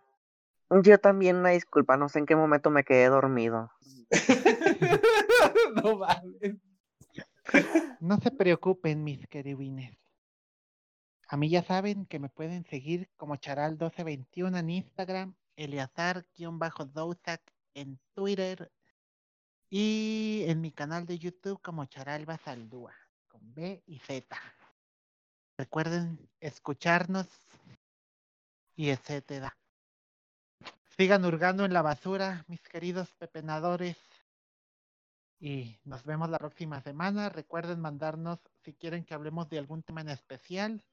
Yo 0.84 0.98
también 0.98 1.36
una 1.38 1.50
disculpa, 1.50 1.98
no 1.98 2.10
sé 2.10 2.20
en 2.20 2.26
qué 2.26 2.36
momento 2.36 2.70
me 2.72 2.84
quedé 2.84 3.08
dormido. 3.10 3.70
no 5.84 5.98
mames. 5.98 6.56
No 8.00 8.18
se 8.18 8.32
preocupen, 8.32 9.04
mis 9.04 9.28
querubines. 9.28 9.96
A 11.34 11.36
mí 11.36 11.50
ya 11.50 11.64
saben 11.64 12.06
que 12.06 12.20
me 12.20 12.30
pueden 12.30 12.64
seguir 12.64 13.10
como 13.18 13.38
Charal1221 13.38 14.60
en 14.60 14.70
Instagram, 14.70 15.36
Eleazar-Dousac 15.56 17.42
en 17.74 18.00
Twitter 18.14 18.72
y 19.68 20.44
en 20.46 20.62
mi 20.62 20.72
canal 20.72 21.08
de 21.08 21.18
YouTube 21.18 21.60
como 21.60 21.86
Charal 21.86 22.28
Basaldúa, 22.28 22.94
con 23.28 23.52
B 23.52 23.82
y 23.88 23.98
Z. 23.98 24.40
Recuerden 25.58 26.20
escucharnos 26.40 27.26
y 28.76 28.92
etcétera. 28.92 29.58
Sigan 30.96 31.26
hurgando 31.26 31.66
en 31.66 31.74
la 31.74 31.82
basura, 31.82 32.46
mis 32.48 32.62
queridos 32.62 33.12
pepenadores. 33.14 33.98
Y 35.40 35.80
nos 35.84 36.04
vemos 36.04 36.30
la 36.30 36.38
próxima 36.38 36.80
semana. 36.82 37.30
Recuerden 37.30 37.80
mandarnos 37.80 38.38
si 38.64 38.76
quieren 38.76 39.04
que 39.04 39.16
hablemos 39.16 39.50
de 39.50 39.58
algún 39.58 39.82
tema 39.82 40.02
en 40.02 40.10
especial. 40.10 40.84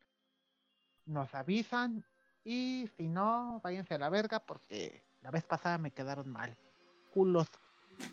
Nos 1.10 1.34
avisan. 1.34 2.04
Y 2.44 2.88
si 2.96 3.08
no, 3.08 3.60
váyanse 3.64 3.94
a 3.94 3.98
la 3.98 4.08
verga 4.08 4.38
porque 4.40 5.02
la 5.22 5.30
vez 5.32 5.42
pasada 5.44 5.76
me 5.76 5.90
quedaron 5.90 6.28
mal. 6.30 6.56
Culos 7.12 7.48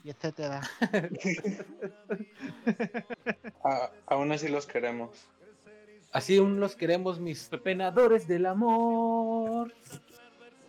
y 0.03 0.09
etcétera. 0.09 0.61
A- 3.63 3.91
aún 4.07 4.31
así 4.31 4.47
los 4.47 4.65
queremos. 4.65 5.27
Así 6.11 6.37
aún 6.37 6.59
los 6.59 6.75
queremos, 6.75 7.19
mis 7.19 7.43
pepenadores 7.49 8.27
del 8.27 8.47
amor. 8.47 9.71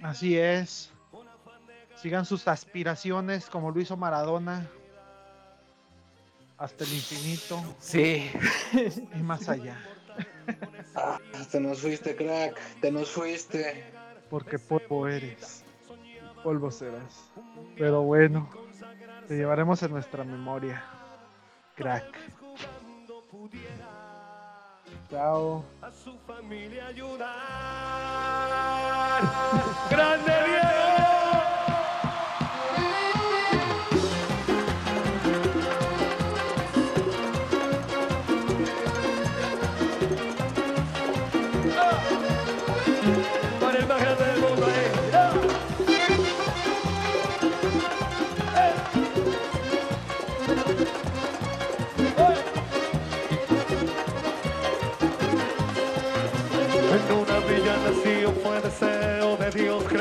Así 0.03 0.37
es. 0.39 0.93
Sigan 1.97 2.27
sus 2.27 2.47
aspiraciones 2.47 3.47
como 3.47 3.71
lo 3.71 3.81
hizo 3.81 3.97
Maradona. 3.97 4.69
Hasta 6.59 6.85
el 6.85 6.93
infinito 6.93 7.63
Sí. 7.81 8.31
y 9.15 9.23
más 9.23 9.49
allá. 9.49 9.79
Ah, 10.95 11.19
te 11.51 11.61
nos 11.61 11.81
fuiste, 11.81 12.17
crack. 12.17 12.59
Te 12.81 12.91
nos 12.91 13.11
fuiste. 13.11 13.85
Porque 14.31 14.59
polvo 14.59 15.07
eres. 15.09 15.65
Polvo 16.43 16.71
serás. 16.71 17.31
Pero 17.77 18.03
bueno, 18.03 18.49
te 19.27 19.37
llevaremos 19.37 19.83
en 19.83 19.93
nuestra 19.93 20.25
memoria. 20.25 20.83
Crack. 21.77 22.19
Chao. 25.11 25.65
a 25.81 25.91
su 25.91 26.19
familia 26.27 26.87
ayudar. 26.87 27.29
¡Grande 29.91 30.33
Diego! 30.47 30.88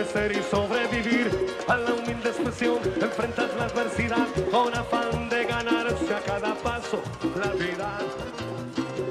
Crecer 0.07 0.31
y 0.31 0.43
sobrevivir 0.43 1.55
a 1.67 1.77
la 1.77 1.93
humilde 1.93 2.29
expresión. 2.29 2.79
Enfrentas 3.01 3.53
la 3.55 3.65
adversidad 3.65 4.27
con 4.51 4.73
afán 4.73 5.29
de 5.29 5.45
ganarse 5.45 6.13
a 6.13 6.19
cada 6.21 6.53
paso 6.55 7.01
la 7.35 7.51
vida. 7.51 7.99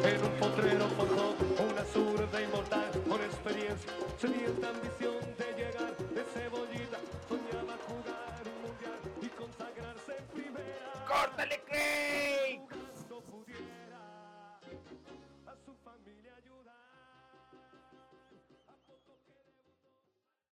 En 0.04 0.24
un 0.24 0.32
potrero 0.38 0.86
forjó 0.96 1.34
una 1.70 1.84
zurda 1.92 2.42
inmortal 2.42 2.90
con 3.08 3.20
experiencia, 3.20 3.92
sedienta 4.20 4.68
ambición 4.68 5.16
de 5.38 5.46
llegar 5.56 5.96
de 5.96 6.24
cebollita. 6.34 6.98
Soñaba 7.28 7.76
jugar 7.86 8.42
un 8.44 8.62
mundial 8.62 9.00
y 9.20 9.28
consagrarse 9.28 10.16
en 10.18 10.26
primera. 10.32 11.06
¡Córtale 11.06 11.60
que! 11.68 12.25